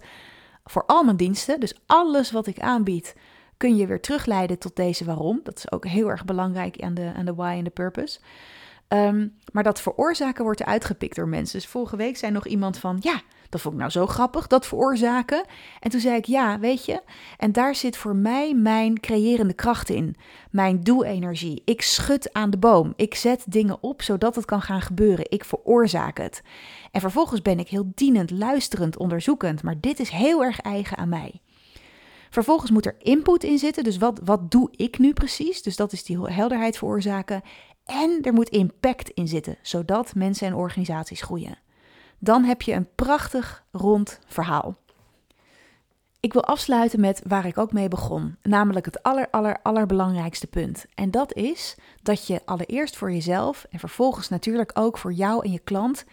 voor 0.64 0.84
al 0.86 1.02
mijn 1.02 1.16
diensten. 1.16 1.60
Dus 1.60 1.74
alles 1.86 2.30
wat 2.30 2.46
ik 2.46 2.60
aanbied, 2.60 3.14
kun 3.56 3.76
je 3.76 3.86
weer 3.86 4.00
terugleiden 4.00 4.58
tot 4.58 4.76
deze 4.76 5.04
waarom. 5.04 5.40
Dat 5.42 5.58
is 5.58 5.72
ook 5.72 5.86
heel 5.86 6.08
erg 6.08 6.24
belangrijk 6.24 6.80
aan 6.82 6.94
de, 6.94 7.12
aan 7.16 7.24
de 7.24 7.34
why 7.34 7.54
en 7.58 7.64
de 7.64 7.70
purpose. 7.70 8.18
Um, 8.88 9.38
maar 9.52 9.62
dat 9.62 9.80
veroorzaken 9.80 10.44
wordt 10.44 10.64
uitgepikt 10.64 11.16
door 11.16 11.28
mensen. 11.28 11.58
Dus 11.58 11.68
vorige 11.68 11.96
week 11.96 12.16
zei 12.16 12.32
nog 12.32 12.46
iemand 12.46 12.78
van, 12.78 12.96
ja, 13.00 13.20
dat 13.48 13.60
vond 13.60 13.74
ik 13.74 13.80
nou 13.80 13.92
zo 13.92 14.06
grappig, 14.06 14.46
dat 14.46 14.66
veroorzaken. 14.66 15.44
En 15.80 15.90
toen 15.90 16.00
zei 16.00 16.16
ik, 16.16 16.24
ja, 16.24 16.58
weet 16.58 16.84
je, 16.84 17.02
en 17.36 17.52
daar 17.52 17.74
zit 17.74 17.96
voor 17.96 18.16
mij 18.16 18.54
mijn 18.54 19.00
creërende 19.00 19.54
kracht 19.54 19.88
in. 19.88 20.16
Mijn 20.50 20.80
doe-energie. 20.80 21.62
Ik 21.64 21.82
schud 21.82 22.32
aan 22.32 22.50
de 22.50 22.58
boom. 22.58 22.92
Ik 22.96 23.14
zet 23.14 23.44
dingen 23.48 23.82
op 23.82 24.02
zodat 24.02 24.34
het 24.34 24.44
kan 24.44 24.62
gaan 24.62 24.82
gebeuren. 24.82 25.30
Ik 25.30 25.44
veroorzaak 25.44 26.18
het. 26.18 26.42
En 26.90 27.00
vervolgens 27.00 27.42
ben 27.42 27.58
ik 27.58 27.68
heel 27.68 27.92
dienend, 27.94 28.30
luisterend, 28.30 28.96
onderzoekend. 28.96 29.62
Maar 29.62 29.80
dit 29.80 30.00
is 30.00 30.08
heel 30.08 30.44
erg 30.44 30.60
eigen 30.60 30.96
aan 30.96 31.08
mij. 31.08 31.40
Vervolgens 32.30 32.70
moet 32.70 32.86
er 32.86 32.96
input 32.98 33.44
in 33.44 33.58
zitten. 33.58 33.84
Dus 33.84 33.98
wat, 33.98 34.20
wat 34.24 34.50
doe 34.50 34.68
ik 34.70 34.98
nu 34.98 35.12
precies? 35.12 35.62
Dus 35.62 35.76
dat 35.76 35.92
is 35.92 36.04
die 36.04 36.20
helderheid 36.20 36.78
veroorzaken. 36.78 37.42
En 37.86 38.18
er 38.22 38.32
moet 38.32 38.48
impact 38.48 39.08
in 39.08 39.28
zitten, 39.28 39.56
zodat 39.62 40.14
mensen 40.14 40.46
en 40.46 40.54
organisaties 40.54 41.22
groeien. 41.22 41.58
Dan 42.18 42.44
heb 42.44 42.62
je 42.62 42.72
een 42.72 42.88
prachtig 42.94 43.64
rond 43.72 44.18
verhaal. 44.26 44.76
Ik 46.20 46.32
wil 46.32 46.44
afsluiten 46.44 47.00
met 47.00 47.22
waar 47.26 47.46
ik 47.46 47.58
ook 47.58 47.72
mee 47.72 47.88
begon, 47.88 48.36
namelijk 48.42 48.86
het 48.86 49.02
aller, 49.02 49.28
aller, 49.30 49.58
allerbelangrijkste 49.62 50.46
punt. 50.46 50.86
En 50.94 51.10
dat 51.10 51.34
is 51.34 51.76
dat 52.02 52.26
je 52.26 52.40
allereerst 52.44 52.96
voor 52.96 53.12
jezelf 53.12 53.66
en 53.70 53.78
vervolgens 53.78 54.28
natuurlijk 54.28 54.70
ook 54.74 54.98
voor 54.98 55.12
jou 55.12 55.44
en 55.44 55.52
je 55.52 55.58
klant 55.58 56.04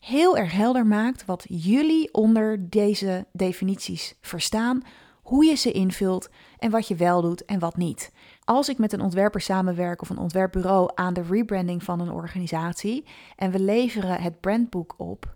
heel 0.00 0.36
erg 0.36 0.52
helder 0.52 0.86
maakt 0.86 1.24
wat 1.24 1.44
jullie 1.48 2.14
onder 2.14 2.70
deze 2.70 3.26
definities 3.32 4.14
verstaan, 4.20 4.82
hoe 5.22 5.44
je 5.44 5.54
ze 5.54 5.72
invult 5.72 6.28
en 6.58 6.70
wat 6.70 6.88
je 6.88 6.94
wel 6.94 7.22
doet 7.22 7.44
en 7.44 7.58
wat 7.58 7.76
niet 7.76 8.12
als 8.50 8.68
ik 8.68 8.78
met 8.78 8.92
een 8.92 9.00
ontwerper 9.00 9.40
samenwerk 9.40 10.02
of 10.02 10.10
een 10.10 10.18
ontwerpbureau 10.18 10.90
aan 10.94 11.14
de 11.14 11.22
rebranding 11.22 11.82
van 11.82 12.00
een 12.00 12.10
organisatie 12.10 13.04
en 13.36 13.50
we 13.50 13.60
leveren 13.60 14.20
het 14.20 14.40
brandboek 14.40 14.94
op, 14.96 15.34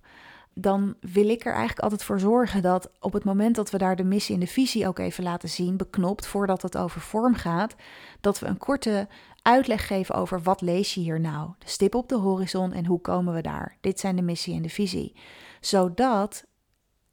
dan 0.54 0.94
wil 1.00 1.28
ik 1.28 1.44
er 1.44 1.52
eigenlijk 1.52 1.80
altijd 1.80 2.04
voor 2.04 2.20
zorgen 2.20 2.62
dat 2.62 2.90
op 3.00 3.12
het 3.12 3.24
moment 3.24 3.56
dat 3.56 3.70
we 3.70 3.78
daar 3.78 3.96
de 3.96 4.04
missie 4.04 4.34
en 4.34 4.40
de 4.40 4.46
visie 4.46 4.88
ook 4.88 4.98
even 4.98 5.24
laten 5.24 5.48
zien, 5.48 5.76
beknopt 5.76 6.26
voordat 6.26 6.62
het 6.62 6.76
over 6.76 7.00
vorm 7.00 7.34
gaat, 7.34 7.74
dat 8.20 8.38
we 8.38 8.46
een 8.46 8.58
korte 8.58 9.08
uitleg 9.42 9.86
geven 9.86 10.14
over 10.14 10.42
wat 10.42 10.60
lees 10.60 10.94
je 10.94 11.00
hier 11.00 11.20
nou, 11.20 11.50
de 11.58 11.68
stip 11.68 11.94
op 11.94 12.08
de 12.08 12.16
horizon 12.16 12.72
en 12.72 12.86
hoe 12.86 13.00
komen 13.00 13.34
we 13.34 13.42
daar. 13.42 13.76
Dit 13.80 14.00
zijn 14.00 14.16
de 14.16 14.22
missie 14.22 14.54
en 14.54 14.62
de 14.62 14.68
visie. 14.68 15.16
Zodat 15.60 16.44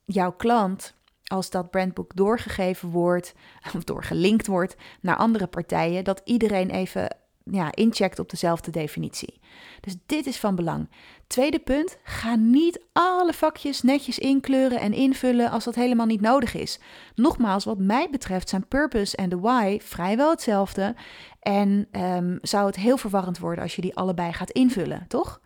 jouw 0.06 0.32
klant 0.32 0.94
als 1.32 1.50
dat 1.50 1.72
brandboek 1.72 2.16
doorgegeven 2.16 2.90
wordt 2.90 3.34
of 3.76 3.84
doorgelinkt 3.84 4.48
wordt 4.48 4.76
naar 5.02 5.16
andere 5.16 5.48
partijen, 5.48 6.04
dat 6.04 6.22
iedereen 6.24 6.70
even 6.70 7.16
ja, 7.44 7.72
incheckt 7.72 8.20
op 8.20 8.30
dezelfde 8.30 8.72
definitie. 8.72 9.40
Dus 9.80 9.96
dit 10.06 10.26
is 10.26 10.38
van 10.38 10.56
belang. 10.56 10.90
Tweede 11.28 11.60
punt, 11.60 11.98
ga 12.04 12.36
niet 12.36 12.82
alle 12.94 13.34
vakjes 13.34 13.82
netjes 13.82 14.20
inkleuren 14.20 14.80
en 14.80 14.94
invullen 14.94 15.52
als 15.52 15.64
dat 15.64 15.76
helemaal 15.76 16.06
niet 16.06 16.22
nodig 16.22 16.54
is. 16.54 16.80
Nogmaals, 17.16 17.66
wat 17.66 17.78
mij 17.78 18.08
betreft 18.12 18.50
zijn 18.50 18.68
purpose 18.68 19.16
en 19.16 19.30
de 19.30 19.40
why 19.40 19.80
vrijwel 19.82 20.30
hetzelfde. 20.30 20.96
En 21.40 21.88
um, 21.92 22.40
zou 22.42 22.66
het 22.66 22.76
heel 22.76 22.98
verwarrend 22.98 23.40
worden 23.40 23.64
als 23.64 23.76
je 23.76 23.82
die 23.82 23.96
allebei 23.96 24.34
gaat 24.34 24.52
invullen, 24.52 25.06
toch? 25.08 25.42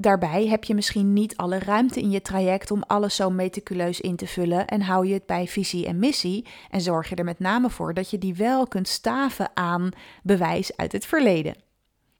Daarbij 0.00 0.46
heb 0.46 0.64
je 0.64 0.74
misschien 0.74 1.12
niet 1.12 1.36
alle 1.36 1.58
ruimte 1.58 2.00
in 2.00 2.10
je 2.10 2.22
traject 2.22 2.70
om 2.70 2.82
alles 2.86 3.16
zo 3.16 3.30
meticuleus 3.30 4.00
in 4.00 4.16
te 4.16 4.26
vullen 4.26 4.66
en 4.66 4.82
hou 4.82 5.06
je 5.06 5.14
het 5.14 5.26
bij 5.26 5.46
visie 5.46 5.86
en 5.86 5.98
missie 5.98 6.46
en 6.70 6.80
zorg 6.80 7.08
je 7.08 7.14
er 7.14 7.24
met 7.24 7.38
name 7.38 7.70
voor 7.70 7.94
dat 7.94 8.10
je 8.10 8.18
die 8.18 8.34
wel 8.34 8.66
kunt 8.66 8.88
staven 8.88 9.50
aan 9.54 9.90
bewijs 10.22 10.76
uit 10.76 10.92
het 10.92 11.06
verleden. 11.06 11.54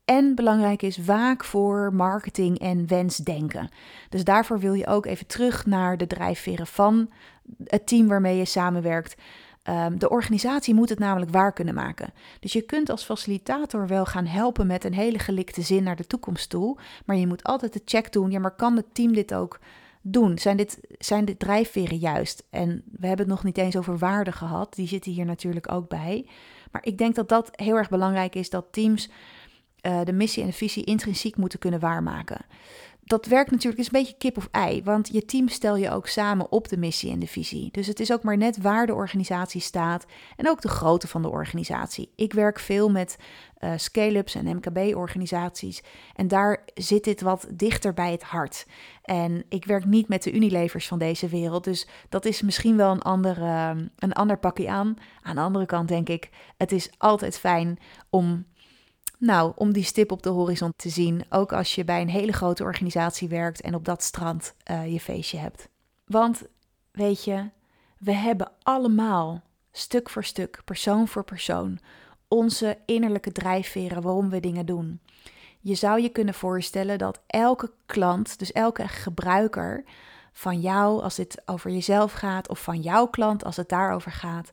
En 0.05 0.35
belangrijk 0.35 0.83
is 0.83 0.97
waak 0.97 1.45
voor 1.45 1.95
marketing 1.95 2.59
en 2.59 2.87
wensdenken. 2.87 3.69
Dus 4.09 4.25
daarvoor 4.25 4.59
wil 4.59 4.75
je 4.75 4.87
ook 4.87 5.07
even 5.07 5.27
terug 5.27 5.67
naar 5.67 5.97
de 5.97 6.07
drijfveren 6.07 6.67
van 6.67 7.11
het 7.65 7.87
team 7.87 8.09
waarmee 8.09 8.37
je 8.37 8.45
samenwerkt. 8.45 9.17
Ehm, 9.63 9.99
de 9.99 10.11
organisatie 10.11 10.75
moet 10.75 10.89
het 10.89 10.99
namelijk 10.99 11.31
waar 11.31 11.53
kunnen 11.53 11.75
maken. 11.75 12.13
Dus 12.41 12.53
je 12.53 12.61
kunt 12.61 12.91
als 12.91 13.05
facilitator 13.05 13.87
wel 13.87 14.07
gaan 14.07 14.27
helpen 14.27 14.67
met 14.67 14.85
een 14.85 14.95
hele 14.95 15.19
gelikte 15.19 15.63
zin 15.63 15.83
naar 15.83 15.97
de 15.97 16.07
toekomst 16.07 16.51
toe. 16.51 16.79
Maar 17.05 17.17
je 17.17 17.27
moet 17.27 17.45
altijd 17.45 17.73
de 17.73 17.83
check 17.85 18.13
doen. 18.13 18.31
Ja, 18.31 18.39
maar 18.39 18.55
kan 18.55 18.77
het 18.77 18.95
team 18.95 19.13
dit 19.13 19.35
ook 19.35 19.59
doen? 20.03 20.39
Zijn 20.39 20.57
dit, 20.57 20.81
zijn 20.99 21.25
dit 21.25 21.39
drijfveren 21.39 21.97
juist? 21.97 22.47
En 22.51 22.83
we 22.91 23.07
hebben 23.07 23.27
het 23.27 23.35
nog 23.35 23.45
niet 23.45 23.59
eens 23.59 23.77
over 23.77 23.99
waarden 23.99 24.33
gehad. 24.33 24.75
Die 24.75 24.89
zitten 24.89 25.13
hier 25.13 25.25
natuurlijk 25.25 25.73
ook 25.73 25.89
bij. 25.89 26.27
Maar 26.71 26.85
ik 26.85 26.99
denk 26.99 27.15
dat 27.15 27.29
dat 27.29 27.49
heel 27.53 27.77
erg 27.77 27.89
belangrijk 27.89 28.35
is 28.35 28.51
dat 28.51 28.67
teams 28.71 29.11
uh, 29.87 30.01
de 30.05 30.13
missie 30.13 30.43
en 30.43 30.49
de 30.49 30.55
visie 30.55 30.85
intrinsiek 30.85 31.37
moeten 31.37 31.59
kunnen 31.59 31.81
waarmaken 31.81 32.45
dat 33.11 33.27
werkt 33.27 33.51
natuurlijk 33.51 33.81
is 33.81 33.87
een 33.87 34.01
beetje 34.01 34.17
kip 34.19 34.37
of 34.37 34.49
ei, 34.51 34.83
want 34.83 35.09
je 35.13 35.25
team 35.25 35.49
stel 35.49 35.77
je 35.77 35.91
ook 35.91 36.07
samen 36.07 36.53
op 36.53 36.69
de 36.69 36.77
missie 36.77 37.11
en 37.13 37.19
de 37.19 37.27
visie. 37.27 37.69
Dus 37.73 37.87
het 37.87 38.01
is 38.01 38.13
ook 38.13 38.23
maar 38.23 38.37
net 38.37 38.61
waar 38.61 38.87
de 38.87 38.95
organisatie 38.95 39.61
staat 39.61 40.07
en 40.37 40.49
ook 40.49 40.61
de 40.61 40.69
grootte 40.69 41.09
van 41.09 41.23
de 41.23 41.29
organisatie. 41.29 42.13
Ik 42.17 42.33
werk 42.33 42.59
veel 42.59 42.91
met 42.91 43.17
uh, 43.59 43.73
scale-ups 43.77 44.35
en 44.35 44.57
MKB-organisaties 44.57 45.83
en 46.15 46.29
daar 46.29 46.65
zit 46.75 47.05
dit 47.05 47.21
wat 47.21 47.47
dichter 47.55 47.95
bij 47.95 48.13
het 48.13 48.23
hart. 48.23 48.67
En 49.03 49.45
ik 49.49 49.65
werk 49.65 49.85
niet 49.85 50.09
met 50.09 50.23
de 50.23 50.33
Unilevers 50.33 50.89
van 50.89 50.99
deze 50.99 51.29
wereld, 51.29 51.65
dus 51.65 51.89
dat 52.09 52.25
is 52.25 52.43
misschien 52.43 52.77
wel 52.77 52.91
een, 52.91 53.03
andere, 53.03 53.77
een 53.99 54.13
ander 54.13 54.39
pakje 54.39 54.69
aan. 54.69 54.95
Aan 55.23 55.35
de 55.35 55.41
andere 55.41 55.67
kant 55.67 55.89
denk 55.89 56.09
ik, 56.09 56.31
het 56.57 56.73
is 56.73 56.91
altijd 56.99 57.39
fijn 57.39 57.79
om 58.11 58.45
nou, 59.21 59.53
om 59.57 59.73
die 59.73 59.85
stip 59.85 60.13
op 60.13 60.23
de 60.23 60.29
horizon 60.29 60.73
te 60.77 60.89
zien, 60.89 61.25
ook 61.29 61.53
als 61.53 61.75
je 61.75 61.85
bij 61.85 62.01
een 62.01 62.09
hele 62.09 62.33
grote 62.33 62.63
organisatie 62.63 63.29
werkt 63.29 63.61
en 63.61 63.75
op 63.75 63.85
dat 63.85 64.03
strand 64.03 64.55
uh, 64.71 64.93
je 64.93 65.01
feestje 65.01 65.39
hebt. 65.39 65.69
Want 66.05 66.43
weet 66.91 67.25
je, 67.25 67.49
we 67.99 68.13
hebben 68.13 68.53
allemaal 68.63 69.43
stuk 69.73 70.11
voor 70.11 70.25
stuk, 70.25 70.61
persoon 70.65 71.09
voor 71.09 71.25
persoon, 71.25 71.79
onze 72.29 72.79
innerlijke 72.87 73.33
drijfveren 73.33 74.03
waarom 74.03 74.31
we 74.31 74.41
dingen 74.41 74.67
doen. 74.67 75.01
Je 75.61 75.75
zou 75.75 76.01
je 76.01 76.09
kunnen 76.09 76.35
voorstellen 76.35 76.99
dat 76.99 77.21
elke 77.27 77.73
klant, 77.87 78.39
dus 78.39 78.53
elke 78.53 78.89
gebruiker 78.89 79.85
van 80.33 80.61
jou, 80.61 81.03
als 81.03 81.17
het 81.17 81.43
over 81.45 81.71
jezelf 81.71 82.13
gaat, 82.13 82.49
of 82.49 82.63
van 82.63 82.81
jouw 82.81 83.07
klant 83.07 83.45
als 83.45 83.57
het 83.57 83.69
daarover 83.69 84.13
gaat, 84.13 84.51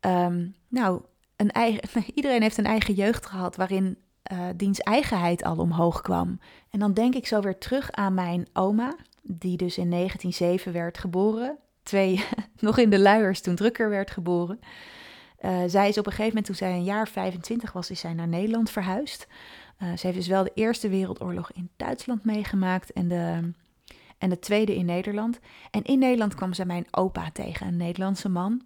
um, 0.00 0.54
nou, 0.68 1.00
iedereen 2.14 2.42
heeft 2.42 2.58
een 2.58 2.66
eigen 2.66 2.94
jeugd 2.94 3.26
gehad 3.26 3.56
waarin 3.56 3.98
uh, 4.32 4.38
diens 4.56 4.80
eigenheid 4.80 5.44
al 5.44 5.56
omhoog 5.56 6.00
kwam. 6.00 6.40
En 6.70 6.78
dan 6.78 6.94
denk 6.94 7.14
ik 7.14 7.26
zo 7.26 7.40
weer 7.40 7.58
terug 7.58 7.92
aan 7.92 8.14
mijn 8.14 8.48
oma, 8.52 8.96
die 9.22 9.56
dus 9.56 9.78
in 9.78 9.90
1907 9.90 10.72
werd 10.72 10.98
geboren. 10.98 11.58
Twee, 11.82 12.24
nog 12.58 12.78
in 12.78 12.90
de 12.90 12.98
luiers 12.98 13.40
toen 13.40 13.54
Drukker 13.54 13.90
werd 13.90 14.10
geboren. 14.10 14.60
Uh, 15.40 15.62
zij 15.66 15.88
is 15.88 15.98
op 15.98 16.06
een 16.06 16.12
gegeven 16.12 16.28
moment, 16.28 16.46
toen 16.46 16.54
zij 16.54 16.72
een 16.72 16.84
jaar 16.84 17.08
25 17.08 17.72
was, 17.72 17.90
is 17.90 18.00
zij 18.00 18.14
naar 18.14 18.28
Nederland 18.28 18.70
verhuisd. 18.70 19.26
Uh, 19.82 19.96
ze 19.96 20.06
heeft 20.06 20.18
dus 20.18 20.28
wel 20.28 20.44
de 20.44 20.52
Eerste 20.54 20.88
Wereldoorlog 20.88 21.52
in 21.52 21.70
Duitsland 21.76 22.24
meegemaakt 22.24 22.92
en 22.92 23.08
de, 23.08 23.52
en 24.18 24.30
de 24.30 24.38
Tweede 24.38 24.76
in 24.76 24.86
Nederland. 24.86 25.38
En 25.70 25.82
in 25.82 25.98
Nederland 25.98 26.34
kwam 26.34 26.54
ze 26.54 26.66
mijn 26.66 26.86
opa 26.90 27.30
tegen, 27.30 27.66
een 27.66 27.76
Nederlandse 27.76 28.28
man. 28.28 28.62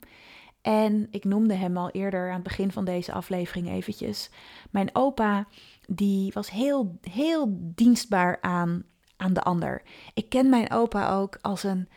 En 0.60 1.06
ik 1.10 1.24
noemde 1.24 1.54
hem 1.54 1.76
al 1.76 1.90
eerder 1.90 2.28
aan 2.28 2.34
het 2.34 2.42
begin 2.42 2.72
van 2.72 2.84
deze 2.84 3.12
aflevering 3.12 3.68
eventjes. 3.68 4.30
Mijn 4.70 4.90
opa, 4.92 5.46
die 5.86 6.32
was 6.32 6.50
heel, 6.50 6.98
heel 7.10 7.58
dienstbaar 7.60 8.38
aan, 8.40 8.84
aan 9.16 9.32
de 9.32 9.42
ander. 9.42 9.82
Ik 10.14 10.28
ken 10.28 10.48
mijn 10.48 10.70
opa 10.70 11.12
ook 11.12 11.38
als 11.40 11.62
een 11.62 11.88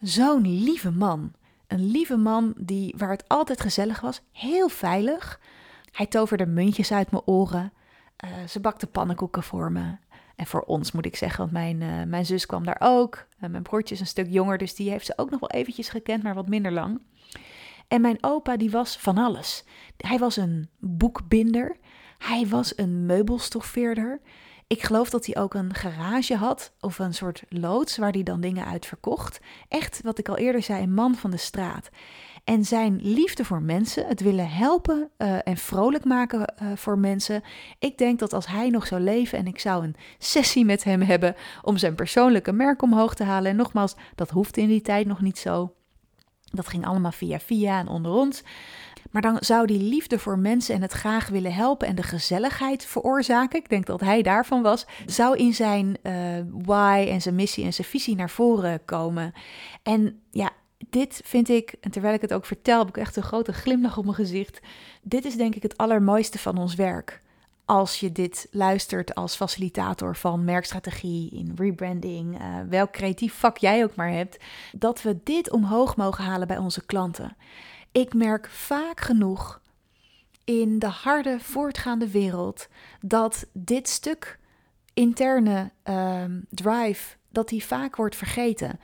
zo'n 0.00 0.48
lieve 0.48 0.90
man. 0.90 1.32
Een 1.66 1.90
lieve 1.90 2.16
man 2.16 2.54
die, 2.56 2.94
waar 2.96 3.10
het 3.10 3.28
altijd 3.28 3.60
gezellig 3.60 4.00
was, 4.00 4.22
heel 4.32 4.68
veilig. 4.68 5.40
Hij 5.90 6.06
toverde 6.06 6.46
muntjes 6.46 6.92
uit 6.92 7.10
mijn 7.10 7.22
oren. 7.26 7.72
Uh, 8.24 8.30
ze 8.48 8.60
bakte 8.60 8.86
pannenkoeken 8.86 9.42
voor 9.42 9.72
me. 9.72 9.96
En 10.36 10.46
voor 10.46 10.60
ons 10.60 10.92
moet 10.92 11.06
ik 11.06 11.16
zeggen, 11.16 11.38
want 11.38 11.52
mijn, 11.52 11.80
uh, 11.80 12.02
mijn 12.02 12.26
zus 12.26 12.46
kwam 12.46 12.64
daar 12.64 12.76
ook. 12.78 13.26
Uh, 13.40 13.50
mijn 13.50 13.62
broertje 13.62 13.94
is 13.94 14.00
een 14.00 14.06
stuk 14.06 14.26
jonger, 14.30 14.58
dus 14.58 14.74
die 14.74 14.90
heeft 14.90 15.06
ze 15.06 15.12
ook 15.16 15.30
nog 15.30 15.40
wel 15.40 15.50
eventjes 15.50 15.88
gekend, 15.88 16.22
maar 16.22 16.34
wat 16.34 16.48
minder 16.48 16.72
lang. 16.72 17.00
En 17.92 18.00
mijn 18.00 18.18
opa 18.20 18.56
die 18.56 18.70
was 18.70 18.96
van 18.96 19.18
alles. 19.18 19.64
Hij 19.96 20.18
was 20.18 20.36
een 20.36 20.68
boekbinder. 20.78 21.76
Hij 22.18 22.46
was 22.46 22.78
een 22.78 23.06
meubelstoffeerder. 23.06 24.20
Ik 24.66 24.82
geloof 24.82 25.10
dat 25.10 25.26
hij 25.26 25.42
ook 25.42 25.54
een 25.54 25.74
garage 25.74 26.36
had 26.36 26.72
of 26.80 26.98
een 26.98 27.14
soort 27.14 27.42
loods 27.48 27.96
waar 27.96 28.12
hij 28.12 28.22
dan 28.22 28.40
dingen 28.40 28.66
uit 28.66 28.86
verkocht. 28.86 29.40
Echt, 29.68 30.00
wat 30.02 30.18
ik 30.18 30.28
al 30.28 30.36
eerder 30.36 30.62
zei, 30.62 30.82
een 30.82 30.94
man 30.94 31.14
van 31.14 31.30
de 31.30 31.36
straat. 31.36 31.90
En 32.44 32.64
zijn 32.64 32.98
liefde 33.02 33.44
voor 33.44 33.62
mensen, 33.62 34.06
het 34.06 34.20
willen 34.20 34.50
helpen 34.50 35.10
uh, 35.18 35.38
en 35.44 35.56
vrolijk 35.56 36.04
maken 36.04 36.54
uh, 36.62 36.72
voor 36.74 36.98
mensen. 36.98 37.42
Ik 37.78 37.98
denk 37.98 38.18
dat 38.18 38.32
als 38.32 38.46
hij 38.46 38.68
nog 38.68 38.86
zou 38.86 39.00
leven 39.00 39.38
en 39.38 39.46
ik 39.46 39.58
zou 39.58 39.84
een 39.84 39.96
sessie 40.18 40.64
met 40.64 40.84
hem 40.84 41.00
hebben 41.00 41.34
om 41.62 41.76
zijn 41.76 41.94
persoonlijke 41.94 42.52
merk 42.52 42.82
omhoog 42.82 43.14
te 43.14 43.24
halen. 43.24 43.50
En 43.50 43.56
nogmaals, 43.56 43.94
dat 44.14 44.30
hoefde 44.30 44.60
in 44.60 44.68
die 44.68 44.82
tijd 44.82 45.06
nog 45.06 45.20
niet 45.20 45.38
zo. 45.38 45.72
Dat 46.52 46.68
ging 46.68 46.86
allemaal 46.86 47.12
via 47.12 47.40
via 47.40 47.78
en 47.78 47.88
onder 47.88 48.12
ons. 48.12 48.42
Maar 49.10 49.22
dan 49.22 49.36
zou 49.40 49.66
die 49.66 49.82
liefde 49.82 50.18
voor 50.18 50.38
mensen 50.38 50.74
en 50.74 50.82
het 50.82 50.92
graag 50.92 51.28
willen 51.28 51.54
helpen 51.54 51.88
en 51.88 51.94
de 51.94 52.02
gezelligheid 52.02 52.84
veroorzaken, 52.84 53.58
ik 53.58 53.68
denk 53.68 53.86
dat 53.86 54.00
hij 54.00 54.22
daarvan 54.22 54.62
was, 54.62 54.86
zou 55.06 55.36
in 55.36 55.54
zijn 55.54 55.96
uh, 56.02 56.14
why 56.64 57.06
en 57.08 57.22
zijn 57.22 57.34
missie 57.34 57.64
en 57.64 57.72
zijn 57.72 57.86
visie 57.86 58.16
naar 58.16 58.30
voren 58.30 58.84
komen. 58.84 59.32
En 59.82 60.20
ja, 60.30 60.50
dit 60.90 61.20
vind 61.24 61.48
ik, 61.48 61.74
en 61.80 61.90
terwijl 61.90 62.14
ik 62.14 62.20
het 62.20 62.32
ook 62.32 62.46
vertel, 62.46 62.78
heb 62.78 62.88
ik 62.88 62.96
echt 62.96 63.16
een 63.16 63.22
grote 63.22 63.52
glimlach 63.52 63.98
op 63.98 64.04
mijn 64.04 64.16
gezicht. 64.16 64.60
Dit 65.02 65.24
is 65.24 65.36
denk 65.36 65.54
ik 65.54 65.62
het 65.62 65.76
allermooiste 65.76 66.38
van 66.38 66.58
ons 66.58 66.74
werk 66.74 67.20
als 67.72 68.00
je 68.00 68.12
dit 68.12 68.48
luistert 68.50 69.14
als 69.14 69.36
facilitator 69.36 70.16
van 70.16 70.44
merkstrategie, 70.44 71.30
in 71.30 71.52
rebranding, 71.56 72.40
uh, 72.40 72.56
welk 72.68 72.92
creatief 72.92 73.34
vak 73.34 73.58
jij 73.58 73.84
ook 73.84 73.94
maar 73.94 74.10
hebt, 74.10 74.44
dat 74.72 75.02
we 75.02 75.20
dit 75.24 75.50
omhoog 75.50 75.96
mogen 75.96 76.24
halen 76.24 76.46
bij 76.46 76.58
onze 76.58 76.84
klanten. 76.86 77.36
Ik 77.92 78.14
merk 78.14 78.48
vaak 78.48 79.00
genoeg 79.00 79.60
in 80.44 80.78
de 80.78 80.86
harde, 80.86 81.40
voortgaande 81.40 82.10
wereld 82.10 82.68
dat 83.00 83.46
dit 83.52 83.88
stuk 83.88 84.38
interne 84.94 85.70
uh, 85.84 86.24
drive, 86.48 87.16
dat 87.28 87.48
die 87.48 87.64
vaak 87.64 87.96
wordt 87.96 88.16
vergeten. 88.16 88.80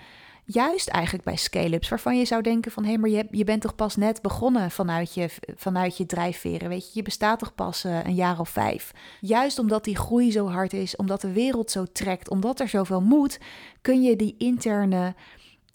Juist 0.51 0.89
eigenlijk 0.89 1.25
bij 1.25 1.37
scale-ups, 1.37 1.89
waarvan 1.89 2.19
je 2.19 2.25
zou 2.25 2.43
denken 2.43 2.73
van... 2.73 2.83
hé, 2.83 2.89
hey, 2.89 2.99
maar 2.99 3.11
je, 3.31 3.45
bent 3.45 3.63
toch 3.63 3.75
pas 3.75 3.97
net 3.97 4.23
begonnen 4.23 4.71
vanuit 4.71 5.15
je, 5.15 5.29
vanuit 5.57 5.97
je 5.97 6.07
drijfveren, 6.07 6.69
weet 6.69 6.87
je? 6.87 6.91
Je 6.93 7.03
bestaat 7.03 7.39
toch 7.39 7.55
pas 7.55 7.85
uh, 7.85 8.05
een 8.05 8.15
jaar 8.15 8.41
of 8.41 8.49
vijf. 8.49 8.93
Juist 9.21 9.59
omdat 9.59 9.85
die 9.85 9.97
groei 9.97 10.31
zo 10.31 10.49
hard 10.49 10.73
is, 10.73 10.97
omdat 10.97 11.21
de 11.21 11.33
wereld 11.33 11.71
zo 11.71 11.85
trekt, 11.93 12.31
omdat 12.31 12.61
er 12.61 12.69
zoveel 12.69 13.01
moet... 13.01 13.39
kun 13.81 14.03
je 14.03 14.17
die 14.17 14.35
interne, 14.39 15.15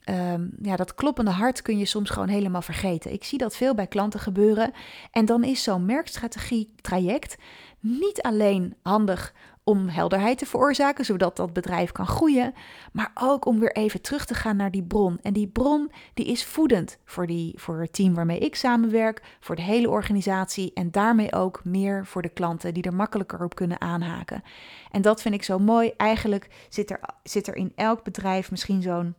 um, 0.05 0.51
ja, 0.61 0.75
dat 0.75 0.95
kloppende 0.95 1.31
hart 1.31 1.61
kun 1.61 1.77
je 1.77 1.85
soms 1.85 2.09
gewoon 2.09 2.29
helemaal 2.29 2.61
vergeten. 2.61 3.13
Ik 3.13 3.23
zie 3.23 3.37
dat 3.37 3.55
veel 3.55 3.75
bij 3.75 3.87
klanten 3.87 4.19
gebeuren. 4.19 4.71
En 5.11 5.25
dan 5.25 5.43
is 5.43 5.63
zo'n 5.63 5.85
merkstrategie 5.85 6.73
traject 6.81 7.35
niet 7.79 8.21
alleen 8.21 8.75
handig 8.81 9.33
om 9.63 9.87
helderheid 9.87 10.37
te 10.37 10.45
veroorzaken, 10.45 11.05
zodat 11.05 11.35
dat 11.35 11.53
bedrijf 11.53 11.91
kan 11.91 12.07
groeien, 12.07 12.53
maar 12.91 13.11
ook 13.13 13.45
om 13.45 13.59
weer 13.59 13.75
even 13.75 14.01
terug 14.01 14.25
te 14.25 14.33
gaan 14.33 14.55
naar 14.55 14.71
die 14.71 14.83
bron. 14.83 15.19
En 15.21 15.33
die 15.33 15.47
bron 15.47 15.91
die 16.13 16.25
is 16.25 16.45
voedend 16.45 16.97
voor, 17.05 17.27
die, 17.27 17.53
voor 17.59 17.79
het 17.79 17.93
team 17.93 18.13
waarmee 18.13 18.39
ik 18.39 18.55
samenwerk, 18.55 19.21
voor 19.39 19.55
de 19.55 19.61
hele 19.61 19.89
organisatie 19.89 20.71
en 20.73 20.91
daarmee 20.91 21.33
ook 21.33 21.61
meer 21.63 22.05
voor 22.05 22.21
de 22.21 22.29
klanten 22.29 22.73
die 22.73 22.83
er 22.83 22.93
makkelijker 22.93 23.43
op 23.43 23.55
kunnen 23.55 23.81
aanhaken. 23.81 24.43
En 24.91 25.01
dat 25.01 25.21
vind 25.21 25.35
ik 25.35 25.43
zo 25.43 25.59
mooi. 25.59 25.93
Eigenlijk 25.97 26.65
zit 26.69 26.91
er, 26.91 26.99
zit 27.23 27.47
er 27.47 27.55
in 27.55 27.71
elk 27.75 28.03
bedrijf 28.03 28.51
misschien 28.51 28.81
zo'n 28.81 29.15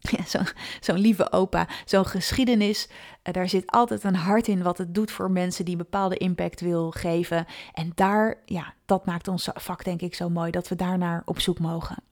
Zo'n 0.26 0.46
zo 0.80 0.94
lieve 0.94 1.32
opa, 1.32 1.68
zo'n 1.84 2.06
geschiedenis. 2.06 2.88
Uh, 2.88 3.34
daar 3.34 3.48
zit 3.48 3.70
altijd 3.70 4.04
een 4.04 4.14
hart 4.14 4.48
in 4.48 4.62
wat 4.62 4.78
het 4.78 4.94
doet 4.94 5.10
voor 5.10 5.30
mensen 5.30 5.64
die 5.64 5.74
een 5.74 5.82
bepaalde 5.82 6.16
impact 6.16 6.60
wil 6.60 6.90
geven. 6.90 7.46
En 7.72 7.92
daar, 7.94 8.42
ja, 8.44 8.74
dat 8.86 9.06
maakt 9.06 9.28
ons 9.28 9.48
vak 9.54 9.84
denk 9.84 10.00
ik 10.00 10.14
zo 10.14 10.28
mooi 10.28 10.50
dat 10.50 10.68
we 10.68 10.74
daarnaar 10.74 11.22
op 11.24 11.40
zoek 11.40 11.58
mogen. 11.58 12.09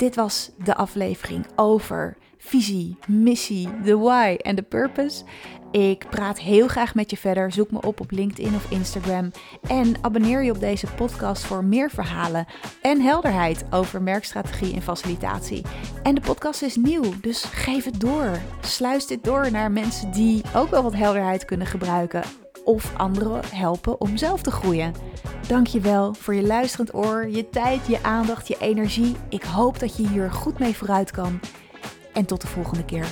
Dit 0.00 0.14
was 0.14 0.50
de 0.64 0.74
aflevering 0.74 1.46
over 1.56 2.16
visie, 2.38 2.96
missie, 3.06 3.68
de 3.82 3.96
why 3.96 4.36
en 4.42 4.56
de 4.56 4.62
purpose. 4.62 5.24
Ik 5.70 6.06
praat 6.10 6.38
heel 6.38 6.68
graag 6.68 6.94
met 6.94 7.10
je 7.10 7.16
verder. 7.16 7.52
Zoek 7.52 7.70
me 7.70 7.80
op 7.82 8.00
op 8.00 8.10
LinkedIn 8.10 8.54
of 8.54 8.70
Instagram. 8.70 9.30
En 9.68 9.94
abonneer 10.00 10.42
je 10.42 10.50
op 10.50 10.60
deze 10.60 10.86
podcast 10.86 11.44
voor 11.44 11.64
meer 11.64 11.90
verhalen 11.90 12.46
en 12.82 13.00
helderheid 13.00 13.64
over 13.70 14.02
merkstrategie 14.02 14.74
en 14.74 14.82
facilitatie. 14.82 15.64
En 16.02 16.14
de 16.14 16.20
podcast 16.20 16.62
is 16.62 16.76
nieuw, 16.76 17.20
dus 17.20 17.44
geef 17.44 17.84
het 17.84 18.00
door. 18.00 18.38
Sluis 18.60 19.06
dit 19.06 19.24
door 19.24 19.50
naar 19.50 19.72
mensen 19.72 20.10
die 20.12 20.42
ook 20.54 20.70
wel 20.70 20.82
wat 20.82 20.94
helderheid 20.94 21.44
kunnen 21.44 21.66
gebruiken. 21.66 22.22
Of 22.64 22.96
anderen 22.96 23.40
helpen 23.54 24.00
om 24.00 24.16
zelf 24.16 24.42
te 24.42 24.50
groeien. 24.50 24.94
Dankjewel 25.48 26.14
voor 26.14 26.34
je 26.34 26.46
luisterend 26.46 26.94
oor, 26.94 27.28
je 27.28 27.48
tijd, 27.48 27.86
je 27.86 28.02
aandacht, 28.02 28.48
je 28.48 28.56
energie. 28.58 29.16
Ik 29.28 29.42
hoop 29.42 29.78
dat 29.78 29.96
je 29.96 30.08
hier 30.08 30.32
goed 30.32 30.58
mee 30.58 30.76
vooruit 30.76 31.10
kan. 31.10 31.40
En 32.12 32.24
tot 32.24 32.40
de 32.40 32.46
volgende 32.46 32.84
keer. 32.84 33.06